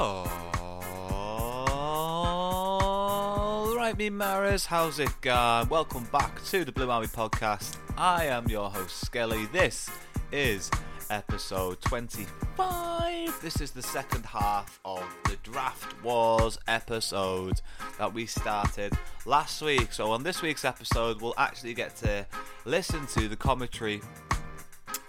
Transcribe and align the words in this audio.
All 0.00 0.28
right, 3.74 3.98
me 3.98 4.10
Marras, 4.10 4.64
how's 4.64 5.00
it 5.00 5.10
going? 5.20 5.68
Welcome 5.68 6.04
back 6.12 6.40
to 6.44 6.64
the 6.64 6.70
Blue 6.70 6.88
Army 6.88 7.08
podcast. 7.08 7.78
I 7.96 8.26
am 8.26 8.46
your 8.48 8.70
host 8.70 9.00
Skelly. 9.04 9.46
This 9.46 9.90
is 10.30 10.70
episode 11.10 11.80
25. 11.80 13.42
This 13.42 13.60
is 13.60 13.72
the 13.72 13.82
second 13.82 14.24
half 14.24 14.78
of 14.84 15.02
the 15.24 15.34
Draft 15.42 16.00
Wars 16.04 16.60
episode 16.68 17.60
that 17.98 18.14
we 18.14 18.24
started 18.24 18.92
last 19.26 19.60
week. 19.62 19.92
So 19.92 20.12
on 20.12 20.22
this 20.22 20.42
week's 20.42 20.64
episode, 20.64 21.20
we'll 21.20 21.34
actually 21.36 21.74
get 21.74 21.96
to 21.96 22.24
listen 22.64 23.04
to 23.14 23.26
the 23.26 23.34
commentary 23.34 24.00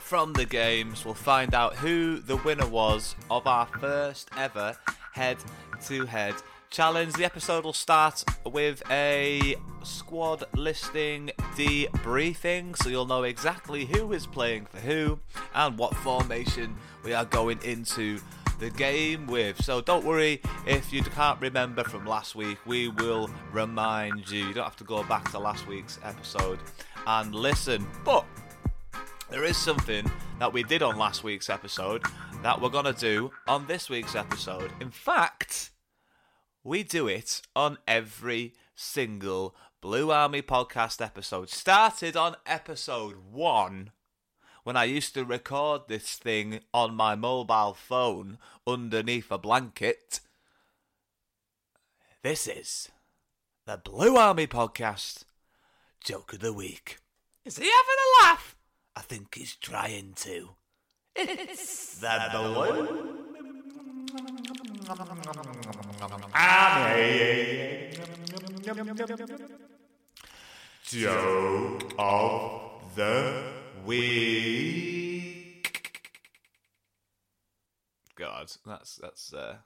from 0.09 0.33
the 0.33 0.45
games. 0.45 1.05
We'll 1.05 1.13
find 1.13 1.53
out 1.53 1.75
who 1.75 2.17
the 2.17 2.37
winner 2.37 2.65
was 2.65 3.15
of 3.29 3.45
our 3.45 3.67
first 3.79 4.27
ever 4.35 4.75
head 5.13 5.37
to 5.85 6.07
head 6.07 6.33
challenge. 6.71 7.13
The 7.13 7.25
episode 7.25 7.63
will 7.63 7.73
start 7.73 8.23
with 8.43 8.81
a 8.89 9.55
squad 9.83 10.45
listing 10.55 11.29
debriefing, 11.55 12.75
so 12.77 12.89
you'll 12.89 13.05
know 13.05 13.21
exactly 13.21 13.85
who 13.85 14.11
is 14.11 14.25
playing 14.25 14.65
for 14.65 14.79
who 14.79 15.19
and 15.53 15.77
what 15.77 15.95
formation 15.97 16.75
we 17.03 17.13
are 17.13 17.25
going 17.25 17.59
into 17.63 18.19
the 18.57 18.71
game 18.71 19.27
with. 19.27 19.63
So 19.63 19.79
don't 19.79 20.03
worry 20.03 20.41
if 20.65 20.91
you 20.91 21.03
can't 21.03 21.39
remember 21.39 21.83
from 21.83 22.07
last 22.07 22.33
week, 22.33 22.57
we 22.65 22.87
will 22.87 23.29
remind 23.53 24.27
you. 24.31 24.47
You 24.47 24.53
don't 24.55 24.63
have 24.63 24.75
to 24.77 24.83
go 24.83 25.03
back 25.03 25.29
to 25.33 25.37
last 25.37 25.67
week's 25.67 25.99
episode 26.03 26.57
and 27.05 27.35
listen. 27.35 27.85
But 28.03 28.25
there 29.29 29.43
is 29.43 29.57
something 29.57 30.09
that 30.39 30.51
we 30.51 30.63
did 30.63 30.81
on 30.81 30.97
last 30.97 31.23
week's 31.23 31.49
episode 31.49 32.03
that 32.41 32.59
we're 32.59 32.69
going 32.69 32.85
to 32.85 32.93
do 32.93 33.31
on 33.47 33.67
this 33.67 33.89
week's 33.89 34.15
episode. 34.15 34.71
In 34.81 34.89
fact, 34.89 35.69
we 36.63 36.83
do 36.83 37.07
it 37.07 37.41
on 37.55 37.77
every 37.87 38.53
single 38.75 39.55
Blue 39.81 40.11
Army 40.11 40.41
podcast 40.41 41.03
episode. 41.03 41.49
Started 41.49 42.17
on 42.17 42.37
episode 42.45 43.17
one 43.31 43.91
when 44.63 44.75
I 44.75 44.85
used 44.85 45.13
to 45.13 45.23
record 45.23 45.83
this 45.87 46.15
thing 46.15 46.61
on 46.73 46.95
my 46.95 47.15
mobile 47.15 47.73
phone 47.75 48.39
underneath 48.65 49.31
a 49.31 49.37
blanket. 49.37 50.21
This 52.23 52.47
is 52.47 52.89
the 53.65 53.77
Blue 53.77 54.17
Army 54.17 54.47
podcast 54.47 55.25
joke 56.03 56.33
of 56.33 56.39
the 56.39 56.51
week. 56.51 56.97
Is 57.45 57.57
he 57.57 57.65
having 57.65 57.75
a 57.75 58.25
laugh? 58.25 58.55
I 58.99 59.01
think 59.01 59.33
he's 59.33 59.55
trying 59.55 60.13
to. 60.17 60.49
It's 61.15 61.99
the 61.99 62.29
Blue 62.31 62.55
Army 66.33 66.99
joke 70.83 71.93
of 71.97 72.95
the 72.95 73.43
week. 73.85 74.99
God, 78.17 78.51
that's 78.65 78.97
that's 78.97 79.33
uh, 79.33 79.59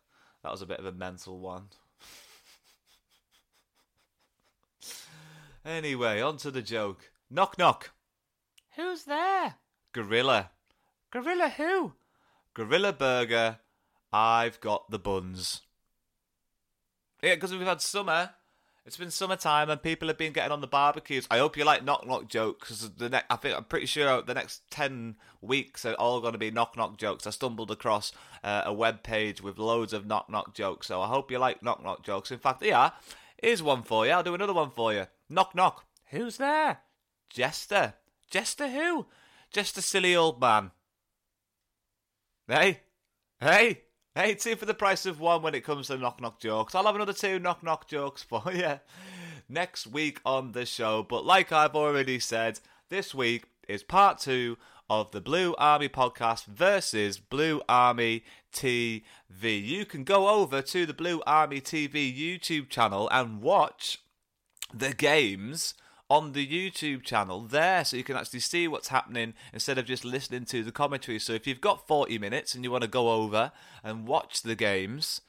that 0.44 0.52
was 0.52 0.62
a 0.62 0.68
bit 0.68 0.78
of 0.78 0.86
a 0.86 0.92
mental 0.92 1.40
one. 1.40 1.70
anyway, 5.66 6.22
on 6.22 6.38
to 6.38 6.52
the 6.52 6.62
joke. 6.62 7.10
Knock 7.32 7.58
knock. 7.58 7.94
Who's 8.76 9.04
there? 9.04 9.56
Gorilla. 9.92 10.50
Gorilla 11.12 11.50
who? 11.50 11.94
Gorilla 12.54 12.94
Burger. 12.94 13.60
I've 14.12 14.60
got 14.62 14.90
the 14.90 15.00
buns. 15.00 15.62
Yeah, 17.22 17.36
because 17.36 17.52
we've 17.52 17.62
had 17.62 17.82
summer. 17.82 18.32
It's 18.86 18.98
been 18.98 19.12
summertime 19.12 19.70
and 19.70 19.82
people 19.82 20.10
have 20.10 20.18
been 20.18 20.34
getting 20.34 20.52
on 20.52 20.60
the 20.60 20.68
barbecues. 20.68 21.26
I 21.32 21.38
hope 21.38 21.56
you 21.56 21.64
like 21.64 21.86
knock 21.86 22.06
knock 22.06 22.28
jokes 22.28 22.68
because 22.68 22.90
the 22.96 23.10
ne- 23.10 23.22
I 23.30 23.38
think 23.38 23.56
I'm 23.56 23.64
pretty 23.64 23.86
sure 23.86 24.22
the 24.22 24.34
next 24.34 24.70
ten 24.70 25.16
weeks 25.42 25.86
are 25.86 25.94
all 25.94 26.20
going 26.20 26.34
to 26.34 26.40
be 26.40 26.52
knock 26.52 26.76
knock 26.76 26.98
jokes. 26.98 27.26
I 27.26 27.30
stumbled 27.30 27.72
across 27.72 28.12
uh, 28.44 28.64
a 28.66 28.74
web 28.74 29.02
page 29.02 29.42
with 29.42 29.58
loads 29.58 29.94
of 29.94 30.06
knock 30.06 30.30
knock 30.30 30.54
jokes, 30.54 30.88
so 30.88 31.02
I 31.02 31.08
hope 31.08 31.32
you 31.32 31.38
like 31.38 31.64
knock 31.64 31.82
knock 31.82 32.04
jokes. 32.04 32.30
In 32.30 32.40
fact, 32.40 32.62
yeah, 32.62 32.90
here's 33.42 33.64
one 33.64 33.84
for 33.84 34.06
you. 34.06 34.12
I'll 34.12 34.22
do 34.22 34.36
another 34.36 34.54
one 34.54 34.72
for 34.72 34.94
you. 34.94 35.08
Knock 35.30 35.56
knock. 35.56 35.86
Who's 36.08 36.36
there? 36.36 36.80
Jester. 37.30 37.94
Jester 38.34 38.68
who? 38.68 39.06
Just 39.52 39.78
a 39.78 39.82
silly 39.84 40.16
old 40.16 40.42
man. 40.42 40.72
Hey, 42.48 42.80
hey, 43.40 43.84
hey, 44.16 44.34
two 44.34 44.56
for 44.56 44.66
the 44.66 44.74
price 44.74 45.06
of 45.06 45.20
one 45.20 45.44
when 45.44 45.54
it 45.54 45.64
comes 45.64 45.86
to 45.86 46.00
knock 46.00 46.20
knock 46.20 46.40
jokes. 46.40 46.74
I'll 46.74 46.88
have 46.88 46.96
another 46.96 47.14
two 47.14 47.38
knock 47.38 47.62
knock 47.62 47.88
jokes 47.88 48.24
for 48.24 48.42
you 48.52 48.80
next 49.48 49.86
week 49.86 50.20
on 50.26 50.54
the 50.54 50.66
show. 50.66 51.04
But 51.04 51.28
like 51.28 51.52
I've 51.52 51.76
already 51.76 52.18
said, 52.18 52.60
this 52.90 53.14
week 53.14 53.44
is 53.68 53.84
part 53.84 54.18
two 54.18 54.58
of 54.90 55.12
the 55.12 55.22
Blue 55.22 55.54
Army 55.60 55.88
podcast 55.88 56.46
versus 56.46 57.20
Blue 57.20 57.62
Army 57.70 58.24
TV. 58.52 59.04
You 59.44 59.86
can 59.86 60.04
go 60.04 60.28
over 60.28 60.64
to 60.64 60.88
the 60.88 60.94
Blue 60.96 61.22
Army 61.28 61.62
TV 61.62 62.12
YouTube 62.12 62.70
channel 62.70 63.08
and 63.12 63.44
watch 63.44 64.00
the 64.74 64.92
games 64.92 65.76
on 66.14 66.34
the 66.34 66.46
YouTube 66.46 67.02
channel 67.02 67.42
there 67.42 67.84
so 67.84 67.98
you 67.98 68.04
can 68.04 68.16
actually 68.16 68.40
see 68.40 68.68
what's 68.68 68.90
happening 68.90 69.34
instead 69.52 69.80
of 69.80 69.86
just 69.86 70.06
listening 70.06 70.46
to 70.46 70.64
the 70.64 70.72
commentary. 70.72 71.18
So 71.18 71.34
if 71.34 71.48
you've 71.48 71.60
got 71.60 71.88
40 71.88 72.20
minutes 72.20 72.54
and 72.54 72.64
you 72.64 72.70
want 72.70 72.84
to 72.84 72.88
go 72.88 73.12
over 73.12 73.52
and 73.84 74.08
watch 74.08 74.44
the 74.44 74.54
games, 74.54 75.22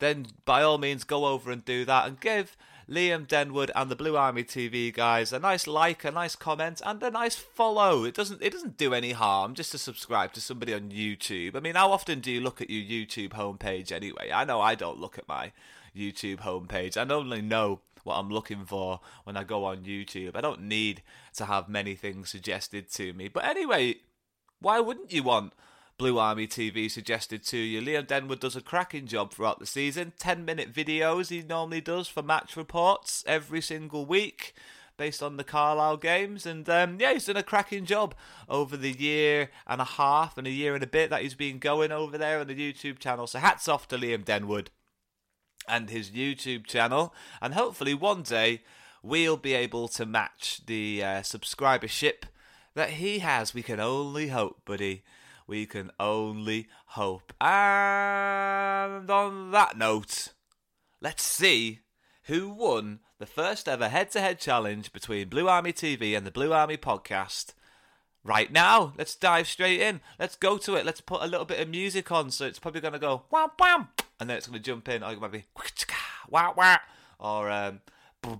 then 0.00 0.26
by 0.44 0.64
all 0.64 0.78
means 0.78 1.04
go 1.04 1.26
over 1.26 1.52
and 1.52 1.64
do 1.64 1.84
that 1.84 2.08
and 2.08 2.18
give 2.18 2.56
Liam 2.90 3.24
Denwood 3.24 3.70
and 3.76 3.88
the 3.88 3.94
Blue 3.94 4.16
Army 4.16 4.42
TV 4.42 4.92
guys 4.92 5.32
a 5.32 5.38
nice 5.38 5.68
like, 5.68 6.04
a 6.04 6.10
nice 6.10 6.34
comment, 6.34 6.82
and 6.84 7.00
a 7.04 7.10
nice 7.12 7.36
follow. 7.36 8.02
It 8.02 8.14
doesn't 8.14 8.42
it 8.42 8.52
doesn't 8.52 8.76
do 8.76 8.92
any 8.92 9.12
harm 9.12 9.54
just 9.54 9.70
to 9.70 9.78
subscribe 9.78 10.32
to 10.32 10.40
somebody 10.40 10.74
on 10.74 10.90
YouTube. 10.90 11.54
I 11.54 11.60
mean, 11.60 11.76
how 11.76 11.92
often 11.92 12.18
do 12.18 12.32
you 12.32 12.40
look 12.40 12.60
at 12.60 12.68
your 12.68 12.82
YouTube 12.82 13.30
homepage 13.30 13.92
anyway? 13.92 14.32
I 14.34 14.44
know 14.44 14.60
I 14.60 14.74
don't 14.74 14.98
look 14.98 15.18
at 15.18 15.28
my 15.28 15.52
YouTube 15.96 16.40
homepage. 16.40 16.96
I 16.96 17.14
only 17.14 17.42
know 17.42 17.78
what 18.04 18.16
I'm 18.16 18.28
looking 18.28 18.64
for 18.64 19.00
when 19.24 19.36
I 19.36 19.44
go 19.44 19.64
on 19.64 19.84
YouTube. 19.84 20.36
I 20.36 20.40
don't 20.40 20.62
need 20.62 21.02
to 21.36 21.44
have 21.44 21.68
many 21.68 21.94
things 21.94 22.30
suggested 22.30 22.90
to 22.92 23.12
me. 23.12 23.28
But 23.28 23.44
anyway, 23.44 23.96
why 24.60 24.80
wouldn't 24.80 25.12
you 25.12 25.22
want 25.22 25.52
Blue 25.98 26.18
Army 26.18 26.46
TV 26.46 26.90
suggested 26.90 27.44
to 27.46 27.58
you? 27.58 27.80
Liam 27.80 28.06
Denwood 28.06 28.40
does 28.40 28.56
a 28.56 28.60
cracking 28.60 29.06
job 29.06 29.32
throughout 29.32 29.58
the 29.58 29.66
season. 29.66 30.12
10 30.18 30.44
minute 30.44 30.72
videos 30.72 31.30
he 31.30 31.42
normally 31.42 31.80
does 31.80 32.08
for 32.08 32.22
match 32.22 32.56
reports 32.56 33.24
every 33.26 33.60
single 33.60 34.06
week. 34.06 34.54
based 34.98 35.22
on 35.22 35.36
the 35.36 35.44
Carlisle 35.44 35.96
games. 35.96 36.46
And 36.46 36.68
um, 36.68 36.98
yeah, 37.00 37.12
he's 37.14 37.26
done 37.26 37.36
a 37.36 37.42
cracking 37.42 37.86
job 37.86 38.14
over 38.48 38.76
the 38.76 38.92
year 38.92 39.50
and 39.66 39.80
a 39.80 39.84
half 39.84 40.38
and 40.38 40.46
a 40.46 40.50
year 40.50 40.74
and 40.74 40.84
a 40.84 40.86
bit 40.86 41.10
that 41.10 41.22
he's 41.22 41.34
been 41.34 41.58
going 41.58 41.90
over 41.90 42.18
there 42.18 42.40
on 42.40 42.46
the 42.46 42.54
YouTube 42.54 42.98
channel. 42.98 43.26
So 43.26 43.38
hats 43.38 43.68
off 43.68 43.88
to 43.88 43.96
Liam 43.96 44.24
Denwood 44.24 44.68
and 45.68 45.90
his 45.90 46.10
YouTube 46.10 46.66
channel. 46.66 47.14
And 47.40 47.54
hopefully 47.54 47.94
one 47.94 48.22
day 48.22 48.62
we'll 49.02 49.36
be 49.36 49.54
able 49.54 49.88
to 49.88 50.06
match 50.06 50.62
the 50.66 51.02
uh, 51.02 51.06
subscribership 51.20 52.24
that 52.74 52.90
he 52.90 53.18
has. 53.20 53.54
We 53.54 53.62
can 53.62 53.80
only 53.80 54.28
hope, 54.28 54.64
buddy. 54.64 55.02
We 55.46 55.66
can 55.66 55.90
only 55.98 56.68
hope. 56.86 57.32
And 57.40 59.10
on 59.10 59.50
that 59.50 59.76
note, 59.76 60.28
let's 61.00 61.24
see 61.24 61.80
who 62.24 62.48
won 62.48 63.00
the 63.18 63.26
first 63.26 63.68
ever 63.68 63.88
head 63.88 64.10
to 64.12 64.20
head 64.20 64.38
challenge 64.38 64.92
between 64.92 65.28
Blue 65.28 65.48
Army 65.48 65.72
TV 65.72 66.16
and 66.16 66.26
the 66.26 66.30
Blue 66.30 66.52
Army 66.52 66.76
podcast. 66.76 67.54
Right 68.24 68.52
now, 68.52 68.92
let's 68.96 69.16
dive 69.16 69.48
straight 69.48 69.80
in. 69.80 70.00
Let's 70.16 70.36
go 70.36 70.56
to 70.56 70.76
it. 70.76 70.86
Let's 70.86 71.00
put 71.00 71.22
a 71.22 71.26
little 71.26 71.44
bit 71.44 71.58
of 71.58 71.68
music 71.68 72.12
on. 72.12 72.30
So 72.30 72.46
it's 72.46 72.60
probably 72.60 72.80
going 72.80 72.92
to 72.92 73.00
go 73.00 73.22
wham 73.30 73.50
wham, 73.58 73.88
and 74.20 74.30
then 74.30 74.36
it's 74.36 74.46
going 74.46 74.60
to 74.60 74.64
jump 74.64 74.88
in. 74.88 75.02
Or 75.02 75.12
it 75.12 75.20
might 75.20 75.32
be 75.32 75.42
wah 76.28 76.52
wah, 76.56 76.76
or 77.18 77.50
um, 77.50 77.80
no, 78.24 78.38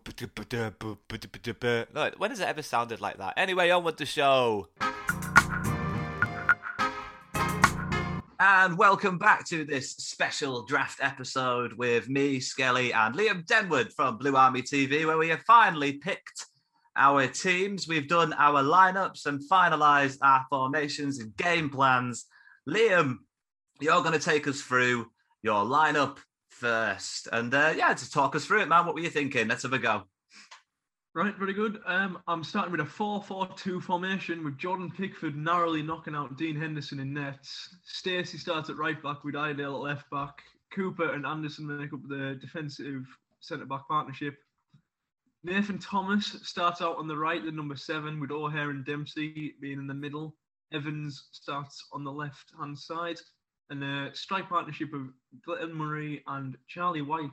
when 2.16 2.30
has 2.30 2.38
it 2.38 2.46
ever 2.46 2.62
sounded 2.62 3.00
like 3.00 3.18
that? 3.18 3.34
Anyway, 3.36 3.70
on 3.70 3.82
with 3.82 3.96
the 3.96 4.06
show. 4.06 4.68
And 8.38 8.78
welcome 8.78 9.18
back 9.18 9.44
to 9.48 9.64
this 9.64 9.90
special 9.90 10.64
draft 10.64 11.00
episode 11.02 11.72
with 11.72 12.08
me, 12.08 12.38
Skelly, 12.38 12.92
and 12.92 13.16
Liam 13.16 13.44
Denwood 13.44 13.92
from 13.92 14.18
Blue 14.18 14.36
Army 14.36 14.62
TV, 14.62 15.04
where 15.06 15.18
we 15.18 15.28
have 15.30 15.42
finally 15.42 15.94
picked 15.94 16.46
our 16.96 17.26
teams. 17.26 17.88
We've 17.88 18.08
done 18.08 18.32
our 18.34 18.62
lineups 18.62 19.26
and 19.26 19.40
finalized 19.40 20.18
our 20.22 20.44
formations 20.50 21.18
and 21.18 21.36
game 21.36 21.70
plans. 21.70 22.26
Liam, 22.68 23.18
you're 23.80 24.02
going 24.02 24.18
to 24.18 24.24
take 24.24 24.46
us 24.46 24.60
through 24.60 25.06
your 25.42 25.64
lineup 25.64 26.18
first. 26.50 27.28
And 27.32 27.52
uh, 27.52 27.74
yeah, 27.76 27.92
to 27.92 28.10
talk 28.10 28.36
us 28.36 28.44
through 28.44 28.62
it, 28.62 28.68
man, 28.68 28.86
what 28.86 28.94
were 28.94 29.00
you 29.00 29.10
thinking? 29.10 29.48
Let's 29.48 29.62
have 29.62 29.72
a 29.72 29.78
go. 29.78 30.04
Right, 31.14 31.36
very 31.36 31.52
good. 31.52 31.78
Um, 31.84 32.18
I'm 32.26 32.42
starting 32.42 32.72
with 32.72 32.80
a 32.80 32.86
4 32.86 33.22
4 33.22 33.48
2 33.54 33.82
formation 33.82 34.42
with 34.42 34.56
Jordan 34.56 34.90
Pickford 34.90 35.36
narrowly 35.36 35.82
knocking 35.82 36.14
out 36.14 36.38
Dean 36.38 36.58
Henderson 36.58 37.00
in 37.00 37.12
nets. 37.12 37.76
Stacey 37.84 38.38
starts 38.38 38.70
at 38.70 38.78
right 38.78 39.02
back 39.02 39.22
with 39.22 39.36
Iredale 39.36 39.76
at 39.76 39.82
left 39.82 40.10
back. 40.10 40.32
Cooper 40.72 41.12
and 41.12 41.26
Anderson 41.26 41.66
make 41.66 41.92
up 41.92 42.00
the 42.08 42.38
defensive 42.40 43.04
centre 43.40 43.66
back 43.66 43.86
partnership. 43.88 44.36
Nathan 45.44 45.78
Thomas 45.78 46.36
starts 46.42 46.80
out 46.80 46.98
on 46.98 47.08
the 47.08 47.16
right, 47.16 47.44
the 47.44 47.50
number 47.50 47.74
seven, 47.74 48.20
with 48.20 48.30
O'Hare 48.30 48.70
and 48.70 48.84
Dempsey 48.84 49.54
being 49.60 49.78
in 49.78 49.88
the 49.88 49.94
middle. 49.94 50.36
Evans 50.72 51.28
starts 51.32 51.84
on 51.92 52.04
the 52.04 52.12
left 52.12 52.52
hand 52.58 52.78
side. 52.78 53.18
And 53.68 53.82
the 53.82 54.10
strike 54.12 54.48
partnership 54.48 54.92
of 54.92 55.08
Glenn 55.44 55.74
Murray 55.74 56.22
and 56.28 56.56
Charlie 56.68 57.02
Wyke 57.02 57.30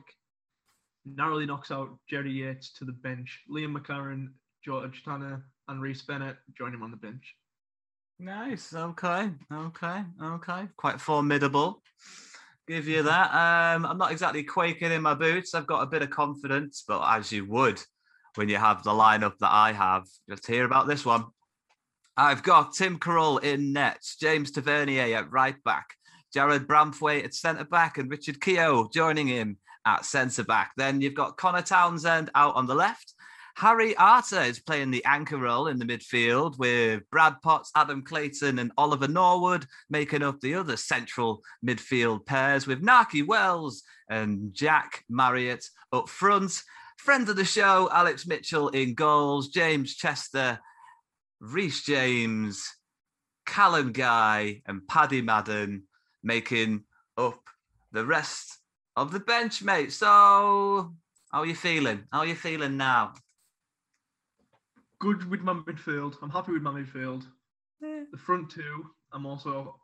narrowly 1.04 1.46
knocks 1.46 1.70
out 1.70 1.98
Jerry 2.08 2.32
Yates 2.32 2.72
to 2.74 2.84
the 2.84 2.92
bench. 2.92 3.42
Liam 3.48 3.76
McLaren, 3.76 4.28
George 4.64 5.04
Tanner, 5.04 5.44
and 5.68 5.80
Rhys 5.80 6.02
Bennett 6.02 6.36
join 6.58 6.74
him 6.74 6.82
on 6.82 6.90
the 6.90 6.96
bench. 6.96 7.36
Nice. 8.18 8.74
Okay. 8.74 9.30
Okay. 9.52 10.02
Okay. 10.20 10.68
Quite 10.76 11.00
formidable. 11.00 11.82
Give 12.66 12.88
you 12.88 13.04
that. 13.04 13.30
Um, 13.32 13.86
I'm 13.86 13.98
not 13.98 14.10
exactly 14.10 14.42
quaking 14.42 14.90
in 14.90 15.02
my 15.02 15.14
boots. 15.14 15.54
I've 15.54 15.66
got 15.66 15.82
a 15.82 15.86
bit 15.86 16.02
of 16.02 16.10
confidence, 16.10 16.84
but 16.86 17.02
as 17.06 17.30
you 17.30 17.44
would 17.46 17.80
when 18.36 18.48
you 18.48 18.56
have 18.56 18.82
the 18.82 18.90
lineup 18.90 19.38
that 19.38 19.52
I 19.52 19.72
have, 19.72 20.06
just 20.28 20.46
hear 20.46 20.64
about 20.64 20.86
this 20.86 21.04
one. 21.04 21.24
I've 22.16 22.42
got 22.42 22.74
Tim 22.74 22.98
Krul 22.98 23.42
in 23.42 23.72
nets, 23.72 24.16
James 24.16 24.50
Tavernier 24.50 25.16
at 25.16 25.30
right 25.30 25.62
back, 25.64 25.94
Jarrad 26.34 26.66
Branthwaite 26.66 27.24
at 27.24 27.34
centre 27.34 27.64
back, 27.64 27.98
and 27.98 28.10
Richard 28.10 28.40
Keogh 28.40 28.90
joining 28.92 29.26
him 29.26 29.56
at 29.86 30.04
centre 30.04 30.44
back. 30.44 30.72
Then 30.76 31.00
you've 31.00 31.14
got 31.14 31.36
Connor 31.36 31.62
Townsend 31.62 32.30
out 32.34 32.56
on 32.56 32.66
the 32.66 32.74
left. 32.74 33.14
Harry 33.56 33.96
Arter 33.96 34.40
is 34.40 34.60
playing 34.60 34.90
the 34.90 35.04
anchor 35.04 35.36
role 35.36 35.66
in 35.66 35.78
the 35.78 35.84
midfield 35.84 36.58
with 36.58 37.02
Brad 37.10 37.36
Potts, 37.42 37.70
Adam 37.76 38.02
Clayton, 38.02 38.58
and 38.58 38.72
Oliver 38.78 39.08
Norwood 39.08 39.66
making 39.90 40.22
up 40.22 40.40
the 40.40 40.54
other 40.54 40.76
central 40.76 41.42
midfield 41.66 42.24
pairs 42.24 42.66
with 42.66 42.82
Nakhi 42.82 43.26
Wells 43.26 43.82
and 44.08 44.54
Jack 44.54 45.04
Marriott 45.08 45.68
up 45.92 46.08
front. 46.08 46.62
Friend 47.04 47.26
of 47.30 47.36
the 47.36 47.46
show, 47.46 47.88
Alex 47.90 48.26
Mitchell 48.26 48.68
in 48.68 48.92
goals, 48.92 49.48
James 49.48 49.96
Chester, 49.96 50.60
Reece 51.40 51.82
James, 51.82 52.62
Callum 53.46 53.92
Guy, 53.92 54.60
and 54.66 54.86
Paddy 54.86 55.22
Madden 55.22 55.84
making 56.22 56.84
up 57.16 57.40
the 57.90 58.04
rest 58.04 58.58
of 58.96 59.12
the 59.12 59.18
bench, 59.18 59.62
mate. 59.62 59.92
So, 59.92 60.92
how 61.32 61.38
are 61.40 61.46
you 61.46 61.54
feeling? 61.54 62.04
How 62.12 62.18
are 62.18 62.26
you 62.26 62.34
feeling 62.34 62.76
now? 62.76 63.14
Good 64.98 65.28
with 65.30 65.40
my 65.40 65.54
midfield. 65.54 66.16
I'm 66.20 66.28
happy 66.28 66.52
with 66.52 66.62
my 66.62 66.70
midfield. 66.70 67.24
Yeah. 67.80 68.02
The 68.12 68.18
front 68.18 68.50
two, 68.50 68.90
I'm 69.10 69.24
also 69.24 69.80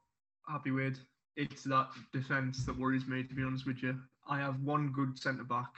happy 0.46 0.70
with. 0.70 0.98
It's 1.34 1.64
that 1.64 1.88
defence 2.12 2.66
that 2.66 2.78
worries 2.78 3.06
me, 3.06 3.22
to 3.24 3.34
be 3.34 3.42
honest 3.42 3.66
with 3.66 3.82
you. 3.82 3.98
I 4.28 4.38
have 4.38 4.60
one 4.60 4.92
good 4.92 5.18
centre 5.18 5.44
back, 5.44 5.72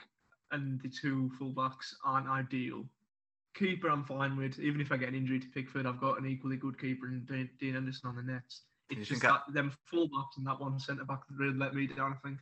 and 0.51 0.81
the 0.81 0.89
two 0.89 1.31
full 1.37 1.51
backs 1.51 1.95
aren't 2.03 2.27
ideal. 2.27 2.85
Keeper, 3.55 3.89
I'm 3.89 4.03
fine 4.03 4.37
with. 4.37 4.59
Even 4.59 4.81
if 4.81 4.91
I 4.91 4.97
get 4.97 5.09
an 5.09 5.15
injury 5.15 5.39
to 5.39 5.47
Pickford, 5.47 5.85
I've 5.85 5.99
got 5.99 6.19
an 6.19 6.25
equally 6.25 6.57
good 6.57 6.79
keeper 6.79 7.07
in 7.07 7.49
Dean 7.59 7.75
Anderson 7.75 8.09
on 8.09 8.15
the 8.15 8.21
nets. 8.21 8.61
It's 8.89 9.07
just 9.07 9.21
that 9.21 9.43
I... 9.47 9.51
them 9.51 9.71
full 9.85 10.07
backs 10.07 10.37
and 10.37 10.47
that 10.47 10.59
one 10.59 10.79
centre 10.79 11.05
back 11.05 11.27
that 11.27 11.37
really 11.37 11.57
let 11.57 11.73
me 11.73 11.87
down. 11.87 12.15
I 12.23 12.27
think 12.27 12.39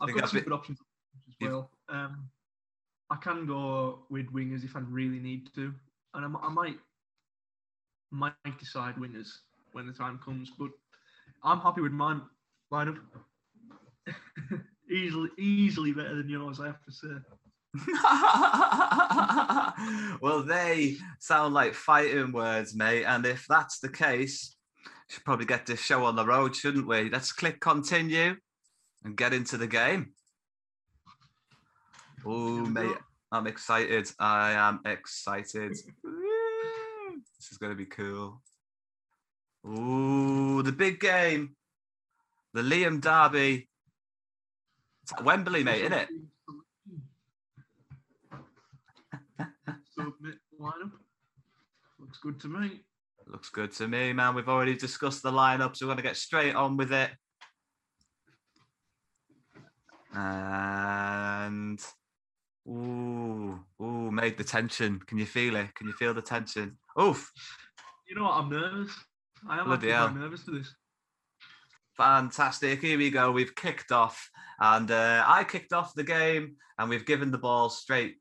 I've 0.00 0.06
think 0.06 0.20
got 0.20 0.28
some 0.30 0.38
bit... 0.38 0.44
good 0.44 0.54
options 0.54 0.78
as 1.28 1.34
well. 1.40 1.70
Um, 1.88 2.28
I 3.10 3.16
can 3.16 3.46
go 3.46 4.06
with 4.10 4.32
wingers 4.32 4.64
if 4.64 4.76
I 4.76 4.80
really 4.80 5.18
need 5.18 5.52
to, 5.54 5.74
and 6.14 6.24
I, 6.24 6.46
I 6.46 6.48
might 6.48 6.76
might 8.10 8.34
decide 8.58 8.96
wingers 8.96 9.28
when 9.72 9.86
the 9.86 9.92
time 9.92 10.18
comes. 10.24 10.50
But 10.58 10.70
I'm 11.42 11.60
happy 11.60 11.80
with 11.80 11.92
my 11.92 12.18
lineup. 12.72 12.98
easily, 14.90 15.30
easily 15.38 15.92
better 15.92 16.16
than 16.16 16.28
yours, 16.28 16.60
I 16.60 16.66
have 16.66 16.84
to 16.84 16.92
say. 16.92 17.08
well, 20.20 20.42
they 20.42 20.96
sound 21.20 21.54
like 21.54 21.74
fighting 21.74 22.32
words, 22.32 22.74
mate. 22.74 23.04
And 23.04 23.24
if 23.24 23.46
that's 23.48 23.78
the 23.78 23.88
case, 23.88 24.56
should 25.08 25.24
probably 25.24 25.46
get 25.46 25.66
this 25.66 25.80
show 25.80 26.04
on 26.04 26.16
the 26.16 26.26
road, 26.26 26.54
shouldn't 26.54 26.86
we? 26.86 27.10
Let's 27.10 27.32
click 27.32 27.60
continue 27.60 28.36
and 29.04 29.16
get 29.16 29.32
into 29.32 29.56
the 29.56 29.66
game. 29.66 30.12
Oh, 32.24 32.66
mate, 32.66 32.96
I'm 33.32 33.46
excited. 33.46 34.10
I 34.18 34.52
am 34.52 34.80
excited. 34.84 35.72
this 35.72 37.50
is 37.50 37.58
going 37.58 37.72
to 37.72 37.76
be 37.76 37.86
cool. 37.86 38.42
Ooh, 39.66 40.62
the 40.62 40.72
big 40.72 41.00
game. 41.00 41.56
The 42.52 42.62
Liam 42.62 43.00
Derby. 43.00 43.69
Wembley, 45.22 45.64
mate, 45.64 45.82
isn't 45.82 45.92
it? 45.92 46.08
Submit 49.94 50.38
lineup. 50.60 50.92
Looks 51.98 52.18
good 52.18 52.40
to 52.40 52.48
me. 52.48 52.80
Looks 53.26 53.50
good 53.50 53.72
to 53.72 53.86
me, 53.86 54.12
man. 54.12 54.34
We've 54.34 54.48
already 54.48 54.74
discussed 54.74 55.22
the 55.22 55.30
lineup, 55.30 55.76
so 55.76 55.86
we're 55.86 55.90
going 55.90 55.98
to 55.98 56.02
get 56.02 56.16
straight 56.16 56.54
on 56.54 56.76
with 56.76 56.92
it. 56.92 57.10
And 60.12 61.80
ooh, 62.68 63.60
ooh, 63.80 64.10
made 64.10 64.36
the 64.36 64.44
tension. 64.44 65.00
Can 65.06 65.18
you 65.18 65.26
feel 65.26 65.56
it? 65.56 65.74
Can 65.74 65.86
you 65.86 65.92
feel 65.92 66.14
the 66.14 66.22
tension? 66.22 66.78
Oof. 67.00 67.30
You 68.08 68.16
know 68.16 68.24
what? 68.24 68.34
I'm 68.34 68.50
nervous. 68.50 68.92
I 69.48 69.60
am 69.60 69.66
Bloody 69.66 69.92
actually 69.92 70.20
nervous 70.20 70.42
for 70.42 70.50
this. 70.50 70.74
Fantastic. 72.00 72.80
Here 72.80 72.96
we 72.96 73.10
go. 73.10 73.30
We've 73.30 73.54
kicked 73.54 73.92
off, 73.92 74.30
and 74.58 74.90
uh, 74.90 75.22
I 75.26 75.44
kicked 75.44 75.74
off 75.74 75.92
the 75.92 76.02
game, 76.02 76.56
and 76.78 76.88
we've 76.88 77.04
given 77.04 77.30
the 77.30 77.36
ball 77.36 77.68
straight 77.68 78.16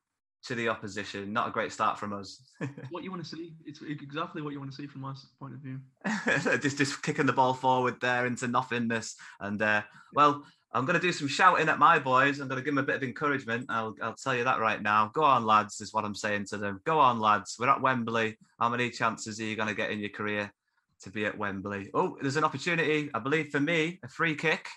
to 0.48 0.56
the 0.56 0.68
opposition. 0.68 1.32
Not 1.32 1.48
a 1.48 1.52
great 1.52 1.72
start 1.72 1.98
from 1.98 2.12
us. 2.12 2.44
what 2.90 3.06
you 3.06 3.10
want 3.10 3.24
to 3.24 3.30
see? 3.30 3.54
It's 3.66 3.82
exactly 3.82 4.42
what 4.42 4.52
you 4.52 4.60
want 4.60 4.70
to 4.72 4.76
see 4.76 4.86
from 4.86 5.00
my 5.00 5.14
point 5.40 5.54
of 5.54 5.62
view. 5.62 5.80
just 6.60 6.78
just 6.78 7.02
kicking 7.02 7.26
the 7.26 7.32
ball 7.32 7.54
forward 7.54 7.96
there 8.02 8.26
into 8.26 8.50
nothingness, 8.50 9.16
and 9.40 9.62
uh, 9.62 9.82
well, 10.12 10.44
I'm 10.74 10.84
going 10.84 11.00
to 11.00 11.02
do 11.02 11.14
some 11.14 11.30
shouting 11.30 11.70
at 11.70 11.80
my 11.80 12.00
boys. 12.00 12.42
I'm 12.42 12.50
going 12.50 12.60
to 12.60 12.66
give 12.66 12.76
them 12.76 12.84
a 12.84 12.86
bit 12.86 12.98
of 12.98 13.04
encouragement. 13.04 13.68
I'll, 13.70 13.96
I'll 14.02 14.14
tell 14.14 14.36
you 14.36 14.44
that 14.44 14.60
right 14.60 14.82
now. 14.82 15.10
Go 15.14 15.24
on, 15.24 15.46
lads, 15.46 15.80
is 15.80 15.94
what 15.94 16.04
I'm 16.04 16.16
saying 16.16 16.48
to 16.48 16.58
them. 16.58 16.82
Go 16.84 17.00
on, 17.00 17.22
lads. 17.22 17.56
We're 17.58 17.70
at 17.70 17.82
Wembley. 17.82 18.38
How 18.60 18.68
many 18.68 18.90
chances 18.90 19.40
are 19.40 19.46
you 19.46 19.56
going 19.56 19.70
to 19.70 19.74
get 19.74 19.90
in 19.90 20.00
your 20.00 20.10
career 20.10 20.52
to 21.02 21.10
be 21.10 21.26
at 21.26 21.38
Wembley? 21.38 21.90
Oh, 21.94 22.18
there's 22.22 22.38
an 22.38 22.44
opportunity, 22.44 23.10
I 23.14 23.20
believe, 23.20 23.50
for 23.50 23.60
me, 23.60 24.00
a 24.04 24.08
free 24.08 24.36
kick. 24.36 24.68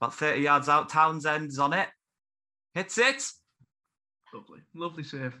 About 0.00 0.14
30 0.14 0.40
yards 0.40 0.68
out. 0.68 0.88
Townsend's 0.88 1.58
on 1.58 1.72
it. 1.72 1.88
Hits 2.74 2.98
it. 2.98 3.22
Lovely. 4.32 4.60
Lovely 4.74 5.02
save. 5.02 5.34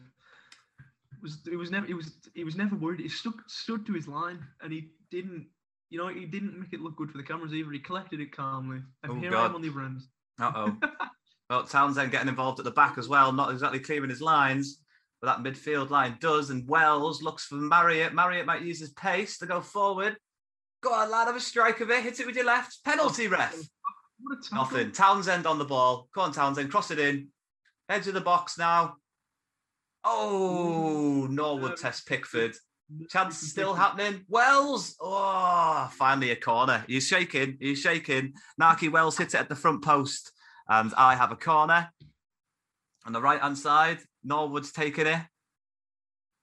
was 1.22 1.38
it 1.50 1.56
was 1.56 1.70
never 1.70 1.86
he 1.86 1.94
was 1.94 2.12
he 2.34 2.44
was 2.44 2.56
never 2.56 2.76
worried. 2.76 3.00
He 3.00 3.08
stuck 3.08 3.48
stood 3.48 3.86
to 3.86 3.92
his 3.92 4.08
line 4.08 4.44
and 4.62 4.72
he 4.72 4.90
didn't 5.10 5.46
you 5.88 5.98
know 5.98 6.08
he 6.08 6.26
didn't 6.26 6.58
make 6.58 6.72
it 6.72 6.80
look 6.80 6.96
good 6.96 7.10
for 7.10 7.18
the 7.18 7.24
cameras 7.24 7.54
either. 7.54 7.70
He 7.70 7.78
collected 7.78 8.20
it 8.20 8.36
calmly. 8.36 8.80
And 9.02 9.12
Oh, 9.12 9.14
here 9.14 9.36
I 9.36 9.46
am 9.46 9.54
on 9.54 9.62
the 9.62 9.68
end. 9.68 10.02
Uh 10.40 10.52
oh. 10.54 10.76
well, 11.50 11.64
Townsend 11.64 12.10
getting 12.10 12.28
involved 12.28 12.58
at 12.58 12.64
the 12.64 12.70
back 12.70 12.98
as 12.98 13.08
well, 13.08 13.32
not 13.32 13.52
exactly 13.52 13.78
clearing 13.80 14.10
his 14.10 14.20
lines, 14.20 14.80
but 15.20 15.26
that 15.26 15.44
midfield 15.44 15.90
line 15.90 16.16
does. 16.20 16.50
And 16.50 16.68
Wells 16.68 17.22
looks 17.22 17.44
for 17.44 17.56
Marriott. 17.56 18.14
Marriott 18.14 18.46
might 18.46 18.62
use 18.62 18.80
his 18.80 18.92
pace 18.92 19.38
to 19.38 19.46
go 19.46 19.60
forward. 19.60 20.16
Go 20.82 20.92
on, 20.94 21.10
lad, 21.10 21.26
have 21.26 21.36
a 21.36 21.40
strike 21.40 21.80
of 21.80 21.90
it. 21.90 22.02
Hit 22.02 22.20
it 22.20 22.26
with 22.26 22.36
your 22.36 22.46
left. 22.46 22.82
Penalty, 22.84 23.28
ref. 23.28 23.54
What 24.22 24.38
a 24.38 24.42
tackle. 24.42 24.56
Nothing. 24.56 24.92
Townsend 24.92 25.46
on 25.46 25.58
the 25.58 25.64
ball. 25.64 26.08
Come 26.14 26.24
on, 26.24 26.32
Townsend, 26.32 26.70
cross 26.70 26.90
it 26.90 26.98
in. 26.98 27.28
Edge 27.88 28.06
of 28.06 28.14
the 28.14 28.20
box 28.20 28.56
now. 28.56 28.94
Oh, 30.04 31.26
Norwood 31.30 31.76
test 31.76 32.06
Pickford. 32.06 32.54
Chance 33.10 33.42
is 33.42 33.50
still 33.50 33.74
happening. 33.74 34.24
Wells. 34.28 34.96
Oh, 35.00 35.90
finally 35.92 36.30
a 36.30 36.36
corner. 36.36 36.84
He's 36.88 37.06
shaking. 37.06 37.56
He's 37.60 37.80
shaking. 37.80 38.32
Nakhi 38.60 38.90
Wells 38.90 39.18
hits 39.18 39.34
it 39.34 39.40
at 39.40 39.48
the 39.48 39.54
front 39.54 39.84
post. 39.84 40.32
And 40.68 40.92
I 40.96 41.14
have 41.14 41.30
a 41.30 41.36
corner. 41.36 41.90
On 43.04 43.12
the 43.12 43.20
right 43.20 43.40
hand 43.40 43.58
side, 43.58 43.98
Norwood's 44.24 44.72
taken 44.72 45.06
it. 45.06 45.20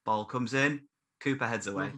Ball 0.06 0.26
comes 0.26 0.54
in. 0.54 0.82
Cooper 1.20 1.48
heads 1.48 1.68
away. 1.68 1.92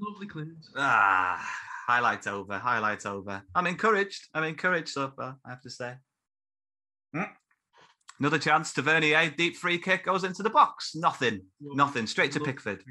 Lovely 0.00 0.26
clearance. 0.26 0.70
Ah, 0.76 1.44
highlight 1.86 2.26
over. 2.26 2.58
Highlight 2.58 3.06
over. 3.06 3.42
I'm 3.54 3.66
encouraged. 3.66 4.28
I'm 4.34 4.44
encouraged 4.44 4.88
so 4.88 5.12
far, 5.16 5.36
I 5.44 5.50
have 5.50 5.62
to 5.62 5.70
say. 5.70 5.94
Mm. 7.14 7.28
Another 8.20 8.38
chance. 8.38 8.72
Tavernier, 8.72 9.30
deep 9.36 9.56
free 9.56 9.78
kick 9.78 10.04
goes 10.04 10.24
into 10.24 10.42
the 10.42 10.50
box. 10.50 10.92
Nothing. 10.94 11.42
Nothing. 11.60 12.06
Straight 12.06 12.32
to 12.32 12.38
Look. 12.38 12.46
Pickford. 12.46 12.84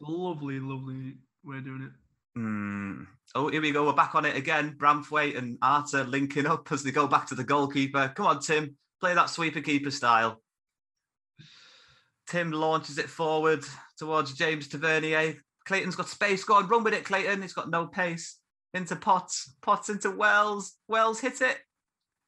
It's 0.00 0.08
a 0.08 0.10
lovely, 0.10 0.58
lovely 0.58 1.14
way 1.44 1.58
of 1.58 1.64
doing 1.64 1.82
it. 1.82 1.92
Hmm. 2.34 3.02
Oh, 3.34 3.48
here 3.48 3.60
we 3.60 3.70
go. 3.70 3.84
We're 3.86 3.92
back 3.92 4.14
on 4.14 4.24
it 4.24 4.36
again. 4.36 4.76
Branthwaite 4.78 5.36
and 5.36 5.58
Arter 5.60 6.04
linking 6.04 6.46
up 6.46 6.72
as 6.72 6.82
they 6.82 6.90
go 6.90 7.06
back 7.06 7.26
to 7.26 7.34
the 7.34 7.44
goalkeeper. 7.44 8.12
Come 8.16 8.26
on, 8.26 8.40
Tim. 8.40 8.76
Play 9.02 9.14
that 9.14 9.30
sweeper 9.30 9.60
keeper 9.60 9.90
style. 9.90 10.40
Tim 12.28 12.52
launches 12.52 12.98
it 12.98 13.10
forward 13.10 13.64
towards 13.98 14.34
James 14.34 14.68
Tavernier. 14.68 15.42
Clayton's 15.64 15.96
got 15.96 16.08
space. 16.08 16.44
Go 16.44 16.54
on, 16.54 16.68
run 16.68 16.84
with 16.84 16.94
it, 16.94 17.04
Clayton. 17.04 17.42
He's 17.42 17.52
got 17.52 17.68
no 17.68 17.88
pace. 17.88 18.38
Into 18.74 18.94
Potts. 18.94 19.56
Potts 19.60 19.88
into 19.88 20.12
Wells. 20.12 20.76
Wells 20.86 21.18
hit 21.18 21.40
it. 21.40 21.58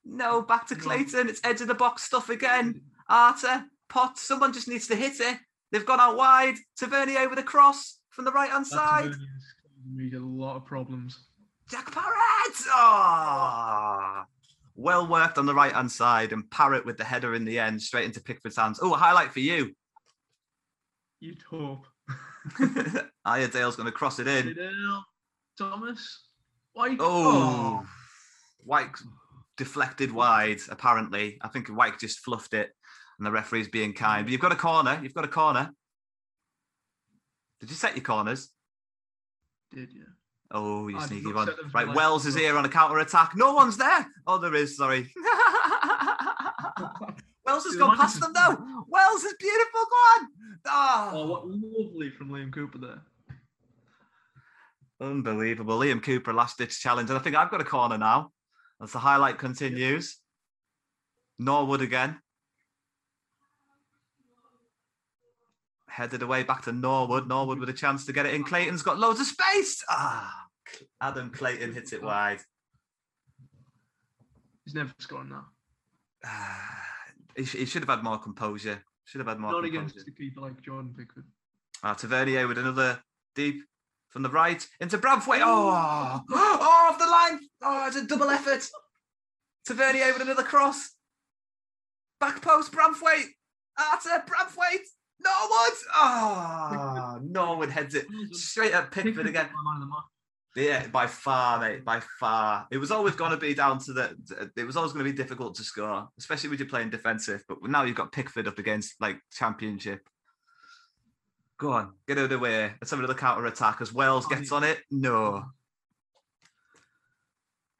No, 0.04 0.42
back 0.42 0.66
to 0.66 0.74
Clayton. 0.74 1.28
It's 1.28 1.40
edge 1.44 1.60
of 1.60 1.68
the 1.68 1.74
box 1.74 2.02
stuff 2.02 2.28
again. 2.28 2.80
Arter, 3.08 3.66
Potts. 3.88 4.22
Someone 4.22 4.52
just 4.52 4.66
needs 4.66 4.88
to 4.88 4.96
hit 4.96 5.20
it. 5.20 5.38
They've 5.70 5.86
gone 5.86 6.00
out 6.00 6.16
wide. 6.16 6.56
Tavernier 6.76 7.28
with 7.28 7.38
a 7.38 7.44
cross 7.44 8.00
from 8.10 8.24
the 8.24 8.32
right 8.32 8.50
hand 8.50 8.66
side. 8.66 9.12
Me 9.88 10.10
a 10.12 10.18
lot 10.18 10.56
of 10.56 10.64
problems. 10.64 11.20
Jack 11.70 11.92
Parrott! 11.92 12.56
Oh, 12.66 12.72
ah! 12.72 14.26
Well 14.76 15.06
worked 15.06 15.38
on 15.38 15.46
the 15.46 15.54
right 15.54 15.72
hand 15.72 15.90
side, 15.90 16.32
and 16.32 16.50
Parrott 16.50 16.84
with 16.84 16.96
the 16.96 17.04
header 17.04 17.34
in 17.34 17.44
the 17.44 17.58
end, 17.58 17.80
straight 17.80 18.06
into 18.06 18.20
Pickford's 18.20 18.56
hands. 18.56 18.80
Oh, 18.82 18.94
a 18.94 18.96
highlight 18.96 19.32
for 19.32 19.40
you. 19.40 19.72
You'd 21.20 21.42
hope. 21.42 21.86
Iredale's 23.26 23.76
going 23.76 23.86
to 23.86 23.92
cross 23.92 24.18
it 24.18 24.26
in. 24.26 24.56
Thomas. 25.56 26.24
Why? 26.72 26.96
Oh, 26.98 27.86
Wyke 28.64 28.98
deflected 29.56 30.10
wide, 30.10 30.58
apparently. 30.68 31.38
I 31.40 31.48
think 31.48 31.74
Wyke 31.74 32.00
just 32.00 32.20
fluffed 32.20 32.54
it, 32.54 32.70
and 33.18 33.26
the 33.26 33.30
referee's 33.30 33.68
being 33.68 33.92
kind. 33.92 34.26
But 34.26 34.32
you've 34.32 34.40
got 34.40 34.52
a 34.52 34.56
corner. 34.56 34.98
You've 35.02 35.14
got 35.14 35.24
a 35.24 35.28
corner. 35.28 35.70
Did 37.60 37.70
you 37.70 37.76
set 37.76 37.94
your 37.94 38.04
corners? 38.04 38.50
Did 39.72 39.92
you? 39.92 40.04
Oh, 40.50 40.88
you 40.88 40.98
I 40.98 41.06
sneaky 41.06 41.32
one. 41.32 41.46
set 41.46 41.56
them 41.56 41.70
for 41.70 41.78
Right, 41.84 41.94
Wells 41.94 42.26
is 42.26 42.34
here 42.34 42.56
on 42.56 42.64
a 42.64 42.68
counter 42.68 42.98
attack. 42.98 43.32
No 43.34 43.54
one's 43.54 43.76
there. 43.76 44.06
Oh, 44.26 44.38
there 44.38 44.54
is. 44.54 44.76
Sorry. 44.76 45.10
Wells 47.46 47.64
has 47.64 47.76
gone 47.76 47.96
past 47.96 48.20
them 48.20 48.32
though. 48.32 48.84
Wells 48.88 49.22
is 49.24 49.34
beautiful. 49.38 49.80
Go 49.90 49.96
on. 49.96 50.28
Oh, 50.66 51.10
Oh, 51.12 51.26
what 51.26 51.46
lovely 51.46 52.10
from 52.10 52.30
Liam 52.30 52.52
Cooper 52.52 52.78
there. 52.78 53.02
unbelievable. 55.00 55.78
Liam 55.78 56.02
Cooper, 56.02 56.32
last 56.32 56.56
ditch 56.58 56.80
challenge. 56.80 57.10
And 57.10 57.18
I 57.18 57.22
think 57.22 57.36
I've 57.36 57.50
got 57.50 57.60
a 57.60 57.64
corner 57.64 57.98
now. 57.98 58.30
As 58.82 58.92
the 58.92 58.98
highlight 58.98 59.38
continues. 59.38 60.18
Norwood 61.38 61.80
again. 61.82 62.18
Headed 65.94 66.22
away 66.22 66.42
back 66.42 66.62
to 66.62 66.72
Norwood. 66.72 67.28
Norwood 67.28 67.60
with 67.60 67.68
a 67.68 67.72
chance 67.72 68.04
to 68.06 68.12
get 68.12 68.26
it 68.26 68.34
in. 68.34 68.42
Clayton's 68.42 68.82
got 68.82 68.98
loads 68.98 69.20
of 69.20 69.26
space. 69.26 69.80
Ah, 69.88 70.46
Adam 71.00 71.30
Clayton 71.30 71.72
hits 71.72 71.92
it 71.92 72.02
wide. 72.02 72.40
He's 74.64 74.74
never 74.74 74.92
scoring 74.98 75.28
that. 75.28 75.44
Ah, 76.24 76.82
he, 77.36 77.44
he 77.44 77.64
should 77.64 77.82
have 77.82 77.88
had 77.96 78.02
more 78.02 78.18
composure. 78.18 78.82
Should 79.04 79.20
have 79.20 79.28
had 79.28 79.38
more 79.38 79.52
Not 79.52 79.62
composure. 79.62 79.82
against 79.82 80.08
a 80.08 80.10
keeper 80.10 80.40
like 80.40 80.60
Jordan 80.62 80.92
Pickford. 80.98 81.26
Ah, 81.84 81.94
Tavernier 81.94 82.48
with 82.48 82.58
another 82.58 83.00
deep 83.36 83.62
from 84.08 84.22
the 84.22 84.30
right 84.30 84.66
into 84.80 84.98
Branthwaite. 84.98 85.42
Oh, 85.44 86.22
oh, 86.32 86.88
off 86.90 86.98
the 86.98 87.06
line. 87.06 87.38
Oh, 87.62 87.86
it's 87.86 87.96
a 87.96 88.04
double 88.04 88.30
effort. 88.30 88.68
Tavernier 89.64 90.12
with 90.12 90.22
another 90.22 90.42
cross. 90.42 90.90
Back 92.18 92.42
post, 92.42 92.72
Branthwaite. 92.72 93.28
Arter, 93.78 94.24
Branthwaite. 94.26 94.88
Norwood. 95.20 95.78
Oh, 95.88 96.34
ah, 96.36 97.18
Norwood 97.22 97.70
heads 97.70 97.94
it 97.94 98.06
straight 98.32 98.72
at 98.72 98.90
Pickford 98.90 99.26
again. 99.26 99.48
my 99.54 99.72
man 99.72 99.82
of 99.82 99.88
the 99.88 99.94
match. 99.94 100.04
Yeah, 100.56 100.86
by 100.86 101.08
far, 101.08 101.58
mate, 101.58 101.84
by 101.84 102.00
far. 102.20 102.68
It 102.70 102.78
was 102.78 102.92
always 102.92 103.16
going 103.16 103.32
to 103.32 103.36
be 103.36 103.54
down 103.54 103.78
to 103.80 103.92
the. 103.92 104.52
It 104.56 104.64
was 104.64 104.76
always 104.76 104.92
going 104.92 105.04
to 105.04 105.10
be 105.10 105.16
difficult 105.16 105.56
to 105.56 105.64
score, 105.64 106.08
especially 106.18 106.50
when 106.50 106.58
you're 106.58 106.68
playing 106.68 106.90
defensive. 106.90 107.42
But 107.48 107.58
now 107.64 107.82
you've 107.82 107.96
got 107.96 108.12
Pickford 108.12 108.46
up 108.46 108.58
against 108.58 109.00
like 109.00 109.18
Championship. 109.32 110.08
Go 111.58 111.72
on, 111.72 111.94
get 112.06 112.18
out 112.18 112.24
of 112.24 112.30
the 112.30 112.38
way. 112.38 112.72
Let's 112.80 112.90
have 112.90 113.00
another 113.00 113.14
counter 113.14 113.46
attack 113.46 113.80
as 113.80 113.92
Wells 113.92 114.26
gets 114.26 114.52
on 114.52 114.62
it. 114.64 114.78
No. 114.90 115.44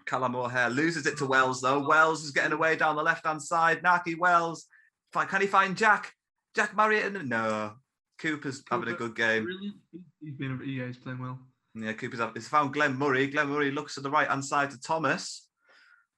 Callum 0.07 0.37
O'Hare 0.37 0.71
loses 0.71 1.07
it 1.07 1.17
to 1.19 1.27
Wells 1.27 1.61
though. 1.61 1.87
Wells 1.87 2.25
is 2.25 2.31
getting 2.33 2.53
away 2.53 2.77
down 2.77 2.97
the 2.97 3.03
left 3.03 3.27
hand 3.27 3.43
side. 3.43 3.83
Nakhi 3.83 4.19
Wells. 4.19 4.67
Can 5.13 5.41
he 5.41 5.47
find 5.47 5.77
Jack? 5.77 6.13
Jack 6.55 6.77
Marriott? 6.77 7.25
No. 7.25 7.73
Cooper's 8.19 8.63
having 8.71 8.89
a 8.89 8.93
good 8.95 9.15
game. 9.17 9.47
He- 9.61 9.73
He's 10.21 10.35
been. 10.35 10.61
Yeah, 10.65 10.87
he's 10.87 10.97
playing 10.97 11.19
well. 11.19 11.39
Yeah, 11.75 11.93
Cooper's 11.93 12.21
up. 12.21 12.35
He's 12.35 12.49
found 12.49 12.73
Glenn 12.73 12.97
Murray. 12.97 13.27
Glenn 13.27 13.49
Murray 13.49 13.71
looks 13.71 13.95
to 13.97 14.01
the 14.01 14.11
right 14.11 14.29
hand 14.29 14.45
side 14.45 14.71
to 14.71 14.81
Thomas. 14.81 15.49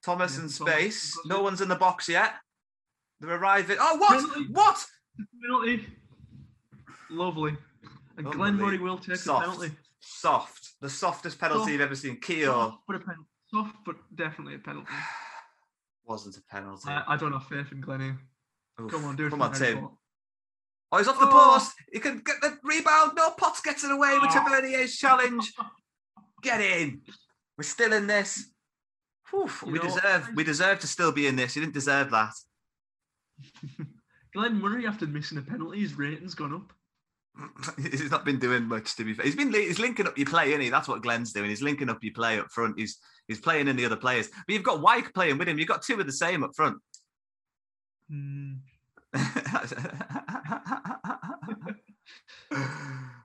Thomas 0.03 0.37
Yeah, 0.37 0.43
in 0.43 0.49
Thomas- 0.49 0.55
space. 0.75 1.19
No 1.25 1.41
one's 1.41 1.61
in 1.61 1.67
the 1.67 1.75
box 1.75 2.07
yet. 2.07 2.35
They're 3.19 3.35
arriving. 3.35 3.77
Oh, 3.79 3.97
what? 3.97 4.09
Penalty. 4.19 4.47
What? 4.51 4.85
Penalty. 5.41 5.87
Lovely. 7.09 7.57
And 8.17 8.25
Glenn 8.31 8.55
Murray 8.55 8.77
will 8.77 8.97
take 8.99 9.15
Soft. 9.17 9.45
a 9.45 9.49
penalty. 9.49 9.75
Soft. 9.99 10.69
The 10.81 10.89
softest 10.89 11.39
penalty 11.39 11.59
Soft. 11.61 11.71
you've 11.71 11.81
ever 11.81 11.95
seen. 11.95 12.19
Keogh 12.21 12.45
Soft, 12.53 12.77
but. 12.87 13.01
Soft, 13.51 13.75
but 13.85 13.95
definitely 14.15 14.55
a 14.55 14.59
penalty. 14.59 14.87
wasn't 16.05 16.37
a 16.37 16.41
penalty. 16.43 16.87
I, 16.89 17.13
I 17.13 17.17
don't 17.17 17.33
have 17.33 17.45
faith 17.47 17.71
in 17.71 17.81
Glenn 17.81 18.01
here. 18.01 18.19
Oof. 18.81 18.91
Come 18.91 19.05
on, 19.05 19.15
do 19.15 19.25
it. 19.25 19.29
Come 19.31 19.39
for 19.39 19.45
on, 19.45 19.53
Tim. 19.53 19.79
Ball. 19.81 19.96
Oh, 20.91 20.97
he's 20.97 21.07
off 21.07 21.19
the 21.19 21.27
Oh. 21.27 21.53
post. 21.53 21.73
He 21.91 21.99
can 21.99 22.19
get 22.19 22.39
the 22.41 22.57
rebound. 22.63 23.13
No, 23.15 23.31
Potts 23.31 23.61
gets 23.61 23.83
it 23.83 23.91
away 23.91 24.13
with 24.19 24.29
Oh. 24.31 24.33
Tavernier's 24.33 24.95
challenge. 24.95 25.53
Get 26.41 26.61
in. 26.61 27.01
We're 27.57 27.63
still 27.63 27.93
in 27.93 28.07
this. 28.07 28.51
Whew, 29.29 29.49
we 29.65 29.73
know, 29.73 29.81
deserve. 29.83 30.29
We 30.35 30.43
deserve 30.43 30.79
to 30.79 30.87
still 30.87 31.11
be 31.11 31.27
in 31.27 31.35
this. 31.35 31.55
You 31.55 31.61
didn't 31.61 31.73
deserve 31.73 32.11
that. 32.11 32.33
Glenn 34.33 34.61
Murray, 34.61 34.87
after 34.87 35.05
missing 35.07 35.37
a 35.37 35.41
penalty, 35.41 35.79
his 35.79 35.95
rating's 35.95 36.35
gone 36.35 36.53
up. 36.53 36.73
he's 37.77 38.09
not 38.09 38.25
been 38.25 38.39
doing 38.39 38.63
much 38.63 38.95
to 38.95 39.03
be 39.03 39.13
fair. 39.13 39.25
He's 39.25 39.35
been 39.35 39.53
he's 39.53 39.79
linking 39.79 40.07
up 40.07 40.17
your 40.17 40.25
play, 40.27 40.49
isn't 40.49 40.61
he? 40.61 40.69
That's 40.69 40.87
what 40.87 41.03
Glenn's 41.03 41.33
doing. 41.33 41.49
He's 41.49 41.61
linking 41.61 41.89
up 41.89 42.03
your 42.03 42.13
play 42.13 42.39
up 42.39 42.51
front. 42.51 42.79
He's 42.79 42.97
he's 43.27 43.39
playing 43.39 43.67
in 43.67 43.75
the 43.75 43.85
other 43.85 43.95
players. 43.95 44.29
But 44.29 44.53
you've 44.53 44.63
got 44.63 44.81
Wyke 44.81 45.13
playing 45.13 45.37
with 45.37 45.47
him. 45.47 45.59
You've 45.59 45.67
got 45.67 45.81
two 45.83 45.99
of 45.99 46.05
the 46.05 46.11
same 46.11 46.43
up 46.43 46.55
front. 46.55 46.77
Hmm. 48.09 48.53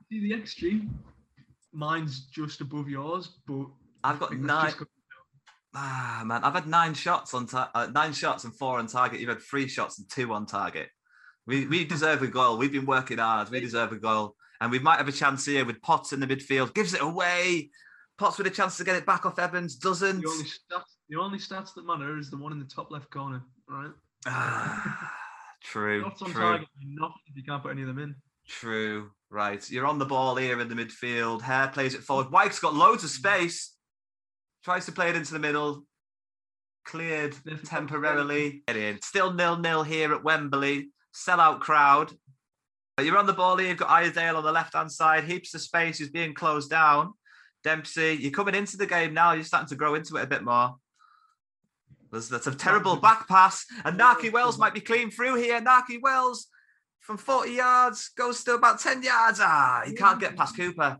See 0.09 0.19
the 0.19 0.31
XG. 0.31 0.87
Mine's 1.73 2.21
just 2.27 2.61
above 2.61 2.87
yours, 2.87 3.39
but 3.47 3.65
I've 4.03 4.19
got 4.19 4.35
nine. 4.37 4.73
Ah 5.75 6.21
man, 6.25 6.43
I've 6.43 6.53
had 6.53 6.67
nine 6.67 6.93
shots 6.93 7.33
on 7.33 7.47
tar- 7.47 7.71
uh, 7.73 7.87
nine 7.87 8.13
shots 8.13 8.43
and 8.43 8.55
four 8.55 8.77
on 8.77 8.87
target. 8.87 9.19
You've 9.19 9.29
had 9.29 9.41
three 9.41 9.67
shots 9.67 9.97
and 9.97 10.09
two 10.09 10.31
on 10.33 10.45
target. 10.45 10.89
We 11.47 11.65
we 11.65 11.83
deserve 11.93 12.21
a 12.21 12.27
goal. 12.27 12.57
We've 12.57 12.71
been 12.71 12.85
working 12.85 13.17
hard. 13.17 13.49
We 13.49 13.59
deserve 13.59 13.91
a 13.91 13.97
goal, 13.97 14.35
and 14.61 14.71
we 14.71 14.79
might 14.79 14.97
have 14.97 15.07
a 15.07 15.13
chance 15.13 15.45
here 15.45 15.65
with 15.65 15.81
Potts 15.81 16.13
in 16.13 16.19
the 16.19 16.27
midfield. 16.27 16.75
Gives 16.75 16.93
it 16.93 17.01
away. 17.01 17.71
Potts 18.19 18.37
with 18.37 18.45
a 18.45 18.51
chance 18.51 18.77
to 18.77 18.83
get 18.83 18.95
it 18.95 19.05
back 19.07 19.25
off 19.25 19.39
Evans. 19.39 19.75
Doesn't. 19.75 20.21
The 20.21 20.27
only 20.29 20.45
stats, 20.45 20.95
the 21.09 21.19
only 21.19 21.39
stats 21.39 21.73
that 21.73 21.85
matter 21.87 22.19
is 22.19 22.29
the 22.29 22.37
one 22.37 22.51
in 22.51 22.59
the 22.59 22.65
top 22.65 22.91
left 22.91 23.09
corner, 23.09 23.43
right? 23.67 25.13
True. 25.63 26.03
Shots 26.03 26.21
on 26.21 26.31
true. 26.31 26.41
target 26.41 26.67
nothing 26.81 27.15
if 27.27 27.37
you 27.37 27.43
can't 27.43 27.61
put 27.61 27.71
any 27.71 27.81
of 27.81 27.87
them 27.87 27.99
in. 27.99 28.15
True. 28.47 29.11
Right. 29.29 29.67
You're 29.69 29.87
on 29.87 29.99
the 29.99 30.05
ball 30.05 30.35
here 30.35 30.59
in 30.59 30.67
the 30.67 30.75
midfield. 30.75 31.41
Hare 31.41 31.69
plays 31.69 31.95
it 31.95 32.03
forward. 32.03 32.31
Wyke's 32.31 32.59
got 32.59 32.73
loads 32.73 33.03
of 33.03 33.09
mm. 33.09 33.13
space. 33.13 33.75
Tries 34.63 34.85
to 34.85 34.91
play 34.91 35.09
it 35.09 35.15
into 35.15 35.33
the 35.33 35.39
middle. 35.39 35.85
Cleared 36.85 37.35
temporarily. 37.65 38.63
Get 38.67 38.77
in. 38.77 39.01
Still 39.01 39.33
nil 39.33 39.57
nil 39.57 39.83
here 39.83 40.13
at 40.13 40.23
Wembley. 40.23 40.89
Sellout 41.15 41.59
crowd. 41.59 42.11
But 42.95 43.05
you're 43.05 43.17
on 43.17 43.25
the 43.25 43.33
ball 43.33 43.57
here. 43.57 43.69
You've 43.69 43.77
got 43.77 43.89
Iredale 43.89 44.37
on 44.37 44.43
the 44.43 44.51
left 44.51 44.75
hand 44.75 44.91
side. 44.91 45.23
Heaps 45.23 45.53
of 45.55 45.61
space. 45.61 45.97
He's 45.97 46.09
being 46.09 46.33
closed 46.33 46.69
down. 46.69 47.13
Dempsey, 47.63 48.17
you're 48.19 48.31
coming 48.31 48.55
into 48.55 48.77
the 48.77 48.85
game 48.85 49.13
now. 49.13 49.31
You're 49.31 49.45
starting 49.45 49.69
to 49.69 49.75
grow 49.75 49.95
into 49.95 50.17
it 50.17 50.23
a 50.23 50.27
bit 50.27 50.43
more. 50.43 50.75
There's, 52.13 52.29
that's 52.29 52.45
a 52.45 52.53
terrible 52.53 52.95
back 52.95 53.27
pass. 53.27 53.65
And 53.83 53.99
Nakhi 53.99 54.31
Wells 54.31 54.59
might 54.59 54.75
be 54.75 54.79
clean 54.79 55.09
through 55.09 55.35
here. 55.41 55.59
Nakhi 55.59 55.99
Wells 55.99 56.47
from 56.99 57.17
40 57.17 57.51
yards 57.51 58.09
goes 58.15 58.43
to 58.43 58.53
about 58.53 58.79
10 58.79 59.01
yards. 59.01 59.39
Ah, 59.41 59.81
he 59.83 59.93
can't 59.93 60.19
get 60.19 60.37
past 60.37 60.55
Cooper. 60.55 60.99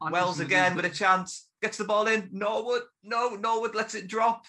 Wells 0.00 0.40
again 0.40 0.74
with 0.74 0.84
a 0.84 0.90
chance. 0.90 1.46
Gets 1.62 1.78
the 1.78 1.84
ball 1.84 2.08
in. 2.08 2.28
Norwood. 2.32 2.82
No, 3.04 3.36
Norwood 3.36 3.76
lets 3.76 3.94
it 3.94 4.08
drop. 4.08 4.44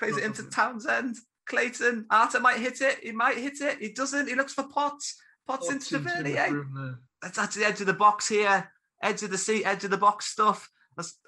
Plays 0.00 0.16
it 0.16 0.24
into 0.24 0.42
Townsend. 0.50 1.16
Clayton. 1.46 2.06
Arter 2.10 2.40
might 2.40 2.58
hit 2.58 2.80
it. 2.80 2.98
He 3.00 3.12
might 3.12 3.38
hit 3.38 3.60
it. 3.60 3.78
He 3.78 3.92
doesn't. 3.92 4.28
He 4.28 4.34
looks 4.34 4.54
for 4.54 4.64
Potts. 4.64 5.16
Potts 5.46 5.70
into 5.70 5.98
the 5.98 6.10
Tavernier. 6.10 6.98
That's 7.22 7.38
at 7.38 7.52
the 7.52 7.64
edge 7.64 7.80
of 7.80 7.86
the 7.86 7.94
box 7.94 8.28
here. 8.28 8.72
Edge 9.00 9.22
of 9.22 9.30
the 9.30 9.38
seat, 9.38 9.64
edge 9.64 9.84
of 9.84 9.90
the 9.90 9.96
box 9.96 10.26
stuff. 10.26 10.68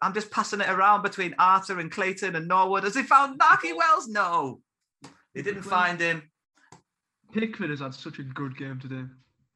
I'm 0.00 0.14
just 0.14 0.30
passing 0.30 0.60
it 0.60 0.68
around 0.68 1.02
between 1.02 1.34
Arter 1.38 1.78
and 1.78 1.90
Clayton 1.90 2.36
and 2.36 2.48
Norwood. 2.48 2.84
Has 2.84 2.94
he 2.94 3.02
found 3.02 3.38
Nakhi 3.38 3.76
Wells? 3.76 4.08
No. 4.08 4.60
they 5.34 5.42
didn't 5.42 5.62
find 5.62 6.00
him. 6.00 6.30
Pickford 7.32 7.70
has 7.70 7.80
had 7.80 7.94
such 7.94 8.18
a 8.18 8.22
good 8.22 8.56
game 8.56 8.80
today. 8.80 9.04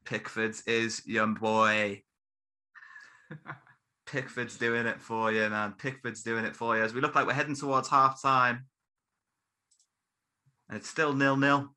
Pickford's 0.05 0.61
is 0.67 1.05
young 1.07 1.33
boy. 1.33 2.03
Pickford's 4.05 4.57
doing 4.57 4.85
it 4.85 5.01
for 5.01 5.31
you, 5.31 5.49
man. 5.49 5.73
Pickford's 5.73 6.21
doing 6.21 6.45
it 6.45 6.55
for 6.55 6.77
you. 6.77 6.83
As 6.83 6.93
we 6.93 7.01
look 7.01 7.15
like 7.15 7.25
we're 7.25 7.33
heading 7.33 7.55
towards 7.55 7.89
half 7.89 8.21
time. 8.21 8.65
And 10.69 10.77
it's 10.77 10.89
still 10.89 11.13
nil 11.13 11.37
nil. 11.37 11.73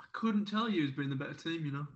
I 0.00 0.04
couldn't 0.12 0.46
tell 0.46 0.68
you 0.68 0.82
who's 0.82 0.94
been 0.94 1.10
the 1.10 1.16
better 1.16 1.34
team, 1.34 1.64
you 1.66 1.72
know. 1.72 1.86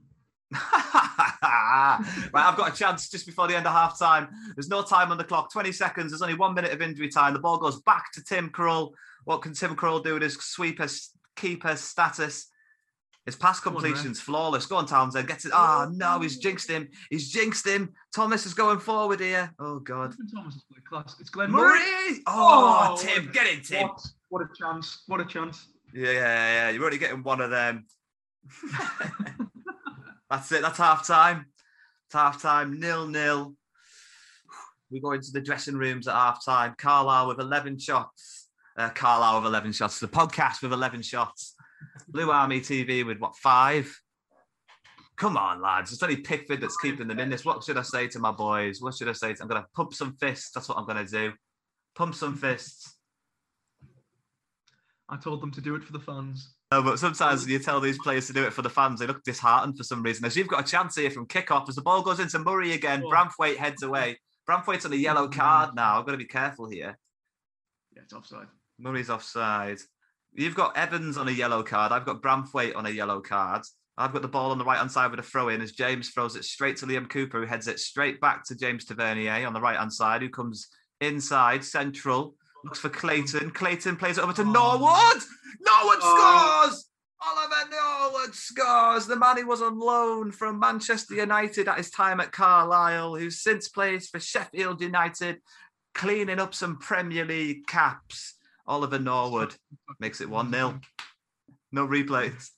right, 0.53 2.01
I've 2.35 2.57
got 2.57 2.73
a 2.73 2.77
chance 2.77 3.09
just 3.09 3.27
before 3.27 3.47
the 3.47 3.57
end 3.57 3.67
of 3.67 3.73
half 3.73 3.99
time. 3.99 4.29
There's 4.57 4.69
no 4.69 4.83
time 4.83 5.13
on 5.13 5.19
the 5.19 5.25
clock, 5.25 5.53
20 5.53 5.71
seconds. 5.73 6.11
There's 6.11 6.23
only 6.23 6.35
one 6.35 6.55
minute 6.55 6.73
of 6.73 6.83
injury 6.83 7.09
time. 7.09 7.35
The 7.35 7.41
ball 7.41 7.59
goes 7.59 7.81
back 7.83 8.13
to 8.13 8.25
Tim 8.25 8.51
Krul. 8.51 8.91
What 9.25 9.43
can 9.43 9.55
Tim 9.55 9.77
Krul 9.77 10.03
do 10.03 10.15
with 10.15 10.23
his 10.23 10.35
sweeper, 10.35 10.89
keeper 11.37 11.77
status? 11.77 12.47
His 13.27 13.37
pass 13.37 13.61
Come 13.61 13.77
on, 13.77 13.83
completion's 13.83 14.19
flawless. 14.19 14.67
Go 14.67 14.77
on, 14.77 14.87
Townsend. 14.87 15.29
Gets 15.29 15.45
it. 15.45 15.53
Oh, 15.55 15.89
no, 15.93 16.19
he's 16.21 16.39
jinxed 16.39 16.69
him. 16.71 16.89
He's 17.11 17.31
jinxed 17.31 17.67
him. 17.67 17.93
Thomas 18.15 18.47
is 18.47 18.55
going 18.55 18.79
forward 18.81 19.21
here. 19.21 19.55
Oh, 19.59 19.79
God. 19.79 20.15
Thomas 20.35 20.55
has 20.55 20.63
played 20.65 20.85
class. 20.85 21.17
It's 21.21 21.31
Glenn 21.31 21.51
Murray. 21.51 21.79
Murray! 21.79 22.23
Oh, 22.27 22.97
Oh, 22.97 22.97
Tim. 23.01 23.31
Get 23.31 23.47
in, 23.47 23.63
Tim. 23.63 23.89
What, 23.89 24.07
what 24.31 24.43
a 24.43 24.49
chance. 24.59 25.03
What 25.07 25.21
a 25.21 25.27
chance. 25.27 25.69
Yeah, 25.95 26.13
yeah, 26.13 26.53
yeah. 26.53 26.71
You're 26.71 26.85
only 26.85 26.99
getting 26.99 27.23
one 27.23 27.41
of 27.41 27.51
them. 27.51 27.85
That's 30.31 30.53
it. 30.53 30.63
That's 30.63 30.79
half 30.79 31.07
time. 31.07 31.47
It's 32.07 32.15
half 32.15 32.41
time. 32.41 32.79
Nil 32.79 33.09
nil. 33.09 33.55
We 34.91 35.01
go 35.01 35.13
into 35.13 35.31
the 35.33 35.41
dressing 35.41 35.77
rooms 35.77 36.09
at 36.09 36.15
half 36.15 36.45
time. 36.45 36.75
Carlisle 36.79 37.29
with 37.29 37.41
11 37.41 37.79
shots. 37.79 38.49
Uh, 38.77 38.91
Carlisle 38.91 39.43
with 39.43 39.47
11 39.47 39.73
shots. 39.73 40.01
The 40.01 40.09
podcast 40.09 40.63
with 40.63 40.73
11 40.73 41.03
shots. 41.03 41.55
Blue 42.09 42.31
Army 42.31 42.61
TV 42.61 43.07
with 43.07 43.19
what, 43.19 43.37
five? 43.37 43.95
Come 45.17 45.37
on, 45.37 45.61
lads. 45.61 45.93
It's 45.93 46.03
only 46.03 46.17
Pickford 46.17 46.61
that's 46.61 46.77
keeping 46.79 47.07
them 47.07 47.21
in 47.21 47.29
this. 47.29 47.45
What 47.45 47.63
should 47.63 47.77
I 47.77 47.83
say 47.83 48.09
to 48.09 48.19
my 48.19 48.33
boys? 48.33 48.81
What 48.81 48.95
should 48.95 49.09
I 49.09 49.13
say? 49.13 49.35
To, 49.35 49.43
I'm 49.43 49.49
going 49.49 49.63
to 49.63 49.69
pump 49.75 49.95
some 49.95 50.15
fists. 50.15 50.51
That's 50.51 50.69
what 50.69 50.79
I'm 50.79 50.87
going 50.87 51.05
to 51.05 51.11
do. 51.11 51.33
Pump 51.95 52.15
some 52.15 52.37
fists. 52.37 52.97
I 55.09 55.17
told 55.17 55.43
them 55.43 55.51
to 55.53 55.61
do 55.61 55.75
it 55.75 55.85
for 55.85 55.93
the 55.93 56.01
fans. 56.01 56.55
No, 56.73 56.83
but 56.83 57.01
sometimes 57.01 57.49
you 57.49 57.59
tell 57.59 57.81
these 57.81 57.99
players 57.99 58.29
to 58.29 58.33
do 58.33 58.45
it 58.45 58.53
for 58.53 58.63
the 58.63 58.71
fans, 58.71 59.01
they 59.01 59.07
look 59.07 59.25
disheartened 59.25 59.77
for 59.77 59.83
some 59.83 60.05
reason. 60.05 60.25
As 60.25 60.37
you've 60.37 60.47
got 60.47 60.61
a 60.61 60.71
chance 60.71 60.95
here 60.95 61.11
from 61.11 61.27
kickoff, 61.27 61.69
as 61.69 61.75
the 61.75 61.83
ball 61.83 62.03
goes 62.03 62.21
into 62.21 62.39
Murray 62.39 62.73
again, 62.73 63.03
Oh. 63.05 63.11
Branthwaite 63.11 63.57
heads 63.57 63.83
away. 63.83 64.21
Branthwaite's 64.49 64.87
on 64.87 64.93
a 64.93 64.97
yellow 64.97 65.27
mm. 65.27 65.33
card 65.33 65.75
now. 65.75 65.99
I've 65.99 66.07
got 66.07 66.13
to 66.13 66.19
be 66.19 66.27
careful 66.27 66.69
here. 66.69 66.97
Yeah, 67.95 68.03
it's 68.03 68.13
offside. 68.13 68.47
Murray's 68.79 69.11
offside. 69.11 69.79
You've 70.33 70.55
got 70.55 70.77
Evans 70.77 71.19
on 71.19 71.27
a 71.27 71.33
yellow 71.33 71.65
card. 71.65 71.91
I've 71.91 72.07
got 72.07 72.23
Branthwaite 72.23 72.77
on 72.77 72.87
a 72.87 72.91
yellow 72.91 73.21
card. 73.21 73.63
I've 73.99 74.13
got 74.13 74.23
the 74.23 74.29
ball 74.29 74.53
on 74.53 74.59
the 74.59 74.65
right 74.65 74.79
hand 74.79 74.93
side 74.93 75.11
with 75.11 75.21
a 75.21 75.25
throw 75.25 75.49
in 75.49 75.61
as 75.61 75.73
James 75.73 76.11
throws 76.11 76.37
it 76.37 76.45
straight 76.45 76.77
to 76.79 76.87
Liam 76.87 77.11
Cooper, 77.11 77.41
who 77.41 77.47
heads 77.47 77.67
it 77.67 77.81
straight 77.81 78.21
back 78.21 78.45
to 78.45 78.55
James 78.55 78.85
Tavernier 78.85 79.45
on 79.45 79.53
the 79.53 79.61
right 79.61 79.77
hand 79.77 79.93
side, 79.93 80.23
who 80.23 80.31
comes 80.31 80.69
inside, 81.01 81.65
central, 81.65 82.37
looks 82.65 82.79
for 82.79 82.89
Clayton. 82.89 83.51
Clayton 83.51 83.97
plays 83.97 84.19
it 84.19 84.25
over 84.25 84.33
to 84.35 84.43
Oh. 84.43 84.45
Norwood. 84.45 85.23
Norwood 85.61 85.99
Oh. 86.03 86.67
scores! 86.69 86.87
Oliver 87.23 87.71
Norwood 87.71 88.35
scores. 88.35 89.07
The 89.07 89.17
man 89.17 89.37
who 89.37 89.47
was 89.47 89.61
on 89.61 89.79
loan 89.79 90.33
from 90.33 90.59
Manchester 90.59 91.15
United 91.15 91.69
at 91.69 91.77
his 91.77 91.91
time 91.91 92.19
at 92.21 92.33
Carlisle, 92.33 93.17
who's 93.17 93.43
since 93.43 93.69
plays 93.69 94.09
for 94.09 94.19
Sheffield 94.19 94.81
United, 94.81 95.41
cleaning 95.95 96.39
up 96.39 96.55
some 96.55 96.79
Premier 96.79 97.25
League 97.27 97.67
caps. 97.67 98.37
Oliver 98.67 98.99
Norwood 98.99 99.55
makes 99.99 100.21
it 100.21 100.31
1 100.31 100.51
0. 100.51 100.81
No 101.73 101.87
replays. 101.87 102.51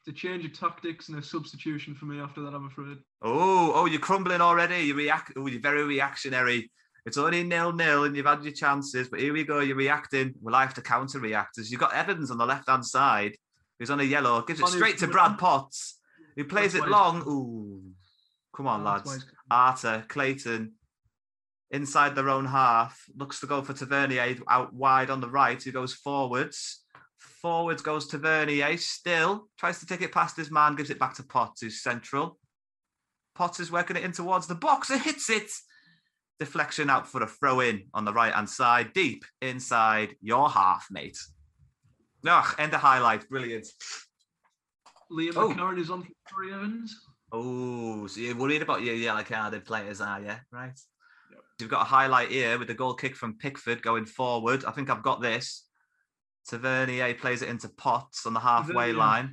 It's 0.00 0.08
a 0.08 0.12
change 0.12 0.44
of 0.44 0.52
tactics 0.52 1.08
and 1.08 1.18
a 1.18 1.22
substitution 1.22 1.94
for 1.94 2.04
me 2.04 2.20
after 2.20 2.42
that, 2.42 2.54
I'm 2.54 2.66
afraid. 2.66 2.98
Oh, 3.22 3.72
oh, 3.74 3.86
you're 3.86 4.00
crumbling 4.00 4.40
already. 4.40 4.80
You 4.82 4.94
react. 4.94 5.32
Oh, 5.36 5.46
you're 5.46 5.60
very 5.60 5.82
reactionary. 5.84 6.70
It's 7.06 7.16
only 7.16 7.44
nil 7.44 7.72
nil, 7.72 8.04
and 8.04 8.16
you've 8.16 8.26
had 8.26 8.42
your 8.42 8.52
chances. 8.52 9.08
But 9.08 9.20
here 9.20 9.32
we 9.32 9.44
go. 9.44 9.60
You're 9.60 9.76
reacting. 9.76 10.34
Well, 10.42 10.56
I 10.56 10.62
have 10.62 10.74
to 10.74 10.82
counter 10.82 11.20
react. 11.20 11.56
As 11.56 11.70
you've 11.70 11.80
got 11.80 11.94
Evans 11.94 12.30
on 12.32 12.38
the 12.38 12.44
left 12.46 12.68
hand 12.68 12.84
side, 12.84 13.36
who's 13.78 13.90
on 13.90 14.00
a 14.00 14.04
yellow, 14.04 14.42
gives 14.42 14.60
it 14.60 14.66
straight 14.66 14.98
to 14.98 15.06
Brad 15.06 15.38
Potts, 15.38 16.00
who 16.34 16.44
plays 16.44 16.74
it 16.74 16.86
long. 16.88 17.22
Ooh, 17.26 17.80
come 18.54 18.66
on, 18.66 18.82
lads. 18.84 19.10
he's- 19.12 19.24
Arter, 19.48 20.04
Clayton, 20.08 20.72
inside 21.70 22.16
their 22.16 22.28
own 22.28 22.46
half, 22.46 23.04
looks 23.16 23.38
to 23.40 23.46
go 23.46 23.62
for 23.62 23.72
Tavernier 23.72 24.36
out 24.48 24.74
wide 24.74 25.08
on 25.08 25.20
the 25.20 25.30
right, 25.30 25.62
who 25.62 25.70
goes 25.70 25.94
forwards. 25.94 26.82
Forwards 27.18 27.82
goes 27.82 28.08
Tavernier, 28.08 28.76
still 28.78 29.48
tries 29.56 29.78
to 29.78 29.86
take 29.86 30.02
it 30.02 30.10
past 30.10 30.36
his 30.36 30.50
man, 30.50 30.74
gives 30.74 30.90
it 30.90 30.98
back 30.98 31.14
to 31.14 31.22
Potts, 31.22 31.60
who's 31.60 31.80
central. 31.80 32.38
Potts 33.36 33.60
is 33.60 33.70
working 33.70 33.96
it 33.96 34.02
in 34.02 34.10
towards 34.10 34.48
the 34.48 34.54
box, 34.56 34.90
and 34.90 35.00
hits 35.00 35.30
it. 35.30 35.50
Deflection 36.38 36.90
out 36.90 37.08
for 37.08 37.22
a 37.22 37.26
throw 37.26 37.60
in 37.60 37.84
on 37.94 38.04
the 38.04 38.12
right 38.12 38.32
hand 38.34 38.48
side, 38.50 38.92
deep 38.92 39.24
inside 39.40 40.14
your 40.20 40.50
half, 40.50 40.86
mate. 40.90 41.18
Ugh, 42.28 42.54
end 42.58 42.74
of 42.74 42.80
highlight, 42.80 43.28
brilliant. 43.28 43.66
Liam 45.10 45.32
Oh. 45.36 45.76
Is 45.76 45.90
on 45.90 46.02
for 46.02 46.10
Corey 46.30 46.52
Evans. 46.52 46.94
Oh, 47.32 48.06
so 48.06 48.20
you're 48.20 48.36
worried 48.36 48.62
about 48.62 48.82
your 48.82 48.94
yellow 48.94 49.22
carded 49.22 49.64
players, 49.64 50.00
are 50.00 50.20
you? 50.20 50.34
Right. 50.50 50.78
Yep. 51.30 51.40
You've 51.60 51.70
got 51.70 51.82
a 51.82 51.84
highlight 51.84 52.30
here 52.30 52.58
with 52.58 52.68
the 52.68 52.74
goal 52.74 52.94
kick 52.94 53.16
from 53.16 53.38
Pickford 53.38 53.82
going 53.82 54.04
forward. 54.04 54.64
I 54.64 54.72
think 54.72 54.90
I've 54.90 55.02
got 55.02 55.22
this. 55.22 55.64
Tavernier 56.48 57.14
plays 57.14 57.42
it 57.42 57.48
into 57.48 57.68
Potts 57.68 58.26
on 58.26 58.32
the 58.34 58.40
halfway 58.40 58.86
They're- 58.92 58.94
line. 58.98 59.32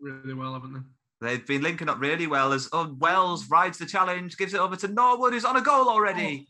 Really 0.00 0.34
well, 0.34 0.52
haven't 0.54 0.74
they? 0.74 0.80
They've 1.20 1.46
been 1.46 1.62
linking 1.62 1.88
up 1.88 2.00
really 2.00 2.26
well 2.26 2.52
as 2.52 2.68
oh, 2.72 2.94
Wells 2.98 3.50
rides 3.50 3.78
the 3.78 3.86
challenge, 3.86 4.38
gives 4.38 4.54
it 4.54 4.60
over 4.60 4.76
to 4.76 4.88
Norwood, 4.88 5.34
who's 5.34 5.44
on 5.44 5.56
a 5.56 5.60
goal 5.60 5.88
already. 5.88 6.46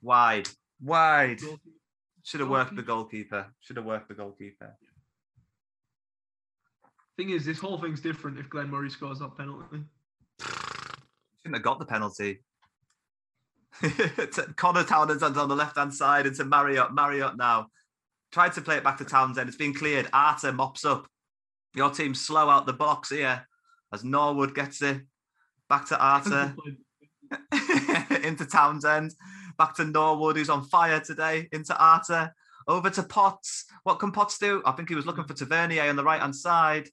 Wide, 0.00 0.48
wide. 0.80 1.40
Should 2.22 2.40
have 2.40 2.48
worked 2.48 2.76
the 2.76 2.82
goalkeeper. 2.82 3.46
Should 3.60 3.76
have 3.76 3.84
worked 3.84 4.08
the 4.08 4.14
goalkeeper. 4.14 4.76
Thing 7.16 7.30
is, 7.30 7.44
this 7.44 7.58
whole 7.58 7.78
thing's 7.78 8.00
different 8.00 8.38
if 8.38 8.48
Glenn 8.48 8.70
Murray 8.70 8.90
scores 8.90 9.18
that 9.18 9.36
penalty. 9.36 9.82
Shouldn't 10.40 11.56
have 11.56 11.62
got 11.62 11.80
the 11.80 11.84
penalty. 11.84 12.40
Connor 14.56 14.84
Townsend's 14.84 15.22
on 15.36 15.48
the 15.48 15.56
left 15.56 15.76
hand 15.76 15.92
side 15.92 16.26
into 16.26 16.44
Marriott. 16.44 16.94
Marriott 16.94 17.36
now 17.36 17.66
tried 18.30 18.52
to 18.54 18.60
play 18.60 18.76
it 18.76 18.84
back 18.84 18.98
to 18.98 19.04
Townsend. 19.04 19.48
It's 19.48 19.56
been 19.56 19.74
cleared. 19.74 20.08
Arter 20.12 20.52
mops 20.52 20.84
up. 20.84 21.06
Your 21.74 21.90
team's 21.90 22.24
slow 22.24 22.48
out 22.48 22.66
the 22.66 22.72
box 22.72 23.10
here 23.10 23.46
as 23.92 24.04
Norwood 24.04 24.54
gets 24.54 24.82
it 24.82 25.02
back 25.68 25.86
to 25.88 25.98
Arter 25.98 26.54
into 28.22 28.46
Townsend. 28.46 29.14
Back 29.58 29.74
to 29.76 29.84
Norwood, 29.84 30.36
who's 30.36 30.50
on 30.50 30.64
fire 30.64 31.00
today. 31.00 31.48
Into 31.52 31.76
Arter. 31.82 32.34
Over 32.68 32.90
to 32.90 33.02
Potts. 33.02 33.64
What 33.84 33.98
can 33.98 34.12
Potts 34.12 34.38
do? 34.38 34.62
I 34.64 34.72
think 34.72 34.88
he 34.88 34.94
was 34.94 35.06
looking 35.06 35.24
for 35.24 35.34
Tavernier 35.34 35.88
on 35.88 35.96
the 35.96 36.04
right 36.04 36.20
hand 36.20 36.36
side. 36.36 36.88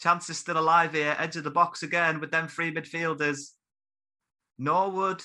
Chance 0.00 0.30
is 0.30 0.38
still 0.38 0.58
alive 0.58 0.92
here. 0.92 1.16
Edge 1.18 1.36
of 1.36 1.44
the 1.44 1.50
box 1.50 1.82
again 1.82 2.20
with 2.20 2.30
them 2.30 2.48
three 2.48 2.72
midfielders. 2.72 3.50
Norwood 4.58 5.22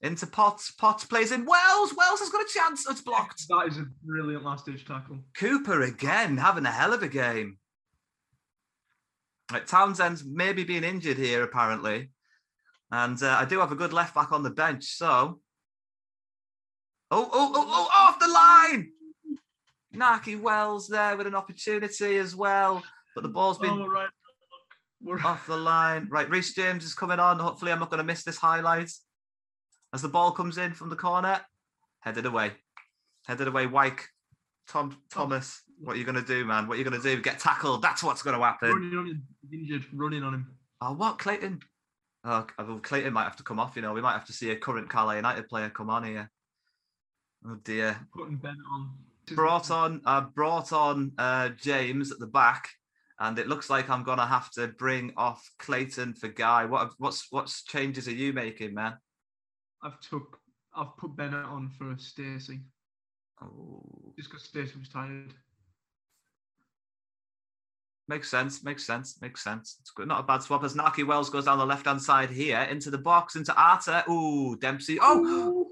Into 0.00 0.26
Potts. 0.26 0.72
Potts 0.72 1.04
plays 1.04 1.32
in 1.32 1.44
Wells. 1.44 1.94
Wells 1.96 2.20
has 2.20 2.28
got 2.28 2.42
a 2.42 2.52
chance. 2.52 2.88
It's 2.88 3.00
blocked. 3.00 3.48
That 3.48 3.66
is 3.68 3.78
a 3.78 3.86
brilliant 4.04 4.44
last 4.44 4.66
ditch 4.66 4.86
tackle. 4.86 5.18
Cooper 5.36 5.82
again 5.82 6.36
having 6.36 6.66
a 6.66 6.70
hell 6.70 6.92
of 6.92 7.02
a 7.02 7.08
game. 7.08 7.58
Right, 9.52 9.66
Townsend's 9.66 10.24
maybe 10.24 10.64
being 10.64 10.84
injured 10.84 11.18
here, 11.18 11.42
apparently. 11.42 12.10
And 12.90 13.22
uh, 13.22 13.36
I 13.38 13.44
do 13.44 13.60
have 13.60 13.72
a 13.72 13.76
good 13.76 13.92
left 13.92 14.14
back 14.14 14.32
on 14.32 14.42
the 14.42 14.50
bench. 14.50 14.84
So. 14.84 15.40
Oh, 17.10 17.30
oh, 17.32 17.52
oh, 17.54 17.66
oh, 17.68 17.88
off 17.94 18.18
the 18.18 18.28
line. 18.28 18.90
Nakhi 19.94 20.40
Wells 20.40 20.88
there 20.88 21.16
with 21.16 21.26
an 21.26 21.34
opportunity 21.34 22.16
as 22.16 22.34
well. 22.34 22.82
But 23.14 23.22
the 23.22 23.28
ball's 23.28 23.58
been 23.58 23.70
Oh, 23.70 23.86
right. 23.86 24.08
Off 25.24 25.46
the 25.46 25.56
line. 25.56 26.08
Right, 26.10 26.28
Reece 26.30 26.54
James 26.54 26.84
is 26.84 26.94
coming 26.94 27.20
on. 27.20 27.38
Hopefully, 27.38 27.70
I'm 27.70 27.78
not 27.78 27.90
going 27.90 27.98
to 27.98 28.04
miss 28.04 28.24
this 28.24 28.38
highlight. 28.38 28.90
As 29.92 30.02
the 30.02 30.08
ball 30.08 30.32
comes 30.32 30.58
in 30.58 30.72
from 30.72 30.88
the 30.88 30.96
corner, 30.96 31.40
headed 32.00 32.26
away. 32.26 32.52
Headed 33.26 33.48
away, 33.48 33.66
Wyke. 33.66 34.08
Tom 34.66 34.96
Thomas, 35.10 35.62
what 35.80 35.96
are 35.96 35.98
you 35.98 36.04
going 36.04 36.14
to 36.14 36.22
do, 36.22 36.44
man? 36.44 36.66
What 36.66 36.74
are 36.74 36.78
you 36.78 36.84
going 36.84 37.00
to 37.00 37.16
do? 37.16 37.20
Get 37.20 37.38
tackled. 37.38 37.82
That's 37.82 38.02
what's 38.02 38.22
going 38.22 38.36
to 38.36 38.42
happen. 38.44 38.70
running 38.70 38.98
on 38.98 39.06
him. 39.06 39.26
Injured. 39.52 39.84
Running 39.92 40.22
on 40.22 40.34
him. 40.34 40.46
Oh, 40.80 40.92
what, 40.92 41.18
Clayton? 41.18 41.60
Oh, 42.24 42.46
well, 42.58 42.78
Clayton 42.78 43.12
might 43.12 43.24
have 43.24 43.36
to 43.36 43.42
come 43.42 43.60
off. 43.60 43.76
You 43.76 43.82
know, 43.82 43.92
we 43.92 44.00
might 44.00 44.12
have 44.12 44.26
to 44.26 44.32
see 44.32 44.50
a 44.50 44.56
current 44.56 44.88
Carlisle 44.88 45.16
United 45.16 45.48
player 45.48 45.68
come 45.70 45.90
on 45.90 46.04
here. 46.04 46.30
Oh 47.46 47.56
dear. 47.62 47.98
Putting 48.16 48.36
Bennett 48.36 48.58
on. 48.72 48.90
Brought 49.34 49.70
on, 49.70 50.00
uh, 50.04 50.22
brought 50.22 50.72
on 50.72 51.12
uh, 51.18 51.50
James 51.50 52.12
at 52.12 52.18
the 52.18 52.26
back, 52.26 52.68
and 53.18 53.38
it 53.38 53.48
looks 53.48 53.70
like 53.70 53.88
I'm 53.88 54.02
gonna 54.02 54.26
have 54.26 54.50
to 54.52 54.68
bring 54.68 55.12
off 55.16 55.50
Clayton 55.58 56.14
for 56.14 56.28
Guy. 56.28 56.64
What, 56.66 56.92
what's, 56.98 57.28
what's 57.30 57.62
changes 57.64 58.08
are 58.08 58.12
you 58.12 58.32
making, 58.32 58.74
man? 58.74 58.94
I've 59.82 60.00
took. 60.00 60.38
I've 60.74 60.96
put 60.96 61.16
Bennett 61.16 61.44
on 61.44 61.70
for 61.70 61.94
Stacey. 61.98 62.60
Oh, 63.40 64.12
Just 64.16 64.30
because 64.30 64.44
Stacey 64.44 64.78
was 64.78 64.88
tired. 64.88 65.34
Makes 68.06 68.30
sense. 68.30 68.62
Makes 68.62 68.86
sense. 68.86 69.20
Makes 69.22 69.42
sense. 69.42 69.78
It's 69.80 69.90
good. 69.90 70.08
Not 70.08 70.20
a 70.20 70.24
bad 70.24 70.42
swap 70.42 70.64
as 70.64 70.74
Nakhi 70.74 71.06
Wells 71.06 71.30
goes 71.30 71.46
down 71.46 71.58
the 71.58 71.66
left 71.66 71.86
hand 71.86 72.02
side 72.02 72.30
here 72.30 72.60
into 72.62 72.90
the 72.90 72.98
box 72.98 73.36
into 73.36 73.54
Arter. 73.54 74.04
Ooh, 74.10 74.56
Dempsey. 74.56 74.98
Oh, 75.00 75.68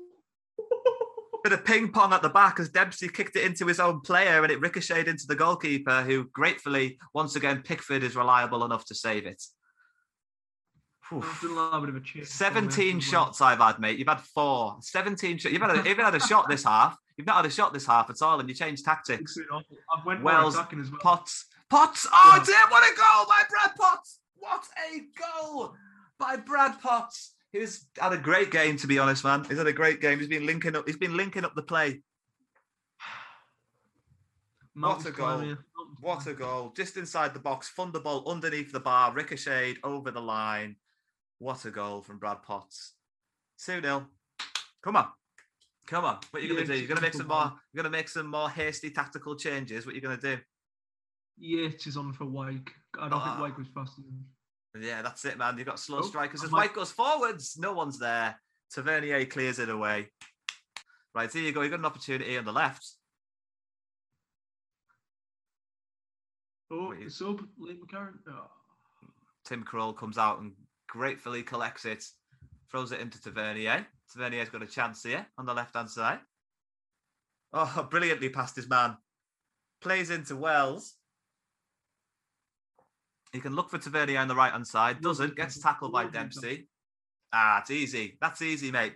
bit 1.42 1.52
of 1.52 1.64
ping 1.64 1.90
pong 1.90 2.12
at 2.12 2.22
the 2.22 2.28
back 2.28 2.60
as 2.60 2.68
Dempsey 2.68 3.08
kicked 3.08 3.36
it 3.36 3.44
into 3.44 3.66
his 3.66 3.80
own 3.80 4.00
player 4.00 4.42
and 4.42 4.52
it 4.52 4.60
ricocheted 4.60 5.08
into 5.08 5.26
the 5.26 5.34
goalkeeper, 5.34 6.02
who 6.02 6.24
gratefully, 6.32 6.98
once 7.14 7.36
again, 7.36 7.62
Pickford 7.62 8.02
is 8.02 8.16
reliable 8.16 8.64
enough 8.64 8.84
to 8.86 8.94
save 8.94 9.26
it. 9.26 9.42
Oof. 11.12 11.28
I've 11.28 11.40
done 11.42 11.50
a 11.50 11.54
little 11.64 11.80
bit 11.80 11.88
of 11.90 11.96
a 11.96 12.00
chase. 12.00 12.32
17 12.32 13.00
shots 13.00 13.40
I've 13.40 13.58
had, 13.58 13.78
mate. 13.80 13.98
You've 13.98 14.08
had 14.08 14.20
four. 14.20 14.76
17 14.80 15.38
shots. 15.38 15.52
You've 15.52 15.60
had 15.60 15.72
a, 15.72 15.76
you've 15.76 15.86
even 15.88 16.04
had 16.04 16.14
a 16.14 16.20
shot 16.20 16.48
this 16.48 16.64
half. 16.64 16.96
You've 17.16 17.26
not 17.26 17.36
had 17.36 17.46
a 17.46 17.50
shot 17.50 17.74
this 17.74 17.86
half 17.86 18.08
at 18.08 18.22
all, 18.22 18.40
and 18.40 18.48
you 18.48 18.54
changed 18.54 18.84
tactics. 18.84 19.36
I've 19.94 20.06
went 20.06 20.22
Wells, 20.22 20.42
Wells, 20.42 20.54
attacking 20.54 20.80
as 20.80 20.90
well. 20.90 21.00
Potts. 21.00 21.46
Potts. 21.72 22.06
Oh, 22.12 22.34
Yeah. 22.36 22.44
dear. 22.44 22.68
What 22.70 22.84
a 22.84 22.94
goal 22.94 23.26
by 23.26 23.42
Brad 23.48 23.74
Potts. 23.76 24.20
What 24.36 24.68
a 24.90 25.00
goal 25.18 25.74
by 26.18 26.36
Brad 26.36 26.78
Potts. 26.82 27.34
He's 27.50 27.86
had 27.98 28.12
a 28.12 28.18
great 28.18 28.50
game, 28.50 28.76
to 28.76 28.86
be 28.86 28.98
honest, 28.98 29.24
man. 29.24 29.44
He's 29.44 29.56
had 29.58 29.66
a 29.66 29.72
great 29.72 30.00
game. 30.02 30.18
He's 30.18 30.28
been 30.28 30.44
linking 30.46 30.76
up. 30.76 30.86
He's 30.86 30.98
been 30.98 31.16
linking 31.16 31.44
up 31.46 31.54
the 31.54 31.62
play. 31.62 32.02
What 34.74 35.04
a 35.06 35.10
goal. 35.10 35.56
What 36.00 36.26
a 36.26 36.32
goal. 36.32 36.72
Just 36.74 36.96
inside 36.96 37.34
the 37.34 37.40
box, 37.40 37.70
thunderbolt 37.70 38.26
underneath 38.26 38.72
the 38.72 38.80
bar, 38.80 39.12
ricocheted 39.12 39.78
over 39.84 40.10
the 40.10 40.20
line. 40.22 40.76
What 41.38 41.64
a 41.66 41.70
goal 41.70 42.00
from 42.02 42.18
Brad 42.18 42.42
Potts. 42.42 42.94
2 43.64 43.80
0. 43.82 44.06
Come 44.82 44.96
on. 44.96 45.08
Come 45.86 46.04
on. 46.06 46.18
What 46.30 46.42
are 46.42 46.46
you 46.46 46.48
Yeah, 46.48 46.54
going 46.54 46.66
to 46.68 46.72
do? 46.72 46.78
You're 46.78 46.88
going 46.88 46.96
to 46.96 47.02
make 47.02 47.14
some 47.14 47.28
more. 47.28 47.52
You're 47.72 47.82
going 47.82 47.92
to 47.92 47.98
make 47.98 48.08
some 48.08 48.26
more 48.28 48.48
hasty 48.48 48.90
tactical 48.90 49.36
changes. 49.36 49.84
What 49.84 49.92
are 49.92 49.96
you 49.96 50.00
going 50.02 50.18
to 50.18 50.36
do? 50.36 50.42
Yates 51.38 51.86
is 51.86 51.96
on 51.96 52.12
for 52.12 52.24
Wyke. 52.26 52.72
I 52.98 53.08
don't 53.08 53.14
Ah. 53.14 53.24
think 53.36 53.40
Wyke 53.40 53.58
was 53.58 53.68
fast 53.68 53.98
enough. 53.98 54.84
Yeah, 54.84 55.02
that's 55.02 55.24
it, 55.24 55.36
man. 55.38 55.58
You've 55.58 55.66
got 55.66 55.78
slow 55.78 55.98
Oh, 55.98 56.02
strikers. 56.02 56.42
As 56.44 56.50
Wyke 56.50 56.74
goes 56.74 56.92
forwards, 56.92 57.56
no 57.58 57.72
one's 57.72 57.98
there. 57.98 58.40
Tavernier 58.70 59.26
clears 59.26 59.58
it 59.58 59.68
away. 59.68 60.10
Right, 61.14 61.30
here 61.30 61.42
you 61.42 61.52
go. 61.52 61.60
You've 61.60 61.70
got 61.72 61.80
an 61.80 61.84
opportunity 61.86 62.38
on 62.38 62.44
the 62.46 62.52
left. 62.52 62.86
Oh, 66.70 66.94
the 66.94 67.10
sub, 67.10 67.42
Lee 67.58 67.74
McCarron. 67.78 68.14
Oh. 68.28 68.50
Tim 69.44 69.62
Krul 69.64 69.94
comes 69.96 70.16
out 70.16 70.40
and 70.40 70.52
gratefully 70.88 71.42
collects 71.42 71.84
it, 71.84 72.02
throws 72.70 72.92
it 72.92 73.00
into 73.00 73.20
Tavernier. 73.20 73.86
Tavernier's 74.10 74.48
got 74.48 74.62
a 74.62 74.66
chance 74.66 75.02
here 75.02 75.26
on 75.36 75.44
the 75.44 75.52
left 75.54 75.74
hand 75.74 75.90
side. 75.90 76.20
Oh, 77.52 77.86
brilliantly 77.90 78.30
past 78.30 78.56
his 78.56 78.68
man. 78.68 78.96
Plays 79.82 80.08
into 80.08 80.36
Wells. 80.36 80.94
He 83.32 83.40
can 83.40 83.56
look 83.56 83.70
for 83.70 83.78
Tavernier 83.78 84.18
on 84.18 84.28
the 84.28 84.34
right 84.34 84.52
hand 84.52 84.66
side. 84.66 85.00
Doesn't. 85.00 85.36
Gets 85.36 85.58
tackled 85.58 85.92
by 85.92 86.06
Dempsey. 86.06 86.68
Ah, 87.32 87.60
it's 87.60 87.70
easy. 87.70 88.18
That's 88.20 88.42
easy, 88.42 88.70
mate. 88.70 88.94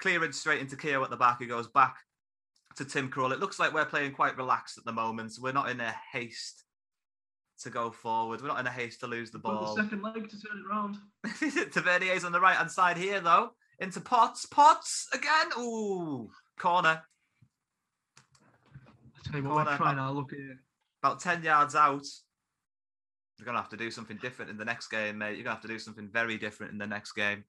Clearance 0.00 0.38
straight 0.38 0.60
into 0.60 0.76
Keogh 0.76 1.04
at 1.04 1.10
the 1.10 1.16
back. 1.16 1.38
He 1.40 1.46
goes 1.46 1.68
back 1.68 1.96
to 2.76 2.84
Tim 2.84 3.08
Krul. 3.08 3.32
It 3.32 3.38
looks 3.38 3.60
like 3.60 3.72
we're 3.72 3.84
playing 3.84 4.12
quite 4.12 4.36
relaxed 4.36 4.78
at 4.78 4.84
the 4.84 4.92
moment. 4.92 5.32
We're 5.40 5.52
not 5.52 5.70
in 5.70 5.80
a 5.80 5.94
haste 6.12 6.64
to 7.60 7.70
go 7.70 7.92
forward. 7.92 8.40
We're 8.40 8.48
not 8.48 8.58
in 8.58 8.66
a 8.66 8.70
haste 8.70 8.98
to 9.00 9.06
lose 9.06 9.30
the 9.30 9.38
ball. 9.38 9.76
the 9.76 9.82
second 9.82 10.02
leg 10.02 10.28
to 10.28 10.40
turn 10.40 10.58
it 10.58 10.68
round. 10.68 10.96
Tavernier's 11.72 12.24
on 12.24 12.32
the 12.32 12.40
right 12.40 12.56
hand 12.56 12.70
side 12.70 12.96
here, 12.96 13.20
though. 13.20 13.50
Into 13.78 14.00
Potts. 14.00 14.46
Potts 14.46 15.06
again. 15.12 15.46
Ooh, 15.56 16.30
corner. 16.58 17.02
I 18.18 19.30
tell 19.30 19.40
you 19.40 19.48
what, 19.48 19.54
Corner. 19.54 19.70
we're 19.70 19.76
trying 19.76 19.96
now. 19.96 20.10
Look 20.10 20.32
at 20.32 20.40
it. 20.40 20.56
About 21.00 21.20
10 21.20 21.44
yards 21.44 21.76
out. 21.76 22.04
You're 23.42 23.46
going 23.46 23.56
to 23.56 23.62
have 23.62 23.70
to 23.70 23.76
do 23.76 23.90
something 23.90 24.18
different 24.22 24.52
in 24.52 24.56
the 24.56 24.64
next 24.64 24.86
game, 24.86 25.18
mate. 25.18 25.30
You're 25.30 25.42
going 25.42 25.46
to 25.46 25.50
have 25.54 25.62
to 25.62 25.66
do 25.66 25.80
something 25.80 26.08
very 26.08 26.38
different 26.38 26.70
in 26.70 26.78
the 26.78 26.86
next 26.86 27.10
game. 27.10 27.42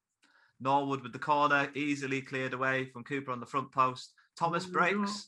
Norwood 0.59 1.03
with 1.03 1.13
the 1.13 1.19
corner, 1.19 1.69
easily 1.75 2.19
cleared 2.19 2.53
away 2.53 2.85
from 2.85 3.03
Cooper 3.03 3.31
on 3.31 3.39
the 3.39 3.45
front 3.45 3.71
post. 3.71 4.13
Thomas 4.35 4.65
breaks. 4.65 5.27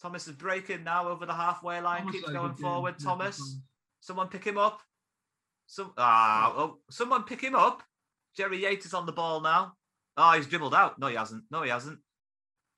Thomas 0.00 0.28
is 0.28 0.34
breaking 0.34 0.84
now 0.84 1.08
over 1.08 1.26
the 1.26 1.34
halfway 1.34 1.80
line, 1.80 2.02
Thomas 2.02 2.14
keeps 2.14 2.30
going 2.30 2.54
forward. 2.54 3.00
Thomas. 3.00 3.56
Someone 3.98 4.28
pick 4.28 4.44
him 4.44 4.58
up. 4.58 4.80
Some 5.66 5.92
ah, 5.98 6.54
oh, 6.56 6.78
someone 6.88 7.24
pick 7.24 7.40
him 7.40 7.56
up. 7.56 7.82
Jerry 8.36 8.62
Yates 8.62 8.86
is 8.86 8.94
on 8.94 9.06
the 9.06 9.12
ball 9.12 9.40
now. 9.40 9.72
Oh, 10.16 10.30
he's 10.36 10.46
dribbled 10.46 10.72
out. 10.72 11.00
No, 11.00 11.08
he 11.08 11.16
hasn't. 11.16 11.42
No, 11.50 11.62
he 11.62 11.70
hasn't. 11.70 11.98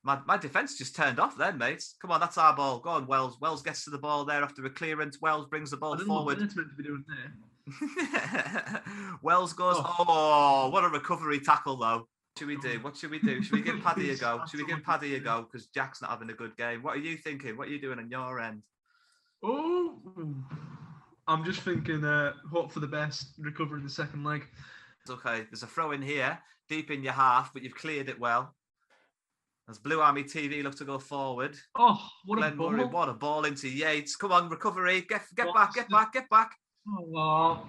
My 0.03 0.19
my 0.25 0.37
defense 0.37 0.77
just 0.77 0.95
turned 0.95 1.19
off 1.19 1.37
then, 1.37 1.57
mates. 1.57 1.95
Come 2.01 2.11
on, 2.11 2.19
that's 2.19 2.37
our 2.37 2.55
ball. 2.55 2.79
Go 2.79 2.89
on, 2.89 3.07
Wells. 3.07 3.39
Wells 3.39 3.61
gets 3.61 3.85
to 3.85 3.89
the 3.89 3.97
ball 3.97 4.25
there 4.25 4.43
after 4.43 4.65
a 4.65 4.69
clearance. 4.69 5.21
Wells 5.21 5.47
brings 5.47 5.71
the 5.71 5.77
ball 5.77 5.95
don't 5.95 6.07
know 6.07 6.13
what 6.13 6.19
forward. 6.19 6.37
Bennett's 6.37 6.55
meant 6.57 6.69
to 6.69 6.75
be 6.75 6.83
doing 6.83 7.05
there. 7.07 8.81
Wells 9.21 9.53
goes. 9.53 9.77
Oh. 9.79 10.05
Oh. 10.07 10.69
what 10.71 10.83
a 10.83 10.89
recovery 10.89 11.39
tackle 11.39 11.77
though. 11.77 11.99
What 11.99 12.07
should 12.37 12.47
we 12.47 12.57
do? 12.57 12.79
What 12.81 12.97
should 12.97 13.11
we 13.11 13.19
do? 13.19 13.41
Should 13.41 13.53
we 13.53 13.61
give 13.61 13.79
Paddy 13.83 14.09
a 14.09 14.17
go? 14.17 14.41
Should 14.49 14.59
we 14.59 14.65
give 14.65 14.83
Paddy 14.83 15.15
a 15.15 15.19
go? 15.19 15.47
Because 15.49 15.67
Jack's 15.67 16.01
not 16.01 16.11
having 16.11 16.29
a 16.29 16.33
good 16.33 16.57
game. 16.57 16.83
What 16.83 16.97
are 16.97 16.99
you 16.99 17.15
thinking? 17.15 17.55
What 17.55 17.69
are 17.69 17.71
you 17.71 17.79
doing 17.79 17.99
on 17.99 18.09
your 18.09 18.41
end? 18.41 18.63
Oh, 19.41 19.99
I'm 21.27 21.45
just 21.45 21.61
thinking. 21.61 22.03
Uh, 22.03 22.33
hope 22.51 22.73
for 22.73 22.81
the 22.81 22.87
best. 22.87 23.35
Recover 23.39 23.77
in 23.77 23.83
the 23.83 23.89
second 23.89 24.25
leg. 24.25 24.45
It's 25.01 25.11
okay. 25.11 25.45
There's 25.49 25.63
a 25.63 25.67
throw 25.67 25.91
in 25.91 26.01
here, 26.01 26.37
deep 26.69 26.91
in 26.91 27.03
your 27.03 27.13
half, 27.13 27.53
but 27.53 27.61
you've 27.61 27.75
cleared 27.75 28.09
it 28.09 28.19
well. 28.19 28.53
As 29.69 29.79
Blue 29.79 30.01
Army 30.01 30.23
TV 30.23 30.61
look 30.61 30.75
to 30.75 30.85
go 30.85 30.99
forward. 30.99 31.55
Oh, 31.75 31.97
what 32.25 32.37
a 32.37 32.41
Glenn 32.51 32.57
Murray, 32.57 32.83
ball! 32.83 32.91
what 32.91 33.09
a 33.09 33.13
ball 33.13 33.45
into 33.45 33.69
Yates. 33.69 34.15
Come 34.17 34.33
on, 34.33 34.49
recovery. 34.49 35.01
Get 35.07 35.21
get 35.35 35.47
What? 35.47 35.55
back, 35.55 35.73
get 35.73 35.89
back, 35.89 36.11
get 36.13 36.29
back. 36.29 36.51
Oh, 36.89 37.65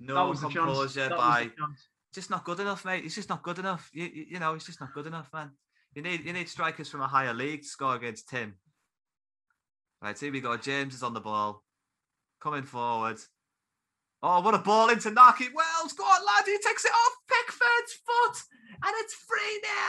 that 0.00 0.12
No 0.14 0.28
was 0.28 0.40
the 0.40 0.48
chance. 0.48 0.56
composure 0.64 1.10
by 1.10 1.50
just 2.14 2.30
not 2.30 2.44
good 2.44 2.60
enough, 2.60 2.84
mate. 2.86 3.04
It's 3.04 3.14
just 3.14 3.28
not 3.28 3.42
good 3.42 3.58
enough. 3.58 3.90
You, 3.92 4.04
you, 4.04 4.24
you 4.30 4.38
know, 4.38 4.54
it's 4.54 4.64
just 4.66 4.80
not 4.80 4.94
good 4.94 5.06
enough, 5.06 5.28
man. 5.34 5.50
You 5.94 6.00
need 6.02 6.24
you 6.24 6.32
need 6.32 6.48
strikers 6.48 6.88
from 6.88 7.02
a 7.02 7.06
higher 7.06 7.34
league 7.34 7.62
to 7.62 7.68
score 7.68 7.94
against 7.94 8.28
Tim. 8.30 8.54
Right, 10.00 10.18
here 10.18 10.32
we 10.32 10.40
go. 10.40 10.56
James 10.56 10.94
is 10.94 11.02
on 11.02 11.12
the 11.14 11.20
ball. 11.20 11.62
Coming 12.40 12.62
forward. 12.64 13.18
Oh, 14.22 14.40
what 14.40 14.54
a 14.54 14.58
ball 14.58 14.88
into 14.88 15.10
Nakhi 15.10 15.48
Wells. 15.54 15.92
Go 15.92 16.04
on, 16.04 16.24
lad. 16.24 16.44
He 16.46 16.56
takes 16.58 16.84
it 16.86 16.90
off 16.90 17.16
Pickford's 17.28 17.92
foot. 18.06 18.42
And 18.82 18.94
it's 19.00 19.14
3 19.14 19.38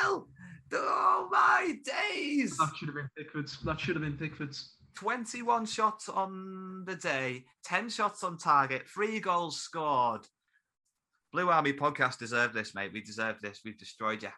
0. 0.03 0.27
Oh, 0.73 1.27
my 1.31 1.77
days. 1.83 2.57
That 2.57 2.71
should 2.75 2.87
have 2.87 2.95
been 2.95 3.09
Pickford's. 3.17 3.59
That 3.61 3.79
should 3.79 3.95
have 3.95 4.03
been 4.03 4.17
Pickford's. 4.17 4.75
21 4.95 5.65
shots 5.65 6.07
on 6.07 6.83
the 6.85 6.95
day, 6.95 7.43
10 7.65 7.89
shots 7.89 8.23
on 8.23 8.37
target, 8.37 8.87
three 8.87 9.19
goals 9.19 9.59
scored. 9.59 10.21
Blue 11.33 11.49
Army 11.49 11.73
podcast 11.73 12.17
deserve 12.17 12.53
this, 12.53 12.73
mate. 12.73 12.93
We 12.93 13.01
deserve 13.01 13.41
this. 13.41 13.59
We've 13.65 13.77
destroyed 13.77 14.23
you. 14.23 14.29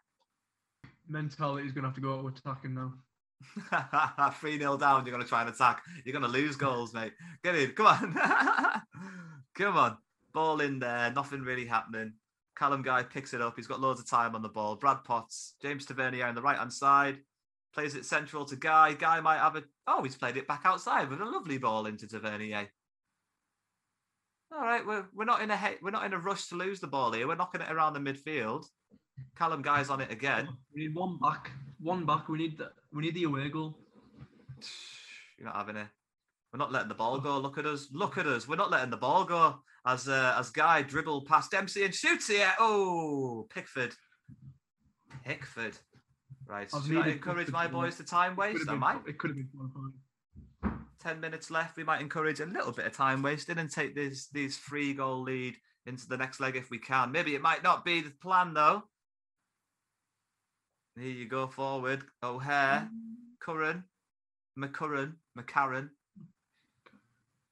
Mentality 1.08 1.68
is 1.68 1.74
going 1.74 1.84
to 1.84 1.90
have 1.90 1.96
to 1.96 2.02
go 2.02 2.20
out 2.20 2.38
attacking 2.38 2.74
now. 2.74 2.94
3 4.40 4.58
0 4.58 4.78
down. 4.78 5.06
You're 5.06 5.14
going 5.14 5.24
to 5.24 5.30
try 5.30 5.42
and 5.42 5.50
attack. 5.52 5.84
You're 6.04 6.20
going 6.20 6.26
to 6.26 6.40
lose 6.40 6.56
goals, 6.56 6.94
mate. 6.94 7.14
Get 7.44 7.56
in. 7.56 7.72
Come 7.72 7.86
on. 7.86 8.14
Come 9.56 9.78
on. 9.78 9.98
Ball 10.34 10.62
in 10.62 10.80
there. 10.80 11.12
Nothing 11.12 11.42
really 11.42 11.66
happening. 11.66 12.14
Callum 12.58 12.82
Guy 12.82 13.04
picks 13.04 13.34
it 13.34 13.42
up. 13.42 13.56
He's 13.56 13.68
got 13.68 13.80
loads 13.80 14.00
of 14.00 14.10
time 14.10 14.34
on 14.34 14.42
the 14.42 14.50
ball. 14.50 14.76
Brad 14.76 15.04
Potts, 15.04 15.56
James 15.62 15.86
Tavernier 15.86 16.26
on 16.26 16.36
the 16.36 16.42
right 16.42 16.58
hand 16.58 16.74
side, 16.74 17.20
plays 17.74 17.96
it 17.96 18.06
central 18.06 18.46
to 18.46 18.56
Guy. 18.56 18.94
Guy 18.94 19.20
might 19.20 19.38
have 19.38 19.56
a. 19.56 19.64
Oh, 19.86 20.04
he's 20.04 20.16
played 20.16 20.38
it 20.38 20.48
back 20.48 20.62
outside 20.66 21.10
with 21.10 21.22
a 21.22 21.26
lovely 21.26 21.60
ball 21.60 21.86
into 21.86 22.08
Tavernier. 22.08 22.68
All 24.52 24.62
right, 24.62 24.86
we're, 24.86 25.06
we're 25.14 25.26
not 25.26 25.42
in 25.42 25.52
a 25.52 25.58
he- 25.58 25.76
we're 25.82 25.92
not 25.92 26.06
in 26.06 26.14
a 26.14 26.18
rush 26.20 26.48
to 26.48 26.56
lose 26.56 26.80
the 26.80 26.88
ball 26.88 27.12
here. 27.12 27.28
We're 27.28 27.36
knocking 27.36 27.62
it 27.62 27.72
around 27.72 27.94
the 27.94 28.00
midfield. 28.00 28.66
Callum 29.36 29.62
Guy's 29.62 29.90
on 29.90 30.02
it 30.02 30.12
again. 30.12 30.48
We 30.74 30.82
need 30.88 30.96
one 30.96 31.20
back. 31.20 31.52
One 31.80 32.06
back. 32.06 32.28
We 32.30 32.38
need 32.38 32.58
the 32.58 32.72
we 32.92 33.04
need 33.04 33.14
the 33.14 33.26
away 33.26 33.50
goal. 33.50 33.78
You're 35.38 35.48
not 35.48 35.58
having 35.58 35.76
it. 35.76 35.88
We're 36.52 36.60
not 36.60 36.72
letting 36.72 36.88
the 36.88 36.96
ball 36.96 37.20
go. 37.20 37.38
Look 37.38 37.58
at 37.58 37.66
us. 37.66 37.90
Look 37.92 38.18
at 38.18 38.26
us. 38.26 38.48
We're 38.48 38.56
not 38.56 38.72
letting 38.72 38.90
the 38.90 38.98
ball 38.98 39.26
go. 39.26 39.60
As 39.88 40.10
uh, 40.10 40.36
as 40.38 40.50
Guy 40.50 40.82
dribble 40.82 41.22
past 41.22 41.52
Dempsey 41.52 41.86
and 41.86 41.96
shoots 41.96 42.30
it. 42.30 42.46
Oh, 42.60 43.48
Pickford. 43.50 43.96
Pickford. 45.24 45.78
Right. 46.46 46.70
I've 46.74 46.86
Should 46.86 46.98
I 46.98 47.08
encourage 47.08 47.52
my 47.52 47.68
boys 47.68 47.96
to 47.96 48.04
time 48.04 48.36
waste? 48.36 48.70
I 48.70 48.76
might. 48.76 48.98
It 49.08 49.18
could 49.18 49.30
have 49.30 49.38
been 49.38 49.50
qualifying. 49.56 49.94
10 51.00 51.22
minutes 51.22 51.50
left. 51.50 51.78
We 51.78 51.86
might 51.86 52.02
encourage 52.02 52.42
a 52.42 52.46
little 52.46 52.74
bit 52.74 52.86
of 52.86 52.92
time 52.92 53.22
wasting 53.22 53.60
and 53.60 53.72
take 53.72 53.96
this 53.96 54.28
these 54.28 54.58
free 54.58 54.94
goal 54.94 55.22
lead 55.22 55.56
into 55.86 56.06
the 56.06 56.18
next 56.18 56.42
leg 56.42 56.58
if 56.58 56.70
we 56.70 56.80
can. 56.80 57.14
Maybe 57.14 57.34
it 57.34 57.42
might 57.42 57.64
not 57.64 57.86
be 57.86 58.02
the 58.02 58.12
plan 58.22 58.54
though. 58.54 58.84
Here 60.98 61.08
you 61.08 61.30
go 61.30 61.48
forward. 61.48 62.04
O'Hare, 62.22 62.90
Curran, 63.40 63.86
McCurran, 64.60 65.14
McCarran. 65.38 65.92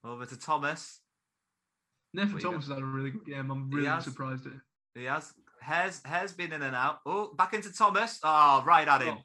Over 0.04 0.26
to 0.26 0.38
Thomas. 0.38 1.00
Nathan 2.16 2.40
Thomas 2.40 2.68
has 2.68 2.74
had 2.74 2.82
a 2.82 2.86
really 2.86 3.12
good 3.12 3.26
game. 3.26 3.52
I'm 3.52 3.70
really 3.70 3.88
has. 3.88 4.06
surprised 4.06 4.46
at 4.48 4.54
it. 4.54 4.60
He 4.96 5.04
has 5.06 5.34
Hare's 5.62 6.02
Hare's 6.06 6.32
been 6.32 6.54
in 6.54 6.62
and 6.62 6.76
out. 6.76 7.00
Oh, 7.06 7.34
back 7.36 7.54
into 7.54 7.74
Thomas. 7.74 8.20
Oh, 8.24 8.64
right 8.66 8.88
at 8.88 9.02
him. 9.02 9.18
Oh. 9.18 9.24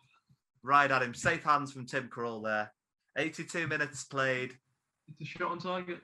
Right 0.63 0.91
at 0.91 1.03
him. 1.03 1.15
Safe 1.15 1.43
hands 1.43 1.73
from 1.73 1.87
Tim 1.87 2.11
Krul 2.15 2.43
there. 2.43 2.73
82 3.17 3.67
minutes 3.67 4.05
played. 4.05 4.55
It's 5.09 5.21
a 5.23 5.39
shot 5.39 5.53
on 5.53 5.59
target. 5.59 6.01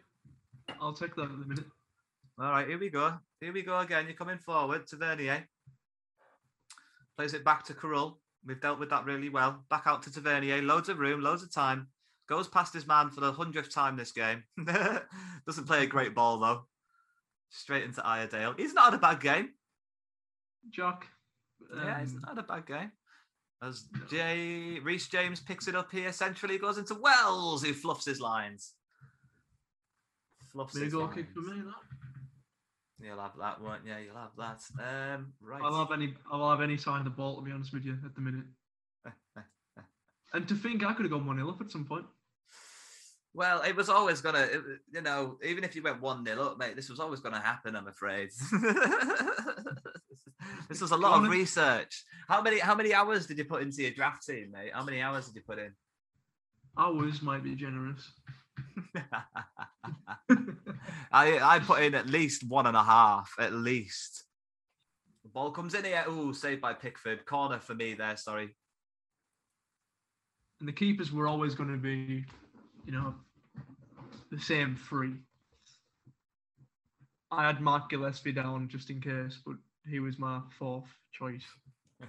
I'll 0.81 0.92
take 0.92 1.14
that 1.16 1.25
in 1.25 1.42
a 1.42 1.49
minute. 1.49 1.64
All 2.38 2.51
right, 2.51 2.68
here 2.68 2.79
we 2.79 2.90
go. 2.90 3.14
Here 3.40 3.53
we 3.53 3.62
go 3.62 3.79
again. 3.79 4.07
You're 4.07 4.14
coming 4.14 4.38
forward 4.38 4.87
Tavernier. 4.87 5.46
Plays 7.16 7.35
it 7.35 7.44
back 7.44 7.64
to 7.64 7.75
Krul. 7.75 8.16
We've 8.44 8.61
dealt 8.61 8.79
with 8.79 8.90
that 8.90 9.05
really 9.05 9.29
well. 9.29 9.64
Back 9.70 9.85
out 9.87 10.03
to 10.05 10.12
Tavernier. 10.12 10.62
Loads 10.62 10.88
of 10.88 10.99
room, 10.99 11.20
loads 11.20 11.42
of 11.42 11.53
time. 11.53 11.88
Goes 12.29 12.49
past 12.49 12.75
his 12.75 12.87
man 12.87 13.11
for 13.11 13.20
the 13.20 13.33
hundredth 13.33 13.72
time 13.72 13.96
this 13.96 14.12
game. 14.12 14.42
Doesn't 15.46 15.66
play 15.66 15.85
a 15.85 15.87
great 15.87 16.14
ball 16.14 16.38
though. 16.38 16.64
Straight 17.50 17.85
into 17.85 18.04
Iredale. 18.04 18.54
He's 18.56 18.74
not 18.74 18.87
had 18.87 18.94
a 18.94 18.98
bad 18.98 19.20
game. 19.20 19.50
Jack. 20.70 21.06
yeah, 21.74 22.00
he's 22.00 22.12
um, 22.12 22.20
not 22.20 22.28
had 22.30 22.38
a 22.38 22.42
bad 22.42 22.66
game. 22.66 22.92
As 23.62 23.85
Jay 24.11 24.78
Reece 24.82 25.09
James 25.09 25.40
picks 25.40 25.66
it 25.66 25.74
up 25.74 25.90
here 25.90 26.12
centrally, 26.12 26.59
goes 26.59 26.78
into 26.78 26.94
Wells, 26.94 27.62
who 27.62 27.72
fluffs 27.72 28.04
his 28.04 28.20
lines. 28.20 28.74
Fluffs 30.52 30.74
big 30.74 30.85
his 30.85 30.92
goal 30.92 31.04
lines. 31.04 31.14
kick 31.14 31.26
for 31.32 31.40
me. 31.40 31.62
That. 31.62 33.06
You'll 33.06 33.20
have 33.20 33.37
that, 33.38 33.61
won't 33.61 33.87
you? 33.87 33.94
You'll 34.04 34.16
have 34.16 34.37
that. 34.38 34.61
Um, 34.78 35.32
right. 35.40 35.62
I'll 35.62 35.78
have 35.78 35.92
any. 35.92 36.14
I'll 36.30 36.50
have 36.50 36.61
any 36.61 36.76
sign 36.76 36.98
of 36.98 37.04
the 37.04 37.11
ball. 37.11 37.37
To 37.37 37.42
be 37.42 37.52
honest 37.52 37.72
with 37.72 37.85
you, 37.85 37.96
at 38.04 38.14
the 38.14 38.20
minute. 38.20 38.44
And 40.32 40.46
to 40.48 40.54
think 40.54 40.85
I 40.85 40.92
could 40.92 41.04
have 41.04 41.12
gone 41.12 41.26
one 41.26 41.37
0 41.37 41.48
up 41.48 41.61
at 41.62 41.70
some 41.70 41.85
point. 41.85 42.04
Well, 43.37 43.61
it 43.61 43.77
was 43.77 43.90
always 43.90 44.22
gonna, 44.22 44.49
it, 44.51 44.62
you 44.90 45.03
know, 45.03 45.37
even 45.44 45.62
if 45.62 45.77
you 45.77 45.83
went 45.83 46.01
one 46.01 46.25
0 46.25 46.42
up, 46.42 46.57
mate, 46.59 46.75
this 46.75 46.88
was 46.88 46.99
always 46.99 47.20
gonna 47.20 47.38
happen. 47.38 47.77
I'm 47.77 47.87
afraid. 47.87 48.31
this 50.70 50.81
was 50.81 50.90
a 50.92 50.96
lot 50.96 51.22
of 51.22 51.29
research. 51.31 52.03
How 52.29 52.40
many, 52.40 52.59
how 52.59 52.75
many 52.75 52.94
hours 52.94 53.27
did 53.27 53.37
you 53.37 53.44
put 53.44 53.61
into 53.61 53.83
your 53.83 53.90
draft 53.90 54.27
team, 54.27 54.53
mate? 54.53 54.70
How 54.72 54.83
many 54.83 55.03
hours 55.03 55.27
did 55.27 55.35
you 55.35 55.42
put 55.46 55.59
in? 55.59 55.72
Hours 56.79 57.20
might 57.20 57.44
be 57.44 57.55
generous. 57.55 58.11
I, 61.12 61.38
I 61.38 61.59
put 61.59 61.83
in 61.83 61.94
at 61.94 62.07
least 62.07 62.49
one 62.49 62.64
and 62.64 62.77
a 62.77 62.83
half, 62.83 63.35
at 63.38 63.53
least. 63.53 64.25
The 65.25 65.29
ball 65.29 65.51
comes 65.51 65.75
in 65.75 65.85
here. 65.85 66.07
Ooh, 66.09 66.33
saved 66.33 66.62
by 66.62 66.72
Pickford. 66.72 67.27
Corner 67.27 67.61
for 67.61 67.75
me 67.75 67.92
there. 67.92 68.16
Sorry. 68.16 68.57
And 70.61 70.66
the 70.66 70.72
keepers 70.72 71.12
were 71.12 71.29
always 71.29 71.55
going 71.55 71.70
to 71.70 71.77
be, 71.77 72.25
you 72.87 72.92
know, 72.92 73.14
the 74.30 74.40
same 74.40 74.76
three. 74.76 75.14
I 77.30 77.46
had 77.46 77.60
Mark 77.60 77.90
Gillespie 77.90 78.32
down 78.32 78.68
just 78.68 78.90
in 78.90 79.00
case, 79.00 79.40
but 79.44 79.56
he 79.88 80.00
was 80.00 80.18
my 80.18 80.40
fourth 80.58 80.88
choice. 81.12 81.44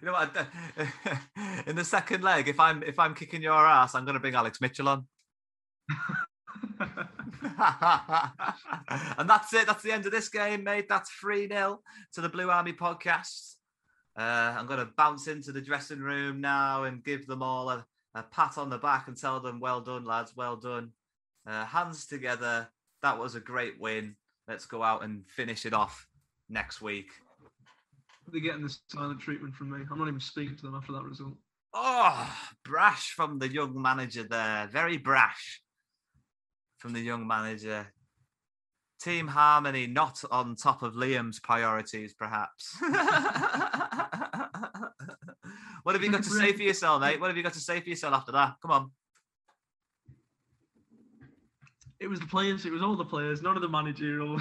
You 0.00 0.06
know 0.06 0.12
what? 0.12 0.34
In 1.66 1.76
the 1.76 1.84
second 1.84 2.22
leg, 2.22 2.48
if 2.48 2.58
I'm 2.58 2.82
if 2.82 2.98
I'm 2.98 3.14
kicking 3.14 3.42
your 3.42 3.66
ass, 3.66 3.94
I'm 3.94 4.04
going 4.04 4.14
to 4.14 4.20
bring 4.20 4.34
Alex 4.34 4.62
Mitchell 4.62 4.88
on. 4.88 5.06
and 9.18 9.28
that's 9.28 9.52
it. 9.52 9.66
That's 9.66 9.82
the 9.82 9.92
end 9.92 10.06
of 10.06 10.12
this 10.12 10.28
game, 10.28 10.64
mate. 10.64 10.88
That's 10.88 11.10
3 11.10 11.48
0 11.48 11.80
to 12.14 12.20
the 12.20 12.28
Blue 12.28 12.50
Army 12.50 12.72
podcast. 12.72 13.54
Uh, 14.16 14.54
I'm 14.56 14.66
going 14.66 14.80
to 14.80 14.92
bounce 14.96 15.28
into 15.28 15.52
the 15.52 15.60
dressing 15.60 16.00
room 16.00 16.40
now 16.40 16.84
and 16.84 17.04
give 17.04 17.26
them 17.26 17.42
all 17.42 17.70
a, 17.70 17.86
a 18.14 18.22
pat 18.22 18.58
on 18.58 18.70
the 18.70 18.78
back 18.78 19.06
and 19.08 19.16
tell 19.16 19.38
them, 19.38 19.60
well 19.60 19.80
done, 19.80 20.04
lads, 20.04 20.34
well 20.34 20.56
done. 20.56 20.92
Uh, 21.48 21.64
hands 21.64 22.06
together. 22.06 22.68
That 23.02 23.18
was 23.18 23.34
a 23.34 23.40
great 23.40 23.80
win. 23.80 24.16
Let's 24.46 24.66
go 24.66 24.82
out 24.82 25.02
and 25.02 25.24
finish 25.28 25.64
it 25.64 25.72
off 25.72 26.06
next 26.50 26.82
week. 26.82 27.08
They're 28.30 28.42
getting 28.42 28.62
the 28.62 28.76
silent 28.88 29.20
treatment 29.20 29.54
from 29.54 29.70
me. 29.70 29.78
I'm 29.90 29.98
not 29.98 30.08
even 30.08 30.20
speaking 30.20 30.56
to 30.56 30.62
them 30.62 30.74
after 30.74 30.92
that 30.92 31.04
result. 31.04 31.34
Oh, 31.72 32.30
brash 32.64 33.12
from 33.12 33.38
the 33.38 33.48
young 33.48 33.80
manager 33.80 34.24
there. 34.24 34.68
Very 34.70 34.98
brash 34.98 35.62
from 36.76 36.92
the 36.92 37.00
young 37.00 37.26
manager. 37.26 37.86
Team 39.00 39.28
harmony 39.28 39.86
not 39.86 40.22
on 40.30 40.56
top 40.56 40.82
of 40.82 40.94
Liam's 40.94 41.40
priorities, 41.40 42.12
perhaps. 42.14 42.74
what 45.82 45.94
have 45.94 46.02
you 46.02 46.10
got 46.10 46.24
to 46.24 46.30
say 46.30 46.52
for 46.52 46.62
yourself, 46.64 47.00
mate? 47.00 47.20
What 47.20 47.28
have 47.28 47.36
you 47.36 47.42
got 47.42 47.54
to 47.54 47.60
say 47.60 47.80
for 47.80 47.88
yourself 47.88 48.12
after 48.12 48.32
that? 48.32 48.56
Come 48.60 48.72
on. 48.72 48.90
It 52.00 52.06
was 52.06 52.20
the 52.20 52.26
players. 52.26 52.64
It 52.64 52.72
was 52.72 52.82
all 52.82 52.96
the 52.96 53.04
players. 53.04 53.42
None 53.42 53.56
of 53.56 53.62
the 53.62 53.68
managerial. 53.68 54.40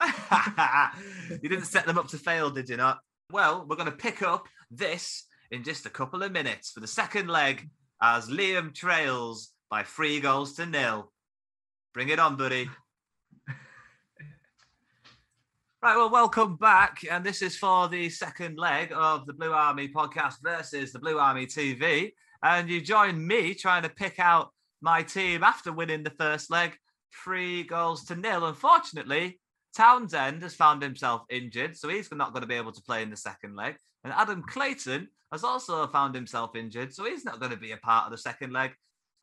you 1.30 1.48
didn't 1.48 1.64
set 1.64 1.86
them 1.86 1.96
up 1.96 2.08
to 2.08 2.18
fail, 2.18 2.50
did 2.50 2.68
you 2.68 2.76
not? 2.76 2.98
Well, 3.32 3.64
we're 3.66 3.76
going 3.76 3.90
to 3.90 3.96
pick 3.96 4.22
up 4.22 4.46
this 4.70 5.24
in 5.50 5.64
just 5.64 5.86
a 5.86 5.90
couple 5.90 6.22
of 6.22 6.32
minutes 6.32 6.70
for 6.70 6.80
the 6.80 6.86
second 6.86 7.28
leg 7.28 7.70
as 8.02 8.28
Liam 8.28 8.74
trails 8.74 9.52
by 9.70 9.84
three 9.84 10.20
goals 10.20 10.54
to 10.54 10.66
nil. 10.66 11.10
Bring 11.94 12.10
it 12.10 12.18
on, 12.18 12.36
buddy. 12.36 12.68
Right, 15.80 15.94
well, 15.94 16.10
welcome 16.10 16.56
back. 16.56 17.02
And 17.08 17.24
this 17.24 17.40
is 17.40 17.56
for 17.56 17.86
the 17.86 18.10
second 18.10 18.58
leg 18.58 18.92
of 18.92 19.26
the 19.26 19.32
Blue 19.32 19.52
Army 19.52 19.86
podcast 19.86 20.42
versus 20.42 20.92
the 20.92 20.98
Blue 20.98 21.20
Army 21.20 21.46
TV. 21.46 22.14
And 22.42 22.68
you 22.68 22.80
join 22.80 23.24
me 23.24 23.54
trying 23.54 23.84
to 23.84 23.88
pick 23.88 24.18
out 24.18 24.50
my 24.80 25.04
team 25.04 25.44
after 25.44 25.72
winning 25.72 26.02
the 26.02 26.10
first 26.10 26.50
leg, 26.50 26.76
three 27.24 27.62
goals 27.64 28.04
to 28.06 28.16
nil. 28.16 28.46
Unfortunately, 28.46 29.38
Townsend 29.76 30.42
has 30.42 30.54
found 30.54 30.82
himself 30.82 31.22
injured, 31.30 31.76
so 31.76 31.88
he's 31.88 32.10
not 32.12 32.32
going 32.32 32.42
to 32.42 32.48
be 32.48 32.54
able 32.54 32.72
to 32.72 32.82
play 32.82 33.02
in 33.02 33.10
the 33.10 33.16
second 33.16 33.54
leg. 33.54 33.76
And 34.04 34.12
Adam 34.12 34.42
Clayton 34.42 35.08
has 35.32 35.44
also 35.44 35.86
found 35.88 36.14
himself 36.14 36.56
injured, 36.56 36.94
so 36.94 37.04
he's 37.04 37.24
not 37.24 37.40
going 37.40 37.52
to 37.52 37.58
be 37.58 37.72
a 37.72 37.76
part 37.76 38.06
of 38.06 38.12
the 38.12 38.18
second 38.18 38.52
leg 38.52 38.72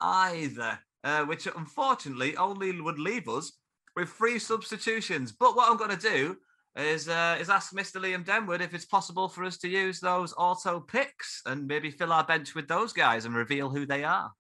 either, 0.02 0.80
uh, 1.04 1.24
which 1.26 1.48
unfortunately 1.48 2.38
only 2.38 2.80
would 2.80 3.00
leave 3.00 3.28
us 3.28 3.54
with 3.96 4.10
three 4.10 4.40
substitutions. 4.40 5.32
But 5.32 5.56
what 5.56 5.70
I'm 5.70 5.78
going 5.78 5.98
to 5.98 6.10
do 6.10 6.38
is 6.76 7.08
uh, 7.08 7.38
is 7.40 7.50
ask 7.50 7.74
Mr. 7.74 8.02
Liam 8.02 8.26
Denwood 8.26 8.62
if 8.62 8.74
it's 8.74 8.86
possible 8.86 9.30
for 9.30 9.44
us 9.46 9.58
to 9.60 9.70
use 9.70 10.00
those 10.00 10.34
auto 10.38 10.80
picks 10.80 11.42
and 11.46 11.68
maybe 11.68 11.90
fill 11.90 12.12
our 12.12 12.26
bench 12.26 12.54
with 12.54 12.68
those 12.68 12.92
guys 12.92 13.26
and 13.26 13.36
reveal 13.36 13.70
who 13.70 13.86
they 13.86 14.04
are. 14.04 14.32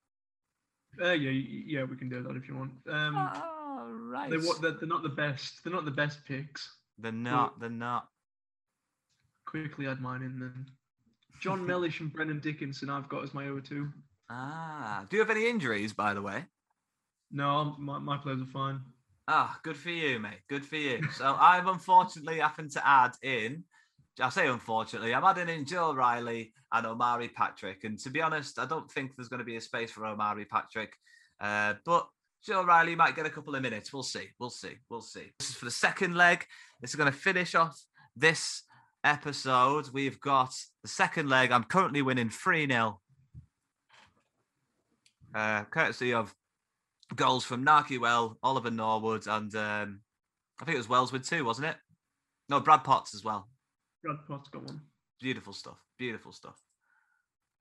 Uh, 1.02 1.12
yeah, 1.12 1.30
yeah, 1.32 1.84
we 1.84 1.96
can 1.98 2.10
do 2.10 2.24
that 2.24 2.36
if 2.36 2.48
you 2.48 2.56
want. 2.56 2.72
Um, 2.90 3.30
Oh, 3.78 3.88
right. 4.12 4.30
they, 4.30 4.38
wa- 4.38 4.56
they're, 4.62 4.72
they're 4.72 4.88
not 4.88 5.04
the 5.04 5.10
best. 5.10 5.64
They're 5.64 5.74
not 5.74 5.86
the 5.86 5.92
best 5.92 6.26
picks. 6.26 6.78
They're 6.98 7.12
not. 7.12 7.60
They're 7.60 7.70
not. 7.70 8.08
Quickly 9.46 9.88
add 9.88 10.02
mine 10.02 10.22
in 10.22 10.40
then. 10.40 10.66
Jon 11.40 11.66
Mellish 11.68 12.00
and 12.00 12.12
Brennan 12.12 12.40
Dickenson. 12.40 12.90
I've 12.90 13.10
got 13.10 13.24
as 13.24 13.34
my 13.34 13.48
over 13.48 13.62
two. 13.62 13.90
Ah, 14.30 15.06
do 15.10 15.18
you 15.18 15.22
have 15.22 15.30
any 15.30 15.48
injuries, 15.48 15.94
by 15.94 16.14
the 16.14 16.22
way? 16.22 16.46
No, 17.32 17.76
my, 17.78 18.00
my 18.00 18.18
players 18.18 18.42
are 18.42 18.46
fine. 18.48 18.80
Ah, 19.28 19.60
good 19.64 19.78
for 19.78 19.90
you, 19.90 20.20
mate. 20.20 20.42
Good 20.50 20.66
for 20.66 20.76
you. 20.78 21.02
So 21.14 21.36
I've 21.40 21.68
unfortunately 21.68 22.40
happened 22.40 22.72
to 22.72 22.88
add 22.88 23.12
in. 23.22 23.64
I 24.20 24.30
say 24.30 24.48
unfortunately, 24.48 25.14
I'm 25.14 25.24
adding 25.24 25.50
in 25.50 25.66
Joe 25.66 25.94
Riley 25.94 26.54
and 26.72 26.86
Omari 26.86 27.30
Patrick. 27.30 27.84
And 27.84 28.00
to 28.00 28.10
be 28.10 28.22
honest, 28.22 28.60
I 28.60 28.66
don't 28.66 28.90
think 28.90 29.16
there's 29.16 29.30
going 29.30 29.40
to 29.40 29.46
be 29.46 29.58
a 29.58 29.62
space 29.62 29.92
for 29.92 30.06
Omari 30.06 30.46
Patrick. 30.46 30.94
Uh, 31.40 31.74
but 31.86 32.08
Joe 32.46 32.64
Riley 32.64 32.96
might 32.96 33.16
get 33.16 33.26
a 33.26 33.30
couple 33.30 33.56
of 33.56 33.62
minutes. 33.62 33.92
We'll 33.92 34.04
see. 34.04 34.30
We'll 34.40 34.50
see. 34.50 34.78
We'll 34.90 35.02
see. 35.02 35.32
This 35.40 35.50
is 35.50 35.56
for 35.56 35.66
the 35.66 35.72
second 35.72 36.16
leg. 36.16 36.46
This 36.80 36.92
is 36.92 36.96
going 36.96 37.12
to 37.12 37.18
finish 37.18 37.56
off 37.56 37.78
this 38.16 38.64
episode, 39.06 39.90
we've 39.94 40.20
got 40.20 40.54
the 40.82 40.90
second 40.90 41.30
leg. 41.30 41.52
I'm 41.52 41.64
currently 41.64 42.02
winning 42.02 42.30
3 42.30 42.68
0. 42.68 43.00
Uh, 45.34 45.64
courtesy 45.66 46.14
of 46.14 46.34
goals 47.16 47.46
from 47.46 47.66
Narkiwell, 47.66 48.36
Oliver 48.42 48.72
Norwood, 48.72 49.28
and 49.28 49.54
um, 49.56 50.02
I 50.60 50.66
think 50.66 50.76
it 50.76 50.80
was 50.80 50.88
Wellswood 50.88 51.28
too, 51.28 51.46
wasn't 51.46 51.68
it? 51.68 51.76
No, 52.50 52.60
Brad 52.60 52.84
Potts 52.84 53.14
as 53.14 53.24
well. 53.24 53.48
Potts 54.28 54.50
got 54.50 54.64
one. 54.64 54.82
Beautiful 55.22 55.54
stuff. 55.54 55.78
Beautiful 55.98 56.32
stuff. 56.32 56.56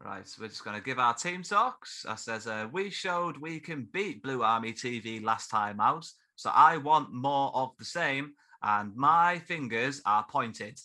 Right, 0.04 0.26
so 0.28 0.42
we're 0.42 0.48
just 0.48 0.64
going 0.64 0.76
to 0.76 0.82
give 0.82 0.98
our 0.98 1.14
team 1.14 1.42
talks. 1.42 2.04
I 2.06 2.16
says, 2.16 2.46
uh, 2.46 2.68
we 2.72 2.90
showed 2.90 3.38
we 3.38 3.60
can 3.60 3.88
beat 3.92 4.22
Blue 4.22 4.42
Army 4.42 4.72
TV 4.72 5.22
last 5.22 5.48
time 5.48 5.80
out, 5.80 6.06
so 6.36 6.50
I 6.52 6.76
want 6.78 7.14
more 7.14 7.50
of 7.54 7.70
the 7.78 7.84
same, 7.84 8.32
and 8.62 8.94
my 8.96 9.38
fingers 9.38 10.02
are 10.04 10.26
pointed. 10.28 10.78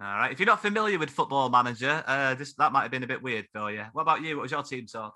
All 0.00 0.06
right, 0.06 0.32
if 0.32 0.38
you're 0.38 0.46
not 0.46 0.62
familiar 0.62 0.98
with 0.98 1.10
Football 1.10 1.50
Manager, 1.50 2.04
uh, 2.06 2.34
this 2.34 2.54
that 2.54 2.72
might 2.72 2.82
have 2.82 2.90
been 2.90 3.02
a 3.02 3.08
bit 3.08 3.22
weird 3.22 3.46
for 3.52 3.70
you. 3.70 3.84
What 3.92 4.02
about 4.02 4.22
you? 4.22 4.36
What 4.36 4.42
was 4.42 4.52
your 4.52 4.62
team 4.62 4.86
talk? 4.86 5.14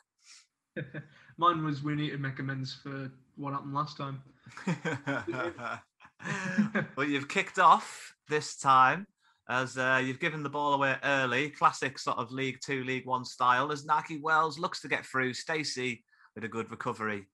Mine 1.39 1.65
was 1.65 1.83
we 1.83 1.95
need 1.95 2.11
to 2.11 2.19
make 2.19 2.39
amends 2.41 2.75
for 2.83 3.11
what 3.37 3.53
happened 3.53 3.75
last 3.75 3.97
time. 3.97 4.23
well, 6.97 7.07
you've 7.07 7.29
kicked 7.29 7.59
off 7.59 8.15
this 8.29 8.57
time 8.57 9.07
as 9.49 9.77
uh, 9.77 10.01
you've 10.03 10.21
given 10.21 10.43
the 10.43 10.49
ball 10.49 10.75
away 10.75 10.97
early. 11.03 11.51
Classic 11.51 11.99
sort 11.99 12.19
of 12.19 12.31
League 12.31 12.59
Two, 12.65 12.85
League 12.85 13.07
One 13.07 13.25
style. 13.25 13.73
As 13.73 13.85
Nakhi 13.85 14.21
Wells 14.21 14.59
looks 14.59 14.81
to 14.83 14.89
get 14.89 15.05
through, 15.05 15.35
Stacey 15.35 16.05
with 16.35 16.45
a 16.45 16.49
good 16.49 16.71
recovery. 16.71 17.27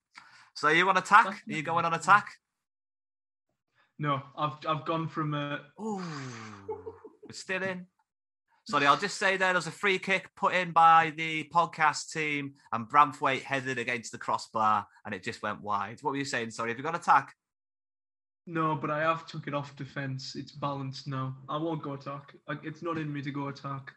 So 0.55 0.69
you 0.69 0.89
on 0.89 0.97
attack? 0.97 1.27
Are 1.27 1.37
you 1.45 1.61
going 1.61 1.85
on 1.85 1.93
attack? 1.93 2.29
No, 3.99 4.21
I've 4.37 4.57
I've 4.67 4.85
gone 4.85 5.07
from 5.07 5.33
uh, 5.33 5.57
Ooh, 5.79 6.01
it's 7.29 7.39
still 7.39 7.63
in. 7.63 7.85
Sorry, 8.67 8.85
I'll 8.85 8.97
just 8.97 9.17
say 9.17 9.37
there 9.37 9.53
was 9.53 9.67
a 9.67 9.71
free 9.71 9.97
kick 9.97 10.29
put 10.35 10.53
in 10.53 10.71
by 10.71 11.13
the 11.15 11.49
podcast 11.53 12.11
team, 12.11 12.55
and 12.73 12.89
Branthwaite 12.89 13.43
headed 13.43 13.77
against 13.77 14.11
the 14.11 14.17
crossbar, 14.17 14.85
and 15.05 15.15
it 15.15 15.23
just 15.23 15.41
went 15.41 15.61
wide. 15.61 15.99
What 16.01 16.11
were 16.11 16.17
you 16.17 16.25
saying? 16.25 16.51
Sorry, 16.51 16.69
have 16.69 16.77
you 16.77 16.83
got 16.83 16.95
attack? 16.95 17.33
No, 18.49 18.75
but 18.75 18.89
I 18.89 19.01
have 19.01 19.27
took 19.27 19.45
it 19.47 19.53
off 19.53 19.75
defence. 19.75 20.35
It's 20.37 20.53
balanced 20.53 21.05
now. 21.05 21.35
I 21.49 21.57
won't 21.57 21.83
go 21.83 21.93
attack. 21.93 22.33
Like, 22.47 22.59
It's 22.63 22.81
not 22.81 22.97
in 22.97 23.11
me 23.11 23.21
to 23.21 23.31
go 23.31 23.49
attack. 23.49 23.91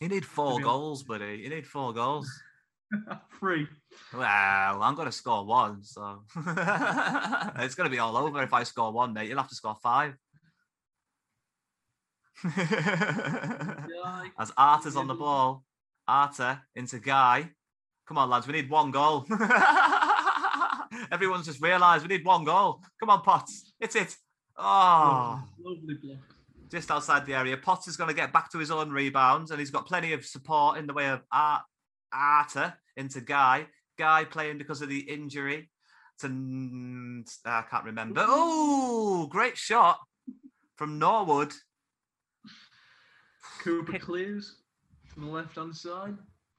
You 0.00 0.08
need 0.08 0.24
four 0.24 0.58
goals, 0.58 1.02
buddy. 1.02 1.36
You 1.36 1.50
need 1.50 1.66
four 1.66 1.92
goals. 1.92 2.26
Three. 3.38 3.68
Well, 4.14 4.82
I'm 4.82 4.96
to 4.96 5.12
score 5.12 5.44
one, 5.44 5.84
so 5.84 6.22
it's 6.36 7.74
going 7.74 7.84
to 7.84 7.90
be 7.90 7.98
all 7.98 8.16
over 8.16 8.42
if 8.42 8.54
I 8.54 8.62
score 8.62 8.90
one, 8.90 9.12
mate. 9.12 9.28
You'll 9.28 9.38
have 9.38 9.50
to 9.50 9.54
score 9.54 9.76
five. 9.82 10.14
As 14.38 14.50
Arter's 14.56 14.96
on 14.96 15.08
the 15.08 15.14
ball, 15.14 15.62
Arta 16.08 16.62
into 16.74 16.98
Guy. 16.98 17.50
Come 18.08 18.16
on, 18.16 18.30
lads, 18.30 18.46
we 18.46 18.54
need 18.54 18.70
one 18.70 18.90
goal. 18.90 19.26
Everyone's 21.12 21.46
just 21.46 21.60
realised 21.60 22.06
we 22.06 22.16
need 22.16 22.24
one 22.24 22.44
goal. 22.44 22.82
Come 22.98 23.10
on, 23.10 23.20
Potts, 23.20 23.69
it's 23.80 23.96
it. 23.96 24.16
Oh, 24.56 25.42
Lovely 25.58 25.94
block. 25.94 26.18
just 26.70 26.90
outside 26.90 27.24
the 27.26 27.34
area. 27.34 27.56
Potter's 27.56 27.96
going 27.96 28.08
to 28.10 28.14
get 28.14 28.32
back 28.32 28.50
to 28.52 28.58
his 28.58 28.70
own 28.70 28.90
rebounds, 28.90 29.50
and 29.50 29.58
he's 29.58 29.70
got 29.70 29.86
plenty 29.86 30.12
of 30.12 30.24
support 30.24 30.78
in 30.78 30.86
the 30.86 30.92
way 30.92 31.08
of 31.08 31.22
Art, 31.32 31.62
Arter 32.12 32.74
into 32.96 33.20
Guy. 33.20 33.66
Guy 33.98 34.24
playing 34.24 34.58
because 34.58 34.82
of 34.82 34.88
the 34.88 35.00
injury 35.00 35.70
to 36.20 37.24
I 37.46 37.62
can't 37.70 37.84
remember. 37.84 38.24
Oh, 38.26 39.26
great 39.30 39.56
shot 39.56 39.98
from 40.76 40.98
Norwood. 40.98 41.52
Cooper 43.60 43.98
clears 43.98 44.56
from 45.06 45.26
the 45.26 45.30
left 45.30 45.56
hand 45.56 45.76
side. 45.76 46.16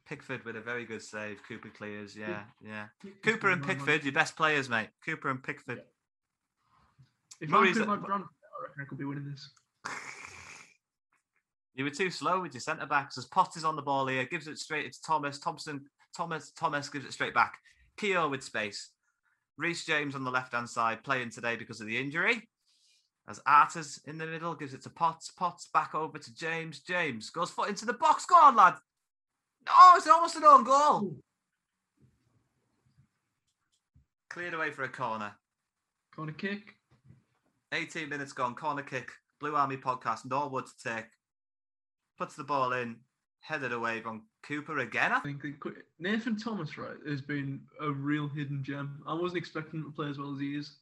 Pickford 0.08 0.44
with 0.46 0.56
a 0.56 0.62
very 0.62 0.86
good 0.86 1.02
save. 1.02 1.42
Cooper 1.48 1.70
clears. 1.70 2.16
Yeah, 2.16 2.42
yeah. 2.64 2.88
Cooper 3.24 3.50
and 3.50 3.64
Pickford, 3.64 4.04
your 4.04 4.14
best 4.14 4.36
players, 4.36 4.70
mate. 4.70 4.90
Cooper 5.06 5.30
and 5.30 5.42
Pickford. 5.42 5.82
If 7.42 7.54
I 7.54 7.68
could 7.68 7.82
at- 7.82 7.88
have 7.88 8.06
Brand, 8.06 8.24
I 8.24 8.64
reckon 8.64 8.82
I 8.82 8.86
could 8.88 8.98
be 8.98 9.06
winning 9.06 9.30
this. 9.30 9.50
You 11.74 11.86
were 11.86 11.90
too 11.90 12.12
slow 12.12 12.42
with 12.42 12.54
your 12.54 12.60
centre 12.62 12.86
backs. 12.86 13.18
As 13.18 13.26
Potter's 13.26 13.64
on 13.64 13.78
the 13.78 13.82
ball 13.82 14.06
here, 14.06 14.26
gives 14.26 14.48
it 14.48 14.60
straight. 14.60 14.86
It's 14.86 15.00
Thomas. 15.00 15.40
Thompson. 15.40 15.86
Thomas. 16.16 16.52
Thomas 16.52 16.90
gives 16.90 17.06
it 17.06 17.14
straight 17.14 17.34
back. 17.34 17.58
Keogh 17.98 18.28
with 18.30 18.44
space. 18.44 18.90
Reece 19.58 19.86
James 19.86 20.14
on 20.14 20.26
the 20.26 20.32
left 20.32 20.54
hand 20.54 20.70
side 20.70 21.02
playing 21.04 21.30
today 21.30 21.56
because 21.56 21.80
of 21.80 21.88
the 21.88 21.98
injury. 21.98 22.48
As 23.30 23.40
Arter's 23.46 24.02
in 24.06 24.18
the 24.18 24.28
middle, 24.28 24.54
gives 24.54 24.74
it 24.74 24.82
to 24.84 24.90
Potts. 24.90 25.32
Potts 25.32 25.70
back 25.74 25.96
over 25.96 26.18
to 26.18 26.36
James. 26.36 26.82
James 26.82 27.30
goes 27.30 27.50
foot 27.52 27.70
into 27.70 27.86
the 27.86 27.94
box. 27.94 28.26
Go 28.26 28.36
on, 28.36 28.56
lad. 28.58 28.76
Oh, 29.70 29.94
it's 29.96 30.08
almost 30.08 30.36
an 30.36 30.44
own 30.44 30.66
goal. 30.66 31.16
Cleared 34.30 34.54
away 34.54 34.72
for 34.72 34.84
a 34.84 34.90
corner. 34.90 35.32
Corner 36.16 36.34
kick. 36.34 36.76
18 37.74 38.10
minutes 38.10 38.34
gone. 38.34 38.56
Corner 38.56 38.84
kick. 38.84 39.12
Blue 39.40 39.56
Army 39.56 39.78
podcast. 39.78 40.26
Norwood 40.26 40.66
to 40.66 40.96
take. 40.96 41.06
Puts 42.18 42.36
the 42.36 42.44
ball 42.44 42.74
in. 42.74 42.98
Headed 43.42 43.74
away 43.74 44.02
from 44.02 44.24
Cooper 44.44 44.80
again. 44.80 45.12
I 45.12 45.20
think 45.20 45.44
Nathan 46.00 46.38
Thomas, 46.38 46.78
right, 46.78 46.98
has 47.08 47.22
been 47.22 47.62
a 47.80 47.92
real 47.92 48.30
hidden 48.30 48.64
gem. 48.64 49.02
I 49.08 49.16
wasn't 49.16 49.40
expecting 49.40 49.80
him 49.80 49.86
to 49.88 49.92
play 49.92 50.10
as 50.10 50.20
well 50.20 50.34
as 50.34 50.40
he 50.40 50.56
is. 50.56 50.78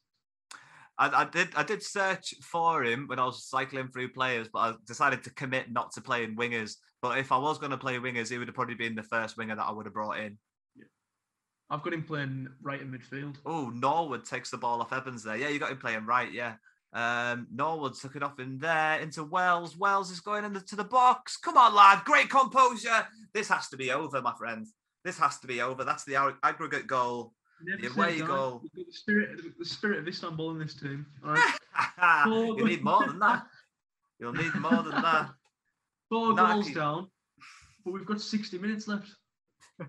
I, 0.98 1.22
I 1.22 1.26
did 1.26 1.56
I 1.56 1.64
did 1.64 1.82
search 1.82 2.34
for 2.42 2.84
him 2.84 3.08
when 3.08 3.18
I 3.18 3.26
was 3.26 3.46
cycling 3.46 3.88
through 3.88 4.10
players, 4.12 4.50
but 4.52 4.60
I 4.60 4.74
decided 4.86 5.24
to 5.24 5.30
commit 5.32 5.72
not 5.72 5.94
to 5.94 6.02
playing 6.02 6.36
wingers. 6.36 6.76
But 7.02 7.18
if 7.18 7.32
I 7.32 7.38
was 7.38 7.58
going 7.58 7.72
to 7.72 7.78
play 7.78 7.98
wingers, 7.98 8.30
he 8.30 8.38
would 8.38 8.50
have 8.50 8.56
probably 8.56 8.76
been 8.76 8.96
the 8.96 9.04
first 9.04 9.38
winger 9.38 9.56
that 9.56 9.66
I 9.66 9.72
would 9.72 9.86
have 9.86 9.94
brought 9.94 10.20
in. 10.20 10.38
Yeah. 10.76 10.86
I've 11.70 11.82
got 11.82 11.94
him 11.94 12.04
playing 12.04 12.50
right 12.62 12.82
in 12.82 12.92
midfield. 12.92 13.38
Oh, 13.46 13.70
Norwood 13.70 14.26
takes 14.26 14.52
the 14.52 14.58
ball 14.58 14.82
off 14.82 14.92
Evans 14.92 15.24
there. 15.24 15.38
Yeah, 15.38 15.48
you 15.48 15.60
got 15.60 15.72
him 15.72 15.78
playing 15.78 16.06
right. 16.06 16.30
Yeah. 16.30 16.56
Um, 16.92 17.48
Norwood 17.54 17.94
took 17.96 18.16
it 18.16 18.24
off 18.24 18.40
in 18.40 18.58
there 18.58 19.00
into 19.00 19.24
Wells. 19.24 19.78
Wells 19.78 20.10
is 20.12 20.20
going 20.20 20.44
into 20.44 20.76
the 20.76 20.84
box. 20.84 21.38
Come 21.38 21.58
on, 21.58 21.76
lad. 21.76 22.04
Great 22.04 22.30
composure. 22.30 23.08
This 23.34 23.48
has 23.50 23.70
to 23.70 23.78
be 23.78 23.92
over, 23.92 24.22
my 24.22 24.34
friend. 24.38 24.66
This 25.04 25.20
has 25.20 25.40
to 25.40 25.48
be 25.48 25.62
over. 25.62 25.84
That's 25.84 26.04
the 26.04 26.16
ag- 26.16 26.38
aggregate 26.44 26.88
goal. 26.88 27.34
Never 27.64 27.82
Yeah, 27.84 27.90
say 27.90 27.96
where 27.96 28.10
you 28.10 28.26
go. 28.26 28.64
The 28.74 28.86
spirit, 28.90 29.40
the 29.60 29.66
spirit 29.66 30.00
of 30.00 30.08
Istanbul 30.08 30.52
in 30.52 30.60
this 30.60 30.76
team. 30.76 31.06
Right. 31.22 31.54
you 32.58 32.66
need 32.66 32.84
more 32.84 33.06
than 33.06 33.20
that. 33.20 33.46
You'll 34.20 34.34
need 34.34 34.56
more 34.56 34.84
than 34.84 35.02
that. 35.02 35.30
Four 36.10 36.34
Nakhi- 36.34 36.54
goals 36.54 36.72
down, 36.72 37.08
but 37.86 37.94
we've 37.94 38.06
got 38.06 38.20
60 38.20 38.58
minutes 38.58 38.88
left. 38.88 39.10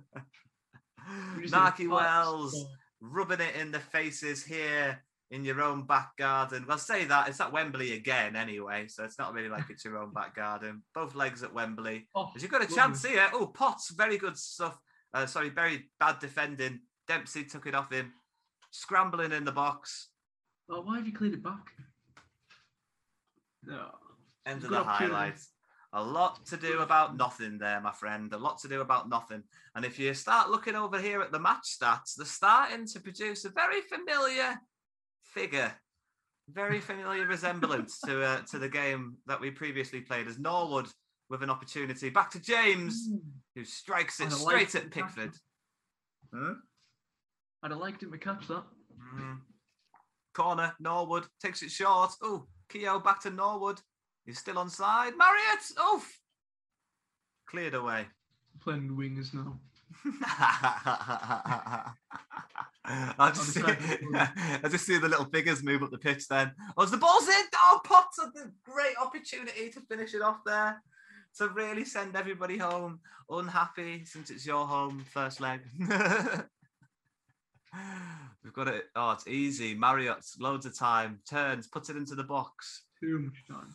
We 1.36 1.42
just 1.42 1.54
need 1.54 1.58
a 1.58 1.62
Nakhi 1.62 1.88
Wells 1.88 2.66
rubbing 3.00 3.40
it 3.40 3.56
in 3.56 3.72
the 3.72 3.80
faces 3.80 4.44
here 4.44 5.02
in 5.30 5.44
your 5.44 5.62
own 5.62 5.86
back 5.86 6.16
garden. 6.16 6.64
Well, 6.66 6.78
say 6.78 7.04
that 7.04 7.28
it's 7.28 7.40
at 7.40 7.52
Wembley 7.52 7.94
again 7.94 8.34
anyway, 8.34 8.88
so 8.88 9.04
it's 9.04 9.18
not 9.18 9.32
really 9.32 9.48
like 9.48 9.70
it's 9.70 9.84
your 9.84 9.98
own 9.98 10.12
back 10.12 10.34
garden. 10.34 10.82
Both 10.94 11.14
legs 11.14 11.42
at 11.42 11.54
Wembley. 11.54 12.08
Oh, 12.14 12.30
As 12.34 12.42
you've 12.42 12.50
got 12.50 12.68
a 12.68 12.74
chance 12.74 13.04
here. 13.04 13.28
Oh, 13.32 13.46
Potts, 13.46 13.90
very 13.90 14.18
good 14.18 14.36
stuff. 14.36 14.78
Uh, 15.14 15.26
sorry, 15.26 15.50
very 15.50 15.90
bad 16.00 16.18
defending. 16.18 16.80
Dempsey 17.06 17.44
took 17.44 17.66
it 17.66 17.74
off 17.74 17.92
him, 17.92 18.12
scrambling 18.70 19.32
in 19.32 19.44
the 19.44 19.52
box. 19.52 20.08
oh, 20.68 20.82
why 20.82 20.96
have 20.96 21.06
you 21.06 21.12
cleared 21.12 21.34
it 21.34 21.42
back? 21.42 21.66
No. 23.64 23.86
End 24.46 24.64
of 24.64 24.70
the 24.70 24.82
highlights. 24.82 25.50
A 25.92 26.02
lot 26.02 26.46
to 26.46 26.56
do 26.56 26.80
about 26.80 27.16
nothing 27.16 27.58
there, 27.58 27.80
my 27.80 27.90
friend. 27.90 28.32
A 28.32 28.38
lot 28.38 28.58
to 28.60 28.68
do 28.68 28.80
about 28.80 29.08
nothing. 29.08 29.42
And 29.74 29.84
if 29.84 29.98
you 29.98 30.14
start 30.14 30.48
looking 30.48 30.76
over 30.76 31.00
here 31.00 31.20
at 31.20 31.32
the 31.32 31.38
match 31.40 31.76
stats, 31.80 32.14
they're 32.16 32.26
starting 32.26 32.86
to 32.86 33.00
produce 33.00 33.44
a 33.44 33.50
very 33.50 33.80
familiar 33.82 34.60
figure, 35.34 35.72
very 36.48 36.80
familiar 36.80 37.26
resemblance 37.26 38.00
to 38.00 38.22
uh, 38.22 38.40
to 38.50 38.58
the 38.58 38.68
game 38.68 39.16
that 39.26 39.40
we 39.40 39.50
previously 39.50 40.00
played 40.00 40.26
as 40.26 40.38
Norwood 40.38 40.88
with 41.28 41.42
an 41.42 41.50
opportunity. 41.50 42.10
Back 42.10 42.30
to 42.32 42.40
James, 42.40 43.08
who 43.54 43.64
strikes 43.64 44.20
it 44.20 44.32
straight 44.32 44.74
at 44.74 44.82
him 44.84 44.90
to 44.90 45.00
catch 45.00 45.14
Pickford. 45.14 45.32
that. 46.32 46.38
Hmm? 46.38 46.52
I'd 47.62 47.70
have 47.70 47.80
liked 47.80 48.02
him 48.02 48.12
to 48.12 48.18
catch 48.18 48.48
that. 48.48 48.64
Mm. 49.14 49.38
Corner, 50.34 50.74
Norwood 50.80 51.26
takes 51.42 51.62
it 51.62 51.70
short. 51.70 52.12
Oh, 52.22 52.46
Keogh 52.68 53.00
back 53.00 53.20
to 53.22 53.30
Norwood. 53.30 53.80
He's 54.26 54.38
still 54.38 54.58
on 54.58 54.70
side. 54.70 55.12
Marriott, 55.16 55.64
oof. 55.94 56.18
Cleared 57.48 57.74
away. 57.74 58.06
Playing 58.60 58.90
wingers 58.90 59.34
now. 59.34 59.58
I 63.18 63.30
just, 63.30 63.54
see, 63.54 63.62
I 64.14 64.68
just 64.68 64.86
see 64.86 64.98
the 64.98 65.08
little 65.08 65.26
figures 65.26 65.62
move 65.62 65.82
up 65.82 65.90
the 65.90 65.98
pitch 65.98 66.26
then. 66.28 66.52
Oh, 66.76 66.84
the 66.84 66.96
ball's 66.96 67.28
in, 67.28 67.44
oh, 67.54 67.80
Potts 67.84 68.18
had 68.20 68.30
the 68.34 68.50
great 68.64 68.96
opportunity 69.00 69.70
to 69.70 69.80
finish 69.80 70.14
it 70.14 70.22
off 70.22 70.38
there. 70.44 70.82
To 71.38 71.48
really 71.48 71.84
send 71.84 72.16
everybody 72.16 72.58
home 72.58 72.98
unhappy 73.30 74.04
since 74.04 74.30
it's 74.30 74.44
your 74.44 74.66
home 74.66 75.04
first 75.12 75.40
leg. 75.40 75.60
We've 78.42 78.52
got 78.52 78.66
it. 78.66 78.86
Oh, 78.96 79.12
it's 79.12 79.28
easy. 79.28 79.74
Marriott's 79.74 80.38
loads 80.40 80.66
of 80.66 80.76
time. 80.76 81.20
Turns, 81.28 81.68
puts 81.68 81.88
it 81.88 81.96
into 81.96 82.16
the 82.16 82.24
box. 82.24 82.82
Too 83.00 83.20
much 83.20 83.44
time. 83.48 83.74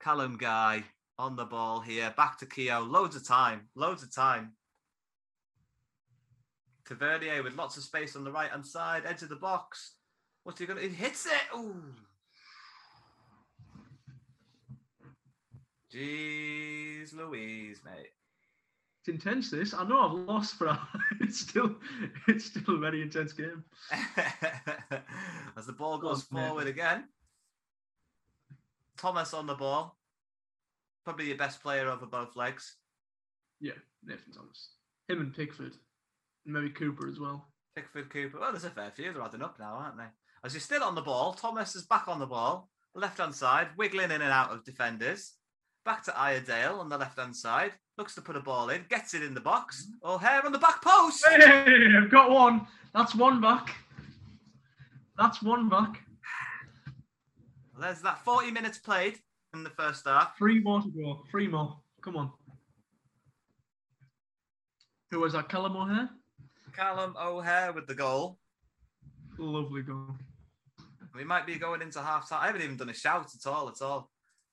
Callum 0.00 0.36
Guy 0.36 0.82
on 1.18 1.36
the 1.36 1.44
ball 1.44 1.80
here. 1.80 2.12
Back 2.16 2.38
to 2.38 2.46
Keogh. 2.46 2.80
Loads 2.80 3.14
of 3.14 3.26
time. 3.26 3.68
Loads 3.76 4.02
of 4.02 4.12
time. 4.12 4.54
Tavernier 6.88 7.42
with 7.42 7.54
lots 7.56 7.76
of 7.76 7.82
space 7.82 8.16
on 8.16 8.24
the 8.24 8.32
right 8.32 8.50
hand 8.50 8.64
side, 8.66 9.02
edge 9.06 9.22
of 9.22 9.28
the 9.28 9.36
box. 9.36 9.92
What's 10.44 10.58
he 10.58 10.66
gonna? 10.66 10.80
He 10.80 10.88
hits 10.88 11.26
it. 11.26 11.56
Ooh. 11.56 11.82
Jeez 15.92 17.14
Louise, 17.14 17.80
mate. 17.84 18.10
It's 19.00 19.08
intense. 19.08 19.50
This 19.50 19.74
I 19.74 19.84
know 19.84 20.00
I've 20.00 20.26
lost, 20.26 20.58
but 20.58 20.78
it's 21.20 21.40
still 21.40 21.76
it's 22.26 22.46
still 22.46 22.76
a 22.76 22.78
very 22.78 23.02
intense 23.02 23.32
game. 23.32 23.64
As 25.56 25.66
the 25.66 25.72
ball 25.72 25.98
goes 25.98 26.26
Oh, 26.30 26.34
man. 26.34 26.48
forward 26.48 26.66
again. 26.66 27.04
Thomas 28.96 29.32
on 29.32 29.46
the 29.46 29.54
ball. 29.54 29.96
Probably 31.04 31.28
your 31.28 31.36
best 31.36 31.62
player 31.62 31.88
over 31.88 32.04
both 32.06 32.36
legs. 32.36 32.76
Yeah, 33.60 33.72
Nathan 34.04 34.32
Thomas. 34.32 34.70
Him 35.08 35.20
and 35.20 35.34
Pickford. 35.34 35.72
Maybe 36.48 36.70
Cooper 36.70 37.06
as 37.08 37.20
well. 37.20 37.46
Pickford 37.76 38.10
Cooper. 38.10 38.40
Well, 38.40 38.52
there's 38.52 38.64
a 38.64 38.70
fair 38.70 38.90
few. 38.90 39.12
They're 39.12 39.22
adding 39.22 39.42
up 39.42 39.58
now, 39.58 39.74
aren't 39.74 39.98
they? 39.98 40.04
As 40.42 40.54
he's 40.54 40.64
still 40.64 40.82
on 40.82 40.94
the 40.94 41.02
ball, 41.02 41.34
Thomas 41.34 41.76
is 41.76 41.84
back 41.84 42.08
on 42.08 42.18
the 42.18 42.26
ball, 42.26 42.70
left 42.94 43.18
hand 43.18 43.34
side, 43.34 43.68
wiggling 43.76 44.10
in 44.10 44.22
and 44.22 44.32
out 44.32 44.50
of 44.50 44.64
defenders. 44.64 45.34
Back 45.84 46.02
to 46.04 46.18
Iredale 46.18 46.80
on 46.80 46.88
the 46.88 46.96
left 46.96 47.18
hand 47.18 47.36
side. 47.36 47.72
Looks 47.98 48.14
to 48.14 48.22
put 48.22 48.36
a 48.36 48.40
ball 48.40 48.70
in, 48.70 48.86
gets 48.88 49.12
it 49.12 49.22
in 49.22 49.34
the 49.34 49.40
box. 49.40 49.84
Mm-hmm. 49.84 49.94
Oh, 50.02 50.14
O'Hare 50.14 50.46
on 50.46 50.52
the 50.52 50.58
back 50.58 50.80
post. 50.82 51.22
Hey, 51.28 51.96
I've 51.96 52.10
got 52.10 52.30
one. 52.30 52.66
That's 52.94 53.14
one 53.14 53.40
back. 53.42 53.74
That's 55.18 55.42
one 55.42 55.68
back. 55.68 56.00
There's 57.78 58.00
that 58.00 58.24
40 58.24 58.52
minutes 58.52 58.78
played 58.78 59.18
in 59.52 59.64
the 59.64 59.70
first 59.70 60.06
half. 60.06 60.36
Three 60.38 60.60
more 60.60 60.80
to 60.80 60.88
go. 60.88 61.24
Three 61.30 61.46
more. 61.46 61.78
Come 62.00 62.16
on. 62.16 62.32
Who 65.10 65.20
was 65.20 65.34
that? 65.34 65.48
Callum 65.48 65.76
O'Hare? 65.76 66.08
Callum 66.78 67.16
O'Hare 67.20 67.72
with 67.72 67.88
the 67.88 67.94
goal. 67.94 68.38
Lovely 69.36 69.82
goal. 69.82 70.14
We 71.12 71.24
might 71.24 71.44
be 71.44 71.56
going 71.56 71.82
into 71.82 72.00
half 72.00 72.28
time. 72.28 72.38
I 72.40 72.46
haven't 72.46 72.62
even 72.62 72.76
done 72.76 72.88
a 72.88 72.94
shout 72.94 73.28
at 73.34 73.50
all, 73.50 73.68
at 73.68 73.82
all, 73.82 74.12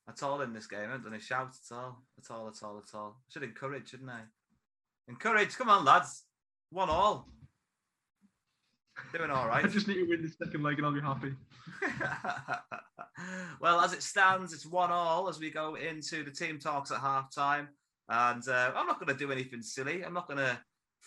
at 0.09 0.23
all 0.23 0.41
in 0.41 0.51
this 0.51 0.65
game. 0.65 0.80
I 0.80 0.93
haven't 0.93 1.03
done 1.03 1.13
a 1.13 1.19
shout 1.19 1.53
at 1.53 1.76
all, 1.76 2.01
at 2.17 2.32
all, 2.32 2.47
at 2.47 2.63
all, 2.63 2.78
at 2.80 2.95
all. 2.97 3.17
I 3.19 3.32
Should 3.32 3.43
encourage, 3.43 3.91
shouldn't 3.91 4.09
I? 4.09 4.21
Encourage. 5.07 5.55
Come 5.55 5.69
on, 5.69 5.86
lads. 5.86 6.23
One 6.71 6.89
all. 6.89 7.28
Doing 9.13 9.30
all 9.30 9.47
right. 9.47 9.63
I 9.63 9.67
just 9.67 9.88
need 9.88 9.95
to 9.95 10.05
win 10.05 10.23
the 10.23 10.45
second 10.45 10.63
leg 10.63 10.80
and 10.80 10.88
I'll 10.88 10.93
be 10.93 11.01
happy. 11.01 11.34
well, 13.61 13.82
as 13.82 13.93
it 13.93 14.01
stands, 14.01 14.51
it's 14.51 14.65
one 14.65 14.91
all 14.91 15.30
as 15.30 15.39
we 15.39 15.51
go 15.51 15.76
into 15.76 16.23
the 16.23 16.32
team 16.32 16.57
talks 16.57 16.89
at 16.89 17.01
half 17.01 17.32
time. 17.32 17.67
And 18.09 18.47
uh, 18.47 18.71
I'm 18.76 18.88
not 18.88 18.99
going 18.99 19.15
to 19.15 19.26
do 19.26 19.32
anything 19.32 19.61
silly. 19.61 20.03
I'm 20.03 20.13
not 20.13 20.28
going 20.28 20.39
to 20.39 20.57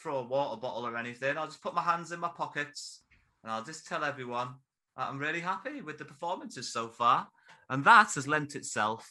throw 0.03 0.19
a 0.19 0.23
water 0.23 0.61
bottle 0.61 0.87
or 0.87 0.97
anything. 0.97 1.37
I'll 1.37 1.47
just 1.47 1.63
put 1.63 1.75
my 1.75 1.83
hands 1.83 2.13
in 2.13 2.21
my 2.21 2.29
pockets 2.29 3.03
and 3.43 3.53
I'll 3.53 3.65
just 3.65 3.87
tell 3.87 4.05
everyone 4.05 4.49
that 4.97 5.09
I'm 5.09 5.19
really 5.19 5.41
happy 5.41 5.81
with 5.81 5.99
the 5.99 6.05
performances 6.05 6.73
so 6.73 6.89
far. 6.89 7.29
And 7.71 7.85
that 7.85 8.15
has 8.15 8.27
lent 8.27 8.57
itself 8.57 9.11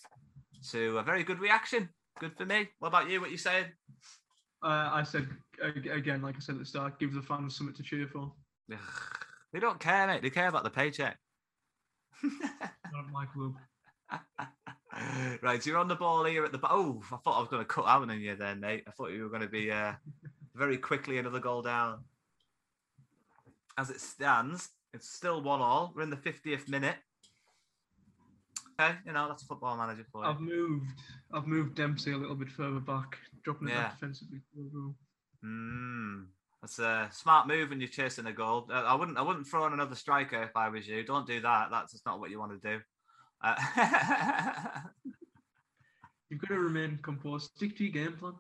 to 0.72 0.98
a 0.98 1.04
very 1.04 1.24
good 1.24 1.40
reaction. 1.40 1.90
Good 2.20 2.36
for 2.36 2.46
me. 2.46 2.70
What 2.80 2.90
about 2.90 3.10
you? 3.10 3.22
What 3.22 3.32
you 3.32 3.38
saying? 3.38 3.66
Uh, 4.64 4.90
I 4.92 5.04
said 5.04 5.28
again, 5.62 6.22
like 6.22 6.36
I 6.36 6.40
said 6.40 6.56
at 6.56 6.60
the 6.60 6.66
start, 6.66 7.00
give 7.00 7.14
the 7.14 7.22
fans 7.22 7.56
something 7.56 7.76
to 7.76 7.84
cheer 7.84 8.08
for. 8.08 8.32
Ugh, 8.72 8.80
They 9.54 9.60
don't 9.60 9.80
care, 9.80 10.08
mate. 10.08 10.24
They 10.24 10.32
care 10.32 10.48
about 10.48 10.64
the 10.64 10.70
paycheck. 10.72 11.18
Not 12.24 13.12
my 13.12 13.26
club. 13.26 13.54
right, 15.44 15.62
so 15.62 15.70
you're 15.70 15.80
on 15.80 15.88
the 15.88 15.96
ball 15.96 16.24
here 16.26 16.44
at 16.44 16.52
the. 16.52 16.60
Oh, 16.64 17.02
I 17.12 17.18
thought 17.18 17.38
I 17.38 17.40
was 17.40 17.50
going 17.50 17.62
to 17.62 17.68
cut 17.68 17.86
out 17.86 18.10
on 18.10 18.20
you 18.20 18.36
then, 18.36 18.60
mate. 18.60 18.84
I 18.88 18.92
thought 18.92 19.12
you 19.12 19.24
were 19.24 19.30
going 19.30 19.42
to 19.42 19.48
be 19.48 19.72
uh, 19.72 19.94
very 20.58 20.78
quickly 20.78 21.18
another 21.18 21.40
goal 21.40 21.62
down. 21.62 22.00
As 23.78 23.90
it 23.90 24.02
stands, 24.02 24.70
it's 24.94 25.08
still 25.10 25.42
one 25.42 25.62
all. 25.62 25.94
We're 25.96 26.02
in 26.02 26.10
the 26.10 26.16
50th 26.18 26.68
minute. 26.68 26.96
Okay, 28.80 28.96
you 29.06 29.12
know 29.12 29.28
that's 29.28 29.44
a 29.44 29.46
football 29.46 29.76
manager 29.78 30.06
for 30.12 30.24
you. 30.24 30.30
I've 30.30 30.40
moved. 30.40 30.92
I've 31.34 31.48
moved 31.48 31.76
Dempsey 31.76 32.12
a 32.14 32.18
little 32.18 32.36
bit 32.36 32.50
further 32.50 32.80
back, 32.80 33.18
dropping 33.44 33.70
it 33.70 33.72
Yeah. 33.72 33.84
back 33.84 33.94
defensively. 33.94 34.42
Mm, 35.44 36.26
that's 36.62 36.78
a 36.80 37.10
smart 37.12 37.48
move 37.48 37.70
when 37.70 37.80
you're 37.80 37.90
chasing 37.90 38.28
a 38.28 38.34
goal. 38.34 38.68
Uh, 38.72 38.84
I 38.84 38.94
wouldn't. 38.94 39.18
I 39.18 39.22
wouldn't 39.24 39.48
throw 39.48 39.64
on 39.64 39.74
another 39.74 39.96
striker 39.96 40.44
if 40.44 40.56
I 40.56 40.70
was 40.70 40.88
you. 40.88 41.04
Don't 41.04 41.26
do 41.28 41.42
that. 41.42 41.70
That's 41.72 41.92
just 41.94 42.06
not 42.06 42.20
what 42.20 42.30
you 42.30 42.40
want 42.40 42.60
to 42.62 42.70
do. 42.78 42.80
Uh, 43.44 43.56
You've 46.30 46.42
got 46.42 46.50
to 46.50 46.60
remain 46.60 47.00
composed. 47.02 47.52
Stick 47.56 47.78
to 47.78 47.84
your 47.86 47.94
game 47.94 48.18
plan. 48.18 48.34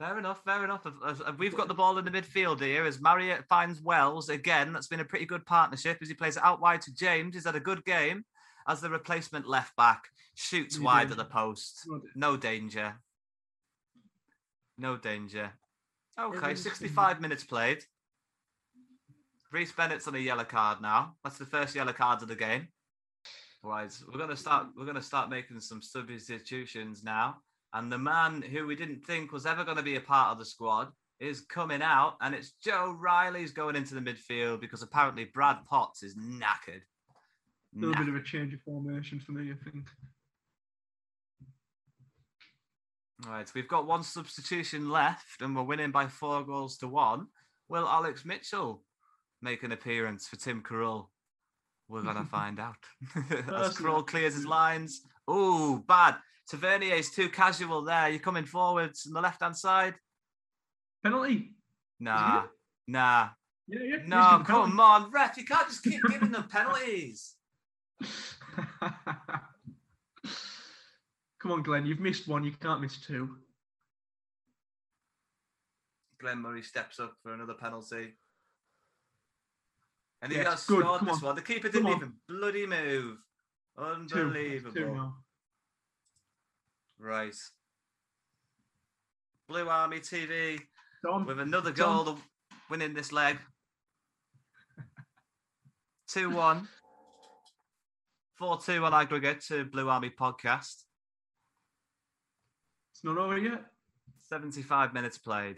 Fair 0.00 0.18
enough, 0.18 0.42
fair 0.44 0.64
enough. 0.64 0.86
As- 1.06 1.20
as 1.20 1.36
We've 1.36 1.54
got 1.54 1.68
the 1.68 1.74
ball 1.74 1.98
in 1.98 2.06
the 2.06 2.10
midfield 2.10 2.60
here 2.62 2.86
as 2.86 3.02
Marriott 3.02 3.44
finds 3.48 3.82
Wells 3.82 4.30
again. 4.30 4.72
That's 4.72 4.86
been 4.86 5.00
a 5.00 5.04
pretty 5.04 5.26
good 5.26 5.44
partnership 5.44 5.98
as 6.00 6.08
he 6.08 6.14
plays 6.14 6.38
it 6.38 6.42
out 6.42 6.58
wide 6.58 6.80
to 6.82 6.94
James. 6.94 7.34
He's 7.34 7.44
had 7.44 7.54
a 7.54 7.60
good 7.60 7.84
game 7.84 8.24
as 8.66 8.80
the 8.80 8.88
replacement 8.88 9.46
left 9.46 9.76
back 9.76 10.04
shoots 10.34 10.78
No 10.78 10.84
wide 10.86 11.08
danger. 11.08 11.12
at 11.12 11.18
the 11.18 11.24
post. 11.32 11.86
No 12.14 12.38
danger. 12.38 12.94
No 14.78 14.96
danger. 14.96 15.52
Okay, 16.18 16.54
65 16.54 17.20
minutes 17.20 17.44
played. 17.44 17.84
Rhys 19.52 19.72
Bennett's 19.72 20.08
on 20.08 20.14
a 20.14 20.18
yellow 20.18 20.44
card 20.44 20.80
now. 20.80 21.16
That's 21.22 21.36
the 21.36 21.44
first 21.44 21.74
yellow 21.74 21.92
card 21.92 22.22
of 22.22 22.28
the 22.28 22.36
game. 22.36 22.68
Right, 23.62 23.92
we're 24.10 24.18
gonna 24.18 24.36
start. 24.36 24.68
We're 24.74 24.86
gonna 24.86 25.02
start 25.02 25.28
making 25.28 25.60
some 25.60 25.82
substitutions 25.82 27.04
now. 27.04 27.42
And 27.72 27.90
the 27.90 27.98
man 27.98 28.42
who 28.42 28.66
we 28.66 28.74
didn't 28.74 29.04
think 29.04 29.32
was 29.32 29.46
ever 29.46 29.64
going 29.64 29.76
to 29.76 29.82
be 29.82 29.96
a 29.96 30.00
part 30.00 30.32
of 30.32 30.38
the 30.38 30.44
squad 30.44 30.88
is 31.20 31.42
coming 31.42 31.82
out, 31.82 32.16
and 32.20 32.34
it's 32.34 32.52
Joe 32.62 32.96
Riley's 32.98 33.52
going 33.52 33.76
into 33.76 33.94
the 33.94 34.00
midfield 34.00 34.60
because 34.60 34.82
apparently 34.82 35.24
Brad 35.26 35.58
Potts 35.68 36.02
is 36.02 36.16
knackered. 36.16 36.82
A 37.76 37.78
little 37.78 37.94
bit 37.94 38.08
of 38.08 38.16
a 38.16 38.22
change 38.22 38.52
of 38.52 38.60
formation 38.62 39.20
for 39.20 39.32
me, 39.32 39.52
I 39.52 39.70
think. 39.70 39.86
All 43.26 43.32
right, 43.32 43.50
we've 43.54 43.68
got 43.68 43.86
one 43.86 44.02
substitution 44.02 44.88
left, 44.88 45.42
and 45.42 45.54
we're 45.54 45.62
winning 45.62 45.90
by 45.90 46.06
four 46.06 46.42
goals 46.42 46.78
to 46.78 46.88
one. 46.88 47.26
Will 47.68 47.86
Alex 47.86 48.24
Mitchell 48.24 48.82
make 49.42 49.62
an 49.62 49.72
appearance 49.72 50.26
for 50.26 50.36
Tim 50.36 50.62
Krul? 50.62 51.08
We're 51.86 52.02
gonna 52.02 52.24
find 52.30 52.58
out. 52.58 52.76
As 53.54 53.76
Carroll 53.76 54.02
clears 54.02 54.34
his 54.34 54.46
lines. 54.46 55.02
Oh, 55.28 55.84
bad. 55.86 56.16
Tavernier's 56.50 57.10
too 57.10 57.28
casual 57.28 57.82
there. 57.82 58.08
You're 58.10 58.18
coming 58.18 58.44
forwards 58.44 59.06
on 59.06 59.12
the 59.12 59.20
left 59.20 59.40
hand 59.40 59.56
side. 59.56 59.94
Penalty. 61.04 61.52
Nah, 62.00 62.46
nah, 62.88 63.28
Yeah, 63.68 63.78
yeah. 63.84 63.96
no. 64.06 64.42
Come 64.44 64.80
on, 64.80 65.10
ref. 65.12 65.36
You 65.36 65.44
can't 65.44 65.68
just 65.68 65.84
keep 65.84 66.00
giving 66.08 66.32
them 66.32 66.48
penalties. 66.50 67.36
Come 71.38 71.52
on, 71.52 71.62
Glenn. 71.62 71.86
You've 71.86 72.00
missed 72.00 72.26
one. 72.26 72.42
You 72.42 72.52
can't 72.52 72.80
miss 72.80 73.00
two. 73.00 73.36
Glenn 76.18 76.38
Murray 76.38 76.62
steps 76.62 76.98
up 77.00 77.14
for 77.22 77.32
another 77.32 77.54
penalty. 77.54 78.14
And 80.20 80.32
he 80.32 80.38
Yes, 80.38 80.48
has 80.48 80.62
scored 80.62 80.84
this 81.02 81.14
on, 81.14 81.20
one. 81.20 81.36
The 81.36 81.42
keeper 81.42 81.68
didn't 81.68 81.88
even 81.88 82.12
bloody 82.28 82.66
move. 82.66 83.18
Unbelievable. 83.78 84.72
Two 84.72 84.92
now. 84.94 85.14
Right. 87.00 87.34
Blue 89.48 89.68
Army 89.68 90.00
TV 90.00 90.60
with 91.26 91.40
another 91.40 91.72
goal 91.72 92.18
winning 92.68 92.92
this 92.92 93.10
leg. 93.10 93.38
2 96.08 96.28
1. 96.28 96.68
4 98.34 98.58
2 98.58 98.84
on 98.84 98.92
aggregate 98.92 99.40
to 99.48 99.64
Blue 99.64 99.88
Army 99.88 100.10
podcast. 100.10 100.84
It's 102.92 103.02
not 103.02 103.16
over 103.16 103.38
yet. 103.38 103.64
75 104.28 104.92
minutes 104.92 105.16
played. 105.16 105.56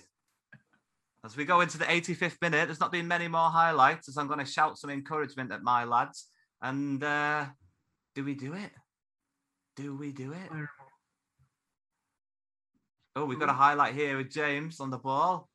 As 1.25 1.37
we 1.37 1.45
go 1.45 1.61
into 1.61 1.77
the 1.77 1.85
85th 1.87 2.41
minute, 2.41 2.67
there's 2.67 2.81
not 2.81 2.93
been 2.93 3.09
many 3.09 3.27
more 3.27 3.51
highlights 3.51 4.09
as 4.09 4.17
I'm 4.17 4.29
going 4.29 4.39
to 4.39 4.45
shout 4.45 4.79
some 4.79 4.91
encouragement 4.91 5.51
at 5.51 5.63
my 5.63 5.85
lads. 5.85 6.29
And 6.61 7.03
uh, 7.03 7.47
do 8.15 8.25
we 8.25 8.35
do 8.35 8.53
it? 8.55 8.71
Do 9.75 9.97
we 9.97 10.13
do 10.13 10.33
it? 10.33 10.51
Oh, 13.15 13.27
we've 13.27 13.39
got 13.39 13.51
a 13.51 13.55
highlight 13.55 13.95
here 13.95 14.17
with 14.17 14.31
James 14.31 14.81
on 14.81 14.91
the 14.91 14.99
ball. 14.99 15.49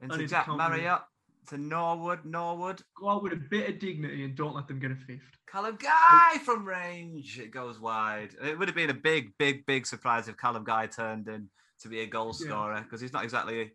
Into 0.00 0.26
Jack. 0.26 0.48
Marriott 0.48 1.02
to 1.48 1.56
Norwood. 1.56 2.24
Norwood. 2.24 2.82
Go 2.98 3.08
out 3.08 3.22
with 3.22 3.32
a 3.32 3.36
bit 3.36 3.68
of 3.68 3.78
dignity 3.78 4.24
and 4.24 4.34
don't 4.34 4.54
let 4.54 4.66
them 4.66 4.80
get 4.80 4.90
a 4.90 4.96
fifth. 4.96 5.20
Callum 5.48 5.78
Guy 5.80 6.38
from 6.44 6.66
range. 6.66 7.38
It 7.38 7.52
goes 7.52 7.78
wide. 7.78 8.30
It 8.42 8.58
would 8.58 8.68
have 8.68 8.74
been 8.74 8.90
a 8.90 8.94
big, 8.94 9.32
big, 9.38 9.64
big 9.64 9.86
surprise 9.86 10.26
if 10.26 10.36
Callum 10.36 10.64
Guy 10.64 10.86
turned 10.86 11.28
in 11.28 11.48
to 11.82 11.88
be 11.88 12.00
a 12.00 12.06
goal 12.06 12.32
scorer 12.32 12.80
because 12.80 13.00
he's 13.00 13.12
not 13.12 13.24
exactly 13.24 13.72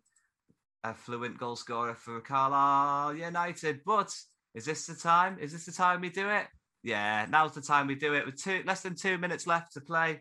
a 0.84 0.92
fluent 0.92 1.38
goal 1.38 1.56
scorer 1.56 1.94
for 1.94 2.20
Carlisle 2.20 3.14
United. 3.14 3.80
But 3.86 4.14
Is 4.54 4.64
this 4.64 4.86
the 4.86 4.94
time? 4.94 5.38
Is 5.40 5.52
this 5.52 5.64
the 5.64 5.72
time 5.72 6.00
we 6.00 6.10
do 6.10 6.28
it? 6.28 6.46
Yeah, 6.82 7.26
now's 7.28 7.54
the 7.54 7.62
time 7.62 7.86
we 7.86 7.94
do 7.94 8.14
it. 8.14 8.26
With 8.26 8.42
two 8.42 8.62
less 8.66 8.82
than 8.82 8.94
two 8.94 9.16
minutes 9.16 9.46
left 9.46 9.72
to 9.74 9.80
play, 9.80 10.20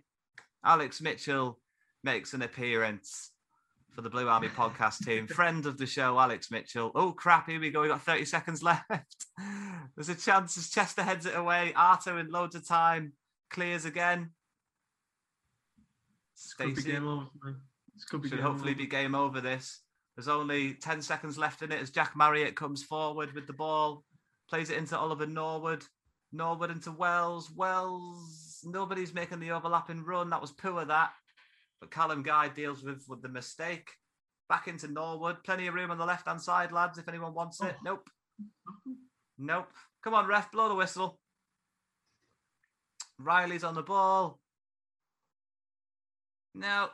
Alex 0.63 1.01
Mitchell 1.01 1.59
makes 2.07 2.33
an 2.33 2.41
appearance 2.41 3.31
for 3.93 4.01
the 4.01 4.09
Blue 4.09 4.29
Army 4.29 4.47
podcast 4.47 5.03
team. 5.03 5.27
Friend 5.27 5.65
of 5.65 5.77
the 5.77 5.85
show, 5.85 6.17
Alex 6.17 6.49
Mitchell. 6.49 6.89
Oh 6.95 7.11
crap, 7.11 7.49
here 7.49 7.59
we 7.59 7.69
go. 7.69 7.81
We 7.81 7.89
got 7.89 8.01
30 8.01 8.23
seconds 8.23 8.63
left. 8.63 9.25
There's 9.95 10.07
a 10.07 10.15
chance 10.15 10.57
as 10.57 10.69
Chester 10.69 11.03
heads 11.03 11.25
it 11.25 11.35
away. 11.35 11.73
Arter 11.75 12.17
in 12.17 12.29
loads 12.29 12.55
of 12.55 12.65
time. 12.65 13.11
Clears 13.49 13.83
again. 13.83 14.29
Could 16.57 16.67
be 16.67 16.75
Stacey 16.75 16.91
game 16.93 17.07
over. 17.09 17.27
This 17.93 18.05
could 18.05 18.21
be 18.21 18.29
should 18.29 18.37
game 18.37 18.45
hopefully 18.45 18.71
over. 18.71 18.77
be 18.77 18.87
game 18.87 19.13
over 19.13 19.41
this. 19.41 19.81
There's 20.15 20.29
only 20.29 20.75
10 20.75 21.01
seconds 21.01 21.37
left 21.37 21.61
in 21.61 21.73
it 21.73 21.81
as 21.81 21.89
Jack 21.89 22.15
Marriott 22.15 22.55
comes 22.55 22.83
forward 22.83 23.33
with 23.33 23.47
the 23.47 23.53
ball, 23.53 24.05
plays 24.49 24.69
it 24.69 24.77
into 24.77 24.97
Oliver 24.97 25.25
Norwood. 25.25 25.83
Norwood 26.31 26.71
into 26.71 26.93
Wells. 26.93 27.51
Wells, 27.51 28.61
nobody's 28.63 29.13
making 29.13 29.41
the 29.41 29.51
overlapping 29.51 30.05
run. 30.05 30.29
That 30.29 30.39
was 30.39 30.53
poor, 30.53 30.85
that. 30.85 31.11
But 31.79 31.91
Callum 31.91 32.23
Guy 32.23 32.49
deals 32.49 32.83
with, 32.83 33.05
with 33.07 33.21
the 33.21 33.29
mistake. 33.29 33.89
Back 34.49 34.67
into 34.67 34.87
Norwood. 34.87 35.43
Plenty 35.43 35.67
of 35.67 35.73
room 35.73 35.91
on 35.91 35.97
the 35.97 36.05
left 36.05 36.27
hand 36.27 36.41
side, 36.41 36.71
lads, 36.71 36.97
if 36.97 37.07
anyone 37.07 37.33
wants 37.33 37.61
it. 37.61 37.75
Oh. 37.79 37.83
Nope. 37.83 38.09
Nope. 39.37 39.71
Come 40.03 40.13
on, 40.13 40.27
ref, 40.27 40.51
blow 40.51 40.69
the 40.69 40.75
whistle. 40.75 41.19
Riley's 43.19 43.63
on 43.63 43.75
the 43.75 43.83
ball. 43.83 44.39
No. 46.55 46.89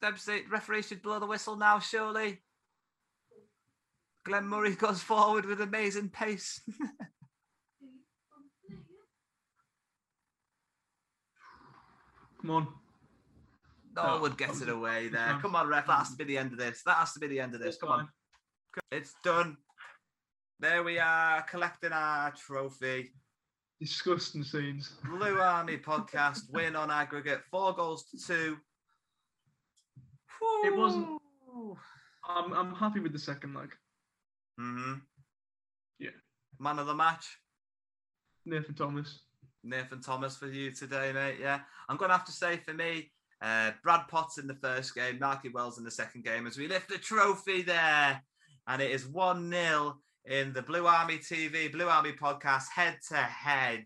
Dempsey, 0.00 0.44
referee 0.50 0.82
should 0.82 1.02
blow 1.02 1.18
the 1.18 1.26
whistle 1.26 1.56
now, 1.56 1.78
surely. 1.78 2.40
Glenn 4.24 4.46
Murray 4.46 4.74
goes 4.76 5.02
forward 5.02 5.44
with 5.46 5.60
amazing 5.60 6.08
pace. 6.10 6.60
Come 12.40 12.50
on. 12.50 12.68
Norwood 14.06 14.32
that 14.32 14.38
gets 14.38 14.50
was 14.52 14.62
it 14.62 14.68
away 14.68 15.08
there. 15.08 15.38
Come 15.40 15.56
on, 15.56 15.68
ref. 15.68 15.86
That 15.86 15.98
has 15.98 16.10
to 16.10 16.16
be 16.16 16.24
the 16.24 16.38
end 16.38 16.52
of 16.52 16.58
this. 16.58 16.82
That 16.84 16.96
has 16.96 17.12
to 17.14 17.20
be 17.20 17.26
the 17.28 17.40
end 17.40 17.54
of 17.54 17.60
this. 17.60 17.76
Come 17.76 17.90
on. 17.90 18.08
It's 18.92 19.14
done. 19.24 19.56
There 20.60 20.82
we 20.82 20.98
are, 20.98 21.42
collecting 21.42 21.92
our 21.92 22.32
trophy. 22.32 23.12
Disgusting 23.80 24.42
scenes. 24.42 24.92
Blue 25.04 25.38
Army 25.40 25.78
podcast 25.78 26.40
win 26.52 26.74
on 26.74 26.90
aggregate, 26.90 27.42
four 27.50 27.72
goals 27.74 28.04
to 28.10 28.18
two. 28.18 28.56
It 30.64 30.76
wasn't- 30.76 31.20
I'm 32.28 32.52
I'm 32.52 32.74
happy 32.74 33.00
with 33.00 33.12
the 33.12 33.18
second 33.18 33.54
leg. 33.54 33.74
hmm 34.58 34.94
Yeah. 35.98 36.10
Man 36.58 36.78
of 36.78 36.86
the 36.86 36.94
match, 36.94 37.38
Nathan 38.44 38.74
Thomas. 38.74 39.20
Nathan 39.64 40.00
Thomas 40.02 40.36
for 40.36 40.46
you 40.46 40.70
today, 40.72 41.12
mate. 41.12 41.38
Yeah, 41.40 41.60
I'm 41.88 41.96
gonna 41.96 42.12
have 42.12 42.26
to 42.26 42.32
say 42.32 42.58
for 42.58 42.74
me, 42.74 43.10
uh, 43.40 43.72
Brad 43.82 44.08
Potts 44.08 44.38
in 44.38 44.46
the 44.46 44.54
first 44.54 44.94
game, 44.94 45.18
Nakhi 45.18 45.52
Wells 45.52 45.78
in 45.78 45.84
the 45.84 45.90
second 45.90 46.24
game, 46.24 46.46
as 46.46 46.58
we 46.58 46.68
lift 46.68 46.88
the 46.88 46.98
trophy 46.98 47.62
there, 47.62 48.22
and 48.66 48.82
it 48.82 48.90
is 48.90 49.06
one 49.06 49.50
0 49.50 49.98
in 50.24 50.52
the 50.52 50.62
Blue 50.62 50.86
Army 50.86 51.18
TV, 51.18 51.70
Blue 51.70 51.88
Army 51.88 52.12
podcast, 52.12 52.64
head 52.74 52.98
to 53.08 53.16
head. 53.16 53.84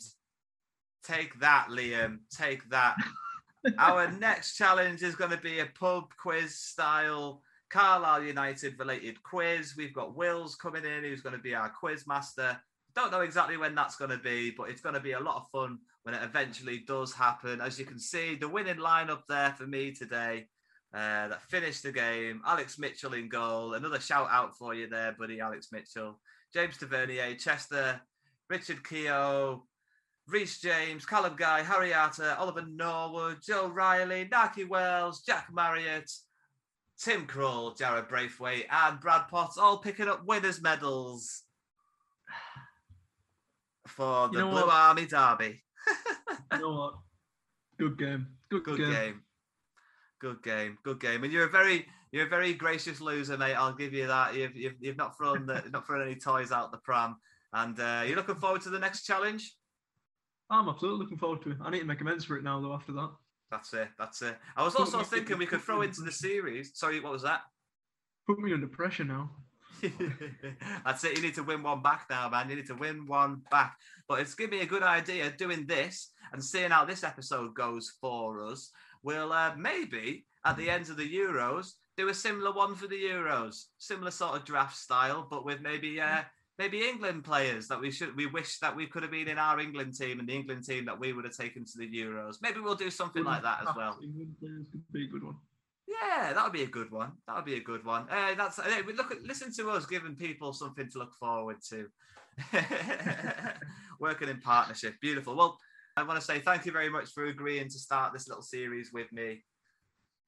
Take 1.04 1.38
that, 1.40 1.68
Liam. 1.70 2.18
Take 2.36 2.68
that. 2.70 2.96
Our 3.78 4.10
next 4.10 4.56
challenge 4.56 5.02
is 5.02 5.14
going 5.14 5.30
to 5.30 5.36
be 5.36 5.60
a 5.60 5.66
pub 5.66 6.04
quiz 6.20 6.58
style 6.58 7.42
Carlisle 7.72 8.24
United 8.24 8.78
related 8.78 9.22
quiz. 9.22 9.74
We've 9.76 9.94
got 9.94 10.14
Wills 10.14 10.54
coming 10.54 10.84
in, 10.84 11.04
who's 11.04 11.22
going 11.22 11.36
to 11.36 11.42
be 11.42 11.54
our 11.54 11.70
quiz 11.70 12.06
master. 12.06 12.60
Don't 12.94 13.10
know 13.10 13.22
exactly 13.22 13.56
when 13.56 13.74
that's 13.74 13.96
going 13.96 14.10
to 14.10 14.18
be, 14.18 14.50
but 14.50 14.68
it's 14.68 14.82
going 14.82 14.94
to 14.94 15.00
be 15.00 15.12
a 15.12 15.20
lot 15.20 15.36
of 15.36 15.48
fun 15.50 15.78
when 16.02 16.14
it 16.14 16.22
eventually 16.22 16.82
does 16.86 17.12
happen. 17.12 17.60
As 17.60 17.78
you 17.78 17.84
can 17.84 17.98
see, 17.98 18.34
the 18.34 18.48
winning 18.48 18.76
lineup 18.76 19.22
there 19.28 19.54
for 19.56 19.66
me 19.66 19.92
today 19.92 20.46
uh, 20.94 21.28
that 21.28 21.42
finished 21.42 21.82
the 21.82 21.92
game. 21.92 22.42
Alex 22.46 22.78
Mitchell 22.78 23.14
in 23.14 23.28
goal. 23.28 23.74
Another 23.74 24.00
shout 24.00 24.28
out 24.30 24.56
for 24.56 24.74
you 24.74 24.88
there, 24.88 25.14
buddy, 25.18 25.40
Alex 25.40 25.68
Mitchell. 25.72 26.18
James 26.52 26.76
Tavernier, 26.76 27.34
Chester, 27.36 28.00
Richard 28.50 28.86
Keogh, 28.86 29.64
Reece 30.28 30.60
James, 30.60 31.06
Callum 31.06 31.34
Guy, 31.36 31.62
Harry 31.62 31.94
Arter, 31.94 32.36
Oliver 32.38 32.64
Norwood, 32.68 33.38
Joe 33.42 33.68
Riley, 33.68 34.28
Nakhi 34.30 34.68
Wells, 34.68 35.22
Jack 35.22 35.48
Marriott, 35.52 36.10
Tim 36.98 37.26
Krul, 37.26 37.76
Jarrad 37.78 38.08
Branthwaite, 38.08 38.66
and 38.70 39.00
Brad 39.00 39.28
Potts 39.28 39.58
all 39.58 39.78
picking 39.78 40.08
up 40.08 40.24
winners' 40.26 40.62
medals 40.62 41.42
for 43.86 44.28
the 44.28 44.34
You 44.34 44.44
know 44.44 44.50
Blue 44.50 44.66
what? 44.66 44.74
Army 44.74 45.06
Derby. 45.06 45.62
You 46.52 46.58
know 46.58 46.74
what? 46.74 46.94
Good 47.78 47.98
game. 47.98 48.26
Good, 48.50 48.64
Good 48.64 48.78
game. 48.78 48.92
game. 48.92 49.22
Good 50.20 50.42
game. 50.42 50.78
Good 50.84 51.00
game. 51.00 51.24
And 51.24 51.32
you're 51.32 51.46
a 51.46 51.50
very 51.50 51.86
you're 52.12 52.26
a 52.26 52.28
very 52.28 52.52
gracious 52.54 53.00
loser, 53.00 53.38
mate. 53.38 53.54
I'll 53.54 53.72
give 53.72 53.92
you 53.92 54.06
that. 54.06 54.34
You've 54.34 54.54
you've, 54.54 54.74
you've 54.80 54.96
not 54.96 55.16
thrown 55.16 55.46
the, 55.46 55.62
not 55.72 55.86
thrown 55.86 56.02
any 56.02 56.14
toys 56.16 56.52
out 56.52 56.70
the 56.70 56.78
pram. 56.78 57.16
And 57.54 57.78
uh, 57.80 58.02
you're 58.06 58.16
looking 58.16 58.36
forward 58.36 58.62
to 58.62 58.70
the 58.70 58.78
next 58.78 59.04
challenge. 59.04 59.54
I'm 60.50 60.68
absolutely 60.68 61.00
looking 61.00 61.18
forward 61.18 61.42
to 61.42 61.52
it. 61.52 61.58
I 61.62 61.70
need 61.70 61.80
to 61.80 61.84
make 61.86 62.00
amends 62.00 62.24
for 62.24 62.36
it 62.36 62.44
now, 62.44 62.60
though. 62.60 62.74
After 62.74 62.92
that, 62.92 63.10
That's 63.50 63.72
it. 63.72 63.88
That's 63.98 64.20
it. 64.22 64.36
I 64.56 64.62
was 64.62 64.74
also 64.74 65.02
thinking 65.02 65.38
we 65.38 65.46
could 65.46 65.62
throw 65.62 65.82
into 65.82 66.02
the 66.02 66.12
series. 66.12 66.72
Sorry, 66.74 67.00
what 67.00 67.12
was 67.12 67.22
that? 67.22 67.40
put 68.26 68.38
me 68.38 68.52
under 68.52 68.68
pressure 68.68 69.04
now. 69.04 69.30
That's 70.84 71.04
it. 71.04 71.16
You 71.16 71.22
need 71.22 71.34
to 71.34 71.42
win 71.42 71.62
one 71.62 71.82
back 71.82 72.06
now, 72.08 72.28
man. 72.28 72.48
You 72.48 72.56
need 72.56 72.66
to 72.66 72.74
win 72.74 73.06
one 73.06 73.42
back. 73.50 73.76
But 74.08 74.20
it's 74.20 74.34
given 74.34 74.58
me 74.58 74.62
a 74.62 74.66
good 74.66 74.82
idea 74.82 75.30
doing 75.30 75.66
this 75.66 76.10
and 76.32 76.42
seeing 76.42 76.70
how 76.70 76.84
this 76.84 77.04
episode 77.04 77.54
goes 77.54 77.92
for 78.00 78.44
us. 78.46 78.70
We'll 79.02 79.32
uh, 79.32 79.54
maybe 79.56 80.26
at 80.44 80.56
the 80.56 80.70
end 80.70 80.88
of 80.88 80.96
the 80.96 81.12
Euros 81.12 81.72
do 81.96 82.08
a 82.08 82.14
similar 82.14 82.52
one 82.52 82.74
for 82.74 82.86
the 82.86 83.02
Euros, 83.02 83.66
similar 83.78 84.10
sort 84.10 84.36
of 84.36 84.44
draft 84.44 84.76
style, 84.76 85.26
but 85.28 85.44
with 85.44 85.60
maybe 85.60 86.00
uh, 86.00 86.22
maybe 86.58 86.88
England 86.88 87.24
players 87.24 87.68
that 87.68 87.80
we 87.80 87.90
should 87.90 88.16
we 88.16 88.26
wish 88.26 88.58
that 88.60 88.74
we 88.74 88.86
could 88.86 89.02
have 89.02 89.12
been 89.12 89.28
in 89.28 89.38
our 89.38 89.58
England 89.60 89.96
team 89.98 90.20
and 90.20 90.28
the 90.28 90.34
England 90.34 90.64
team 90.64 90.84
that 90.86 90.98
we 90.98 91.12
would 91.12 91.24
have 91.24 91.36
taken 91.36 91.64
to 91.64 91.78
the 91.78 91.88
Euros. 91.88 92.36
Maybe 92.40 92.60
we'll 92.60 92.74
do 92.74 92.90
something 92.90 93.24
like 93.24 93.42
that 93.42 93.60
as 93.68 93.74
well. 93.76 93.98
England 94.02 94.34
players 94.40 94.66
could 94.70 94.92
be 94.92 95.04
a 95.04 95.08
good 95.08 95.24
one. 95.24 95.36
Yeah, 96.00 96.32
that 96.32 96.44
would 96.44 96.52
be 96.52 96.62
a 96.62 96.68
good 96.68 96.90
one. 96.90 97.12
That 97.26 97.36
would 97.36 97.44
be 97.44 97.56
a 97.56 97.62
good 97.62 97.84
one. 97.84 98.06
Uh, 98.10 98.34
that's 98.36 98.58
uh, 98.58 98.82
we 98.86 98.92
look 98.92 99.10
at 99.10 99.22
listen 99.22 99.52
to 99.54 99.70
us 99.70 99.86
giving 99.86 100.14
people 100.14 100.52
something 100.52 100.88
to 100.90 100.98
look 100.98 101.14
forward 101.14 101.56
to. 101.70 101.88
Working 104.00 104.28
in 104.28 104.40
partnership, 104.40 104.94
beautiful. 105.00 105.36
Well, 105.36 105.58
I 105.96 106.02
want 106.02 106.18
to 106.18 106.24
say 106.24 106.40
thank 106.40 106.64
you 106.64 106.72
very 106.72 106.88
much 106.88 107.10
for 107.10 107.26
agreeing 107.26 107.68
to 107.68 107.78
start 107.78 108.12
this 108.12 108.28
little 108.28 108.42
series 108.42 108.90
with 108.92 109.12
me. 109.12 109.44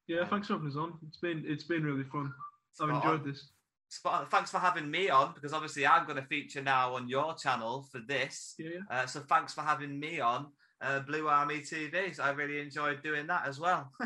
Yeah, 0.07 0.27
thanks 0.27 0.47
for 0.47 0.53
having 0.53 0.69
us 0.69 0.75
on. 0.75 0.93
It's 1.07 1.17
been 1.17 1.43
it's 1.47 1.63
been 1.63 1.83
really 1.83 2.03
fun. 2.03 2.31
I've 2.79 2.89
Spot 2.89 3.03
enjoyed 3.03 3.21
on. 3.21 3.27
this. 3.27 3.49
Spot 3.89 4.21
on. 4.21 4.27
Thanks 4.27 4.51
for 4.51 4.59
having 4.59 4.89
me 4.91 5.09
on 5.09 5.33
because 5.33 5.53
obviously 5.53 5.87
I'm 5.87 6.05
going 6.05 6.21
to 6.21 6.27
feature 6.27 6.61
now 6.61 6.95
on 6.95 7.09
your 7.09 7.33
channel 7.35 7.87
for 7.91 7.99
this. 8.07 8.55
Yeah, 8.59 8.69
yeah. 8.75 8.97
Uh, 8.97 9.05
so 9.07 9.21
thanks 9.21 9.53
for 9.53 9.61
having 9.61 9.99
me 9.99 10.19
on 10.19 10.47
uh, 10.81 10.99
Blue 10.99 11.27
Army 11.27 11.59
TV. 11.59 12.15
So 12.15 12.23
I 12.23 12.31
really 12.31 12.59
enjoyed 12.59 13.01
doing 13.01 13.27
that 13.27 13.47
as 13.47 13.59
well. 13.59 13.91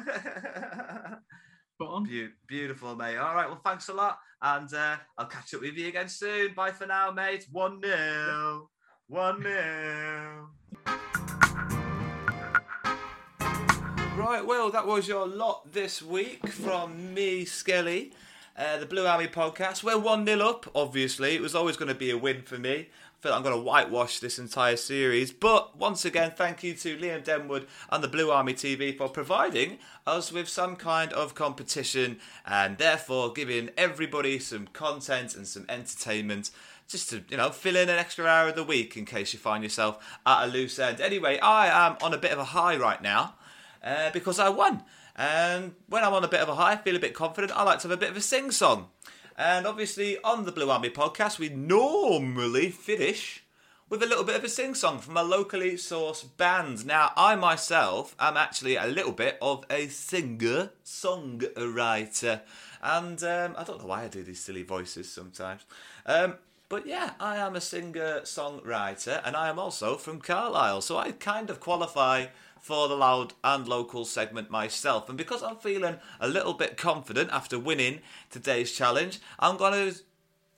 Spot 1.80 1.94
on. 1.94 2.04
Beau- 2.04 2.28
beautiful, 2.46 2.94
mate. 2.98 3.16
All 3.16 3.34
right. 3.34 3.48
Well, 3.48 3.62
thanks 3.64 3.88
a 3.88 3.94
lot. 3.94 4.20
And 4.42 4.74
uh, 4.74 4.98
I'll 5.18 5.28
catch 5.28 5.54
up 5.54 5.62
with 5.62 5.76
you 5.76 5.88
again 5.88 6.10
soon. 6.10 6.54
Bye 6.54 6.72
for 6.72 6.86
now, 6.86 7.12
mate. 7.12 7.46
1 7.50 7.82
0. 7.82 8.70
1 9.08 9.42
0. 9.42 10.50
Right, 14.18 14.46
well, 14.46 14.70
that 14.72 14.86
was 14.86 15.08
your 15.08 15.26
lot 15.26 15.72
this 15.72 16.02
week 16.02 16.50
from 16.50 17.14
me, 17.14 17.46
Skelly, 17.46 18.12
uh, 18.58 18.80
the 18.80 18.86
Blue 18.86 19.08
Army 19.08 19.28
podcast. 19.28 19.82
We're 19.82 19.98
1 19.98 20.26
0 20.26 20.42
up, 20.42 20.70
obviously. 20.76 21.34
It 21.36 21.42
was 21.42 21.56
always 21.56 21.78
going 21.78 21.88
to 21.88 21.96
be 21.96 22.12
a 22.12 22.18
win 22.18 22.42
for 22.42 22.58
me. 22.58 22.90
Feel 23.22 23.32
like 23.34 23.40
I'm 23.40 23.44
going 23.44 23.56
to 23.56 23.62
whitewash 23.62 24.20
this 24.20 24.40
entire 24.40 24.78
series. 24.78 25.34
But 25.34 25.78
once 25.78 26.06
again, 26.06 26.32
thank 26.34 26.64
you 26.64 26.74
to 26.76 26.96
Liam 26.96 27.22
Denwood 27.22 27.68
and 27.90 28.02
the 28.02 28.08
Blue 28.08 28.32
Army 28.32 28.54
TV 28.54 28.98
for 28.98 29.10
providing 29.10 29.80
us 30.08 30.32
with 30.32 30.48
some 30.48 30.78
kind 30.78 31.12
of 31.12 31.36
competition 31.36 32.20
and 32.46 32.78
therefore 32.78 33.34
giving 33.34 33.72
everybody 33.78 34.40
some 34.40 34.68
content 34.68 35.36
and 35.36 35.46
some 35.46 35.66
entertainment 35.68 36.52
just 36.88 37.10
to, 37.10 37.26
you 37.30 37.36
know, 37.36 37.50
fill 37.50 37.76
in 37.76 37.90
an 37.90 38.00
extra 38.00 38.26
hour 38.26 38.48
of 38.48 38.56
the 38.56 38.64
week 38.64 38.96
in 38.96 39.04
case 39.04 39.34
you 39.34 39.40
find 39.40 39.64
yourself 39.64 40.02
at 40.26 40.46
a 40.46 40.48
loose 40.48 40.80
end. 40.80 41.02
Anyway, 41.02 41.38
I 41.40 41.88
am 41.88 41.98
on 42.02 42.14
a 42.14 42.18
bit 42.18 42.32
of 42.32 42.40
a 42.40 42.46
high 42.46 42.78
right 42.78 43.02
now 43.02 43.36
uh, 43.84 44.12
because 44.12 44.40
I 44.40 44.48
won. 44.48 44.82
And 45.18 45.76
when 45.90 46.06
I'm 46.06 46.14
on 46.14 46.24
a 46.24 46.30
bit 46.30 46.40
of 46.40 46.48
a 46.48 46.56
high, 46.56 46.72
I 46.72 46.78
feel 46.78 46.96
a 46.96 47.00
bit 47.00 47.14
confident, 47.14 47.52
I 47.54 47.64
like 47.64 47.80
to 47.80 47.90
have 47.90 47.98
a 47.98 48.00
bit 48.00 48.12
of 48.12 48.16
a 48.18 48.22
sing 48.22 48.50
song. 48.50 48.88
And 49.40 49.66
obviously, 49.66 50.22
on 50.22 50.44
the 50.44 50.52
Blue 50.52 50.70
Army 50.70 50.90
podcast, 50.90 51.40
we 51.40 51.48
normally 51.48 52.72
finish 52.72 53.42
with 53.88 54.04
a 54.04 54.06
little 54.06 54.26
bit 54.26 54.36
of 54.36 54.44
a 54.44 54.50
sing 54.50 54.76
song 54.76 55.00
from 55.00 55.16
a 55.16 55.24
locally 55.24 55.76
sourced 55.76 56.26
band. 56.36 56.86
Now, 56.86 57.14
I 57.16 57.36
myself 57.36 58.18
am 58.20 58.36
actually 58.36 58.76
a 58.76 58.86
little 58.86 59.14
bit 59.14 59.38
of 59.42 59.64
a 59.70 59.88
singer 59.88 60.72
songwriter. 60.84 62.42
And 62.82 63.24
um, 63.24 63.56
I 63.58 63.64
don't 63.64 63.80
know 63.80 63.88
why 63.88 64.04
I 64.04 64.08
do 64.10 64.24
these 64.24 64.42
silly 64.42 64.64
voices 64.64 65.10
sometimes. 65.10 65.62
Um, 66.06 66.36
But 66.68 66.86
yeah, 66.86 67.14
I 67.20 67.38
am 67.38 67.56
a 67.56 67.62
singer 67.62 68.22
songwriter 68.26 69.22
and 69.26 69.36
I 69.36 69.50
am 69.50 69.58
also 69.58 69.98
from 69.98 70.22
Carlisle, 70.22 70.82
so 70.82 70.98
I 70.98 71.14
kind 71.14 71.50
of 71.50 71.60
qualify 71.60 72.28
for 72.62 72.88
the 72.88 72.96
loud 72.96 73.34
and 73.44 73.68
local 73.68 74.06
segment 74.06 74.50
myself. 74.50 75.10
And 75.10 75.18
because 75.18 75.44
I'm 75.44 75.58
feeling 75.58 75.98
a 76.20 76.28
little 76.28 76.54
bit 76.54 76.78
confident 76.78 77.30
after 77.32 77.58
winning 77.58 78.00
today's 78.30 78.72
challenge, 78.72 79.20
I'm 79.40 79.58
going 79.58 79.92
to 79.92 80.00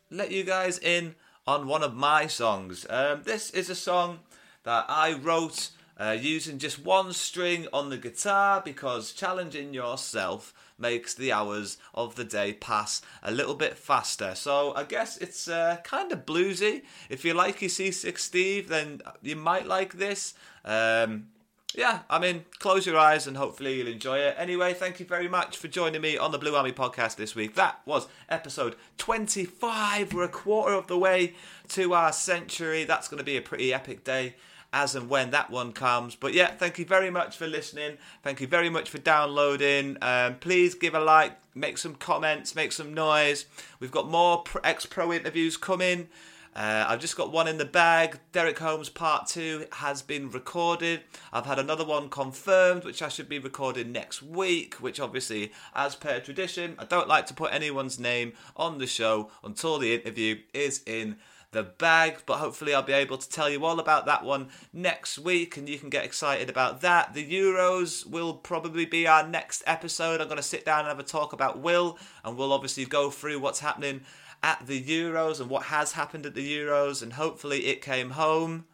let 0.09 0.31
you 0.31 0.43
guys 0.43 0.77
in 0.77 1.15
on 1.47 1.67
one 1.67 1.83
of 1.83 1.95
my 1.95 2.27
songs. 2.27 2.85
Um, 2.89 3.23
this 3.23 3.49
is 3.51 3.69
a 3.69 3.75
song 3.75 4.19
that 4.63 4.85
I 4.87 5.13
wrote 5.13 5.71
uh, 5.99 6.17
using 6.19 6.57
just 6.57 6.83
one 6.83 7.13
string 7.13 7.67
on 7.71 7.89
the 7.89 7.97
guitar 7.97 8.61
because 8.63 9.13
challenging 9.13 9.73
yourself 9.73 10.53
makes 10.77 11.13
the 11.13 11.31
hours 11.31 11.77
of 11.93 12.15
the 12.15 12.23
day 12.23 12.53
pass 12.53 13.01
a 13.21 13.31
little 13.31 13.53
bit 13.53 13.77
faster. 13.77 14.33
So 14.33 14.73
I 14.73 14.83
guess 14.83 15.17
it's 15.17 15.47
uh, 15.47 15.77
kind 15.83 16.11
of 16.11 16.25
bluesy. 16.25 16.83
If 17.09 17.23
you 17.23 17.33
like 17.33 17.61
your 17.61 17.69
C6 17.69 18.17
Steve, 18.17 18.67
then 18.67 19.01
you 19.21 19.35
might 19.35 19.67
like 19.67 19.93
this. 19.93 20.33
Um, 20.65 21.27
yeah, 21.75 21.99
I 22.09 22.19
mean, 22.19 22.45
close 22.59 22.85
your 22.85 22.97
eyes 22.97 23.27
and 23.27 23.37
hopefully 23.37 23.77
you'll 23.77 23.87
enjoy 23.87 24.17
it. 24.19 24.35
Anyway, 24.37 24.73
thank 24.73 24.99
you 24.99 25.05
very 25.05 25.27
much 25.27 25.57
for 25.57 25.67
joining 25.67 26.01
me 26.01 26.17
on 26.17 26.31
the 26.31 26.37
Blue 26.37 26.55
Army 26.55 26.71
podcast 26.71 27.15
this 27.15 27.35
week. 27.35 27.55
That 27.55 27.79
was 27.85 28.07
episode 28.29 28.75
25. 28.97 30.13
We're 30.13 30.23
a 30.23 30.29
quarter 30.29 30.73
of 30.73 30.87
the 30.87 30.97
way 30.97 31.35
to 31.69 31.93
our 31.93 32.11
century. 32.11 32.83
That's 32.83 33.07
going 33.07 33.19
to 33.19 33.23
be 33.23 33.37
a 33.37 33.41
pretty 33.41 33.73
epic 33.73 34.03
day 34.03 34.35
as 34.73 34.95
and 34.95 35.09
when 35.09 35.31
that 35.31 35.49
one 35.49 35.71
comes. 35.71 36.15
But 36.15 36.33
yeah, 36.33 36.47
thank 36.47 36.79
you 36.79 36.85
very 36.85 37.09
much 37.09 37.37
for 37.37 37.47
listening. 37.47 37.97
Thank 38.23 38.41
you 38.41 38.47
very 38.47 38.69
much 38.69 38.89
for 38.89 38.97
downloading. 38.97 39.97
Um, 40.01 40.35
please 40.35 40.75
give 40.75 40.95
a 40.95 40.99
like, 40.99 41.37
make 41.55 41.77
some 41.77 41.95
comments, 41.95 42.55
make 42.55 42.71
some 42.71 42.93
noise. 42.93 43.45
We've 43.79 43.91
got 43.91 44.09
more 44.09 44.43
ex 44.63 44.85
pro 44.85 45.11
interviews 45.11 45.57
coming. 45.57 46.07
Uh, 46.53 46.85
I've 46.87 46.99
just 46.99 47.15
got 47.15 47.31
one 47.31 47.47
in 47.47 47.57
the 47.57 47.65
bag. 47.65 48.19
Derek 48.33 48.59
Holmes 48.59 48.89
Part 48.89 49.27
2 49.27 49.67
has 49.73 50.01
been 50.01 50.29
recorded. 50.29 51.01
I've 51.31 51.45
had 51.45 51.59
another 51.59 51.85
one 51.85 52.09
confirmed, 52.09 52.83
which 52.83 53.01
I 53.01 53.07
should 53.07 53.29
be 53.29 53.39
recording 53.39 53.93
next 53.93 54.21
week, 54.21 54.75
which 54.75 54.99
obviously, 54.99 55.53
as 55.73 55.95
per 55.95 56.19
tradition, 56.19 56.75
I 56.77 56.83
don't 56.83 57.07
like 57.07 57.25
to 57.27 57.33
put 57.33 57.53
anyone's 57.53 57.99
name 57.99 58.33
on 58.57 58.79
the 58.79 58.87
show 58.87 59.31
until 59.45 59.79
the 59.79 59.95
interview 59.95 60.39
is 60.53 60.81
in 60.85 61.15
the 61.51 61.63
bag. 61.63 62.23
But 62.25 62.39
hopefully, 62.39 62.73
I'll 62.73 62.81
be 62.81 62.91
able 62.91 63.17
to 63.17 63.29
tell 63.29 63.49
you 63.49 63.63
all 63.63 63.79
about 63.79 64.05
that 64.07 64.25
one 64.25 64.49
next 64.73 65.19
week, 65.19 65.55
and 65.55 65.69
you 65.69 65.79
can 65.79 65.89
get 65.89 66.03
excited 66.03 66.49
about 66.49 66.81
that. 66.81 67.13
The 67.13 67.29
Euros 67.29 68.05
will 68.05 68.33
probably 68.33 68.85
be 68.85 69.07
our 69.07 69.25
next 69.25 69.63
episode. 69.65 70.19
I'm 70.19 70.27
going 70.27 70.35
to 70.35 70.43
sit 70.43 70.65
down 70.65 70.79
and 70.79 70.89
have 70.89 70.99
a 70.99 71.03
talk 71.03 71.31
about 71.31 71.59
Will, 71.59 71.97
and 72.25 72.37
we'll 72.37 72.51
obviously 72.51 72.83
go 72.83 73.09
through 73.09 73.39
what's 73.39 73.61
happening 73.61 74.01
at 74.43 74.65
the 74.67 74.81
Euros 74.81 75.39
and 75.39 75.49
what 75.49 75.63
has 75.63 75.93
happened 75.93 76.25
at 76.25 76.35
the 76.35 76.57
Euros, 76.57 77.01
and 77.01 77.13
hopefully 77.13 77.67
it 77.67 77.81
came 77.81 78.11
home, 78.11 78.65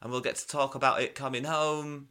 and 0.00 0.10
we'll 0.10 0.20
get 0.20 0.36
to 0.36 0.48
talk 0.48 0.74
about 0.74 1.00
it 1.00 1.14
coming 1.14 1.44
home. 1.44 2.08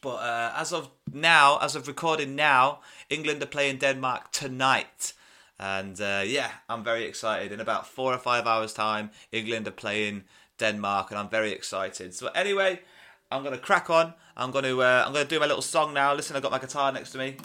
But 0.00 0.16
uh, 0.16 0.52
as 0.56 0.72
of 0.72 0.90
now, 1.12 1.58
as 1.58 1.76
of 1.76 1.86
recording 1.86 2.34
now, 2.34 2.80
England 3.08 3.42
are 3.42 3.46
playing 3.46 3.78
Denmark 3.78 4.32
tonight. 4.32 5.12
And 5.58 6.00
uh, 6.00 6.24
yeah, 6.26 6.50
I'm 6.68 6.82
very 6.82 7.04
excited. 7.04 7.52
In 7.52 7.60
about 7.60 7.86
four 7.86 8.12
or 8.12 8.18
five 8.18 8.46
hours' 8.46 8.74
time, 8.74 9.10
England 9.30 9.68
are 9.68 9.72
playing 9.72 10.24
Denmark, 10.58 11.10
and 11.10 11.20
I'm 11.20 11.28
very 11.28 11.52
excited. 11.52 12.14
So 12.14 12.28
anyway, 12.34 12.80
I'm 13.30 13.44
gonna 13.44 13.58
crack 13.58 13.88
on. 13.88 14.14
I'm 14.36 14.50
gonna 14.50 14.76
uh, 14.76 15.04
I'm 15.06 15.12
gonna 15.12 15.24
do 15.24 15.38
my 15.38 15.46
little 15.46 15.62
song 15.62 15.94
now. 15.94 16.14
Listen, 16.14 16.34
I've 16.34 16.42
got 16.42 16.50
my 16.50 16.58
guitar 16.58 16.90
next 16.90 17.12
to 17.12 17.18
me. 17.18 17.36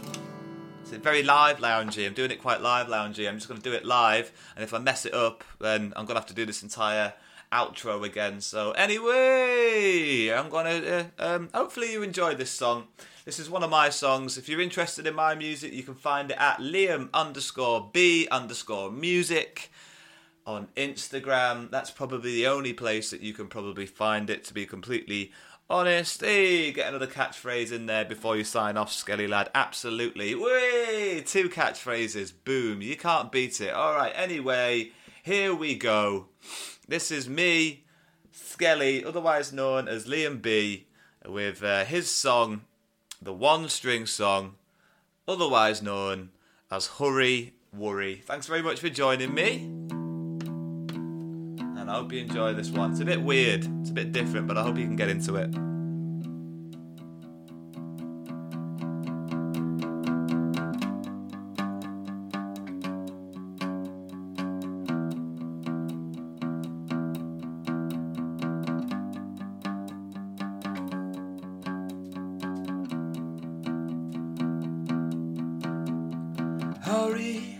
It's 0.89 1.03
very 1.03 1.21
live 1.21 1.57
loungy. 1.57 2.07
I'm 2.07 2.13
doing 2.13 2.31
it 2.31 2.41
quite 2.41 2.61
live 2.61 2.87
loungy. 2.87 3.27
I'm 3.27 3.35
just 3.35 3.49
going 3.49 3.59
to 3.59 3.69
do 3.69 3.75
it 3.75 3.83
live, 3.83 4.31
and 4.55 4.63
if 4.63 4.73
I 4.73 4.77
mess 4.77 5.05
it 5.05 5.13
up, 5.13 5.43
then 5.59 5.91
I'm 5.97 6.05
going 6.05 6.15
to 6.15 6.21
have 6.21 6.27
to 6.27 6.33
do 6.33 6.45
this 6.45 6.63
entire 6.63 7.11
outro 7.51 8.05
again. 8.05 8.39
So 8.39 8.71
anyway, 8.71 10.31
I'm 10.33 10.49
going 10.49 10.65
to. 10.65 11.11
Uh, 11.19 11.35
um, 11.35 11.49
hopefully 11.53 11.91
you 11.91 12.03
enjoyed 12.03 12.37
this 12.37 12.51
song. 12.51 12.85
This 13.25 13.37
is 13.37 13.49
one 13.49 13.63
of 13.63 13.69
my 13.69 13.89
songs. 13.89 14.37
If 14.37 14.47
you're 14.47 14.61
interested 14.61 15.05
in 15.05 15.13
my 15.13 15.35
music, 15.35 15.73
you 15.73 15.83
can 15.83 15.95
find 15.95 16.31
it 16.31 16.37
at 16.39 16.59
Liam 16.59 17.09
underscore 17.13 17.89
B 17.91 18.29
underscore 18.31 18.89
music 18.89 19.69
on 20.45 20.69
Instagram. 20.77 21.69
That's 21.69 21.91
probably 21.91 22.33
the 22.33 22.47
only 22.47 22.71
place 22.71 23.09
that 23.09 23.19
you 23.19 23.33
can 23.33 23.47
probably 23.47 23.87
find 23.87 24.29
it. 24.29 24.45
To 24.45 24.53
be 24.53 24.65
completely 24.65 25.33
honest. 25.69 26.21
Hey, 26.21 26.71
get 26.71 26.89
another 26.89 27.07
catchphrase 27.07 27.71
in 27.71 27.85
there 27.85 28.05
before 28.05 28.37
you 28.37 28.43
sign 28.43 28.77
off, 28.77 28.91
Skelly 28.91 29.27
lad. 29.27 29.49
Absolutely. 29.53 30.35
Whee! 30.35 31.21
Two 31.25 31.49
catchphrases. 31.49 32.33
Boom. 32.43 32.81
You 32.81 32.95
can't 32.95 33.31
beat 33.31 33.59
it. 33.61 33.73
All 33.73 33.93
right. 33.93 34.13
Anyway, 34.15 34.91
here 35.23 35.53
we 35.53 35.75
go. 35.75 36.27
This 36.87 37.11
is 37.11 37.27
me, 37.27 37.83
Skelly, 38.31 39.03
otherwise 39.03 39.51
known 39.51 39.87
as 39.87 40.07
Liam 40.07 40.41
B, 40.41 40.87
with 41.25 41.61
uh, 41.61 41.83
his 41.83 42.09
song, 42.09 42.61
the 43.21 43.33
one 43.33 43.67
string 43.67 44.05
song, 44.05 44.55
otherwise 45.27 45.81
known 45.81 46.29
as 46.71 46.87
Hurry 46.87 47.55
Worry. 47.73 48.23
Thanks 48.25 48.47
very 48.47 48.61
much 48.61 48.79
for 48.79 48.89
joining 48.89 49.33
me 49.33 50.06
and 51.87 51.95
I 51.95 51.99
hope 51.99 52.11
you 52.11 52.19
enjoy 52.19 52.53
this 52.53 52.69
one. 52.69 52.91
It's 52.91 52.99
a 52.99 53.05
bit 53.05 53.21
weird, 53.21 53.65
it's 53.79 53.91
a 53.91 53.93
bit 53.93 54.11
different, 54.11 54.45
but 54.45 54.57
I 54.57 54.63
hope 54.63 54.77
you 54.77 54.83
can 54.83 54.97
get 54.97 55.07
into 55.07 55.35
it. 55.35 55.55
Hurry, 76.83 77.57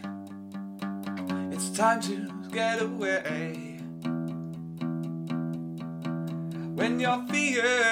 it's 1.50 1.70
time 1.70 2.02
to 2.02 2.30
get 2.52 2.82
away. 2.82 3.67
Your 7.58 7.87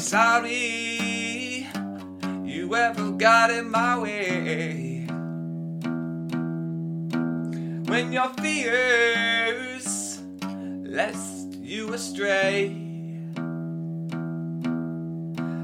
sorry 0.00 1.66
you 2.44 2.74
ever 2.74 3.10
got 3.12 3.50
in 3.50 3.70
my 3.70 3.98
way. 3.98 5.06
When 7.86 8.12
your 8.12 8.30
fears 8.40 10.20
led 10.42 11.16
you 11.60 11.92
astray. 11.92 12.68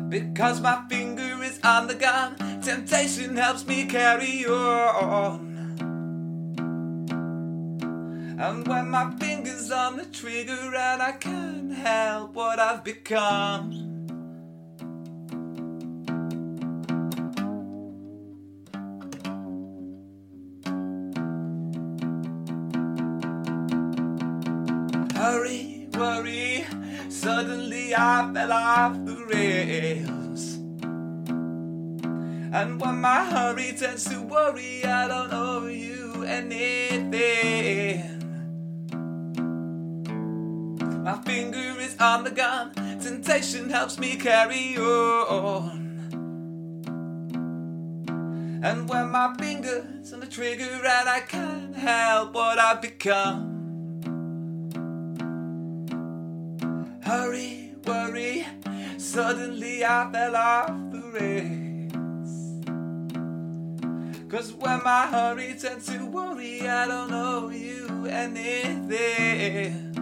Because 0.08 0.60
my 0.60 0.84
finger 0.88 1.42
is 1.42 1.58
on 1.64 1.86
the 1.86 1.94
gun, 1.94 2.36
temptation 2.62 3.36
helps 3.36 3.66
me 3.66 3.86
carry 3.86 4.44
on. 4.46 5.46
And 8.38 8.68
when 8.68 8.90
my 8.90 9.16
fingers 9.18 9.70
on 9.70 9.96
the 9.96 10.04
trigger 10.04 10.74
and 10.76 11.02
I 11.02 11.12
can't 11.12 11.72
help 11.72 12.34
what 12.34 12.58
I've 12.60 12.84
become. 12.84 13.85
I 27.98 28.30
fell 28.34 28.52
off 28.52 28.92
the 29.04 29.16
rails. 29.32 30.54
And 32.52 32.80
when 32.80 33.00
my 33.00 33.24
hurry 33.24 33.74
tends 33.78 34.04
to 34.10 34.22
worry, 34.22 34.84
I 34.84 35.08
don't 35.08 35.32
owe 35.32 35.66
you 35.66 36.24
anything. 36.24 38.12
My 41.02 41.16
finger 41.22 41.80
is 41.80 41.96
on 41.98 42.24
the 42.24 42.30
gun, 42.30 42.72
temptation 43.00 43.70
helps 43.70 43.98
me 43.98 44.16
carry 44.16 44.76
on. 44.76 45.86
And 48.62 48.88
when 48.88 49.10
my 49.10 49.34
finger's 49.38 50.12
on 50.12 50.20
the 50.20 50.26
trigger, 50.26 50.64
and 50.64 51.08
I 51.08 51.20
can't 51.20 51.76
help 51.76 52.34
what 52.34 52.58
I've 52.58 52.82
become. 52.82 53.52
Hurry, 57.02 57.65
suddenly 59.16 59.82
I 59.82 60.10
fell 60.12 60.36
off 60.36 60.68
the 60.92 61.00
rails. 61.18 62.32
Cause 64.28 64.52
when 64.52 64.82
my 64.84 65.06
hurry 65.06 65.54
tends 65.58 65.86
to 65.86 66.04
worry, 66.04 66.68
I 66.68 66.86
don't 66.86 67.10
owe 67.12 67.48
you 67.48 68.06
anything. 68.10 69.94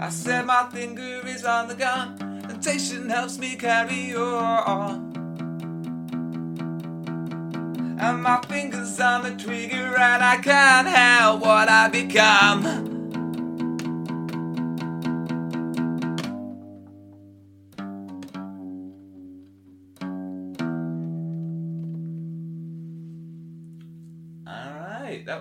I 0.00 0.08
said 0.08 0.46
my 0.46 0.70
finger 0.72 1.20
is 1.26 1.44
on 1.44 1.68
the 1.68 1.74
gun, 1.74 2.16
temptation 2.48 3.10
helps 3.10 3.38
me 3.38 3.56
carry 3.56 4.14
on. 4.16 5.10
And 8.00 8.22
my 8.22 8.40
fingers 8.48 8.98
on 8.98 9.22
the 9.24 9.36
trigger, 9.36 9.98
and 9.98 10.24
I 10.24 10.38
can't 10.38 10.88
help 10.88 11.42
what 11.42 11.68
I 11.68 11.88
become. 11.88 12.89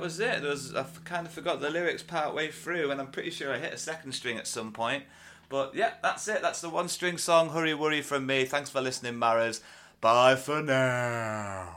Was 0.10 0.20
it. 0.20 0.41
There 0.41 0.49
was, 0.49 0.74
I 0.74 0.84
kind 1.05 1.28
of 1.28 1.32
forgot 1.32 1.62
the 1.62 1.70
lyrics 1.70 2.01
part 2.01 2.34
way 2.34 2.49
through, 2.49 2.89
and 2.89 2.99
I'm 2.99 3.12
pretty 3.12 3.30
sure 3.30 3.53
I 3.53 3.60
hit 3.60 3.74
a 3.74 3.78
second 3.78 4.14
string 4.14 4.39
at 4.39 4.47
some 4.47 4.72
point. 4.72 5.03
But 5.49 5.76
yeah, 5.76 5.91
that's 6.01 6.28
it. 6.28 6.41
That's 6.41 6.62
the 6.62 6.70
one 6.72 6.88
string 6.88 7.20
song, 7.20 7.49
Hurry 7.49 7.76
Worry 7.76 8.01
from 8.01 8.26
me. 8.26 8.45
Thanks 8.45 8.72
for 8.72 8.82
listening, 8.82 9.14
Marras. 9.14 9.62
Bye 10.01 10.36
for 10.36 10.64
now. 10.64 11.76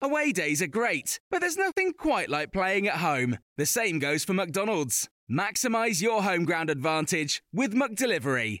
Away 0.00 0.30
days 0.30 0.62
are 0.62 0.68
great, 0.68 1.18
but 1.28 1.40
there's 1.40 1.56
nothing 1.56 1.92
quite 1.98 2.30
like 2.30 2.52
playing 2.52 2.86
at 2.86 2.98
home. 2.98 3.38
The 3.56 3.66
same 3.66 3.98
goes 3.98 4.22
for 4.22 4.32
McDonald's. 4.32 5.08
Maximise 5.28 6.00
your 6.00 6.22
home 6.22 6.44
ground 6.44 6.70
advantage 6.70 7.42
with 7.52 7.74
McDelivery. 7.74 8.60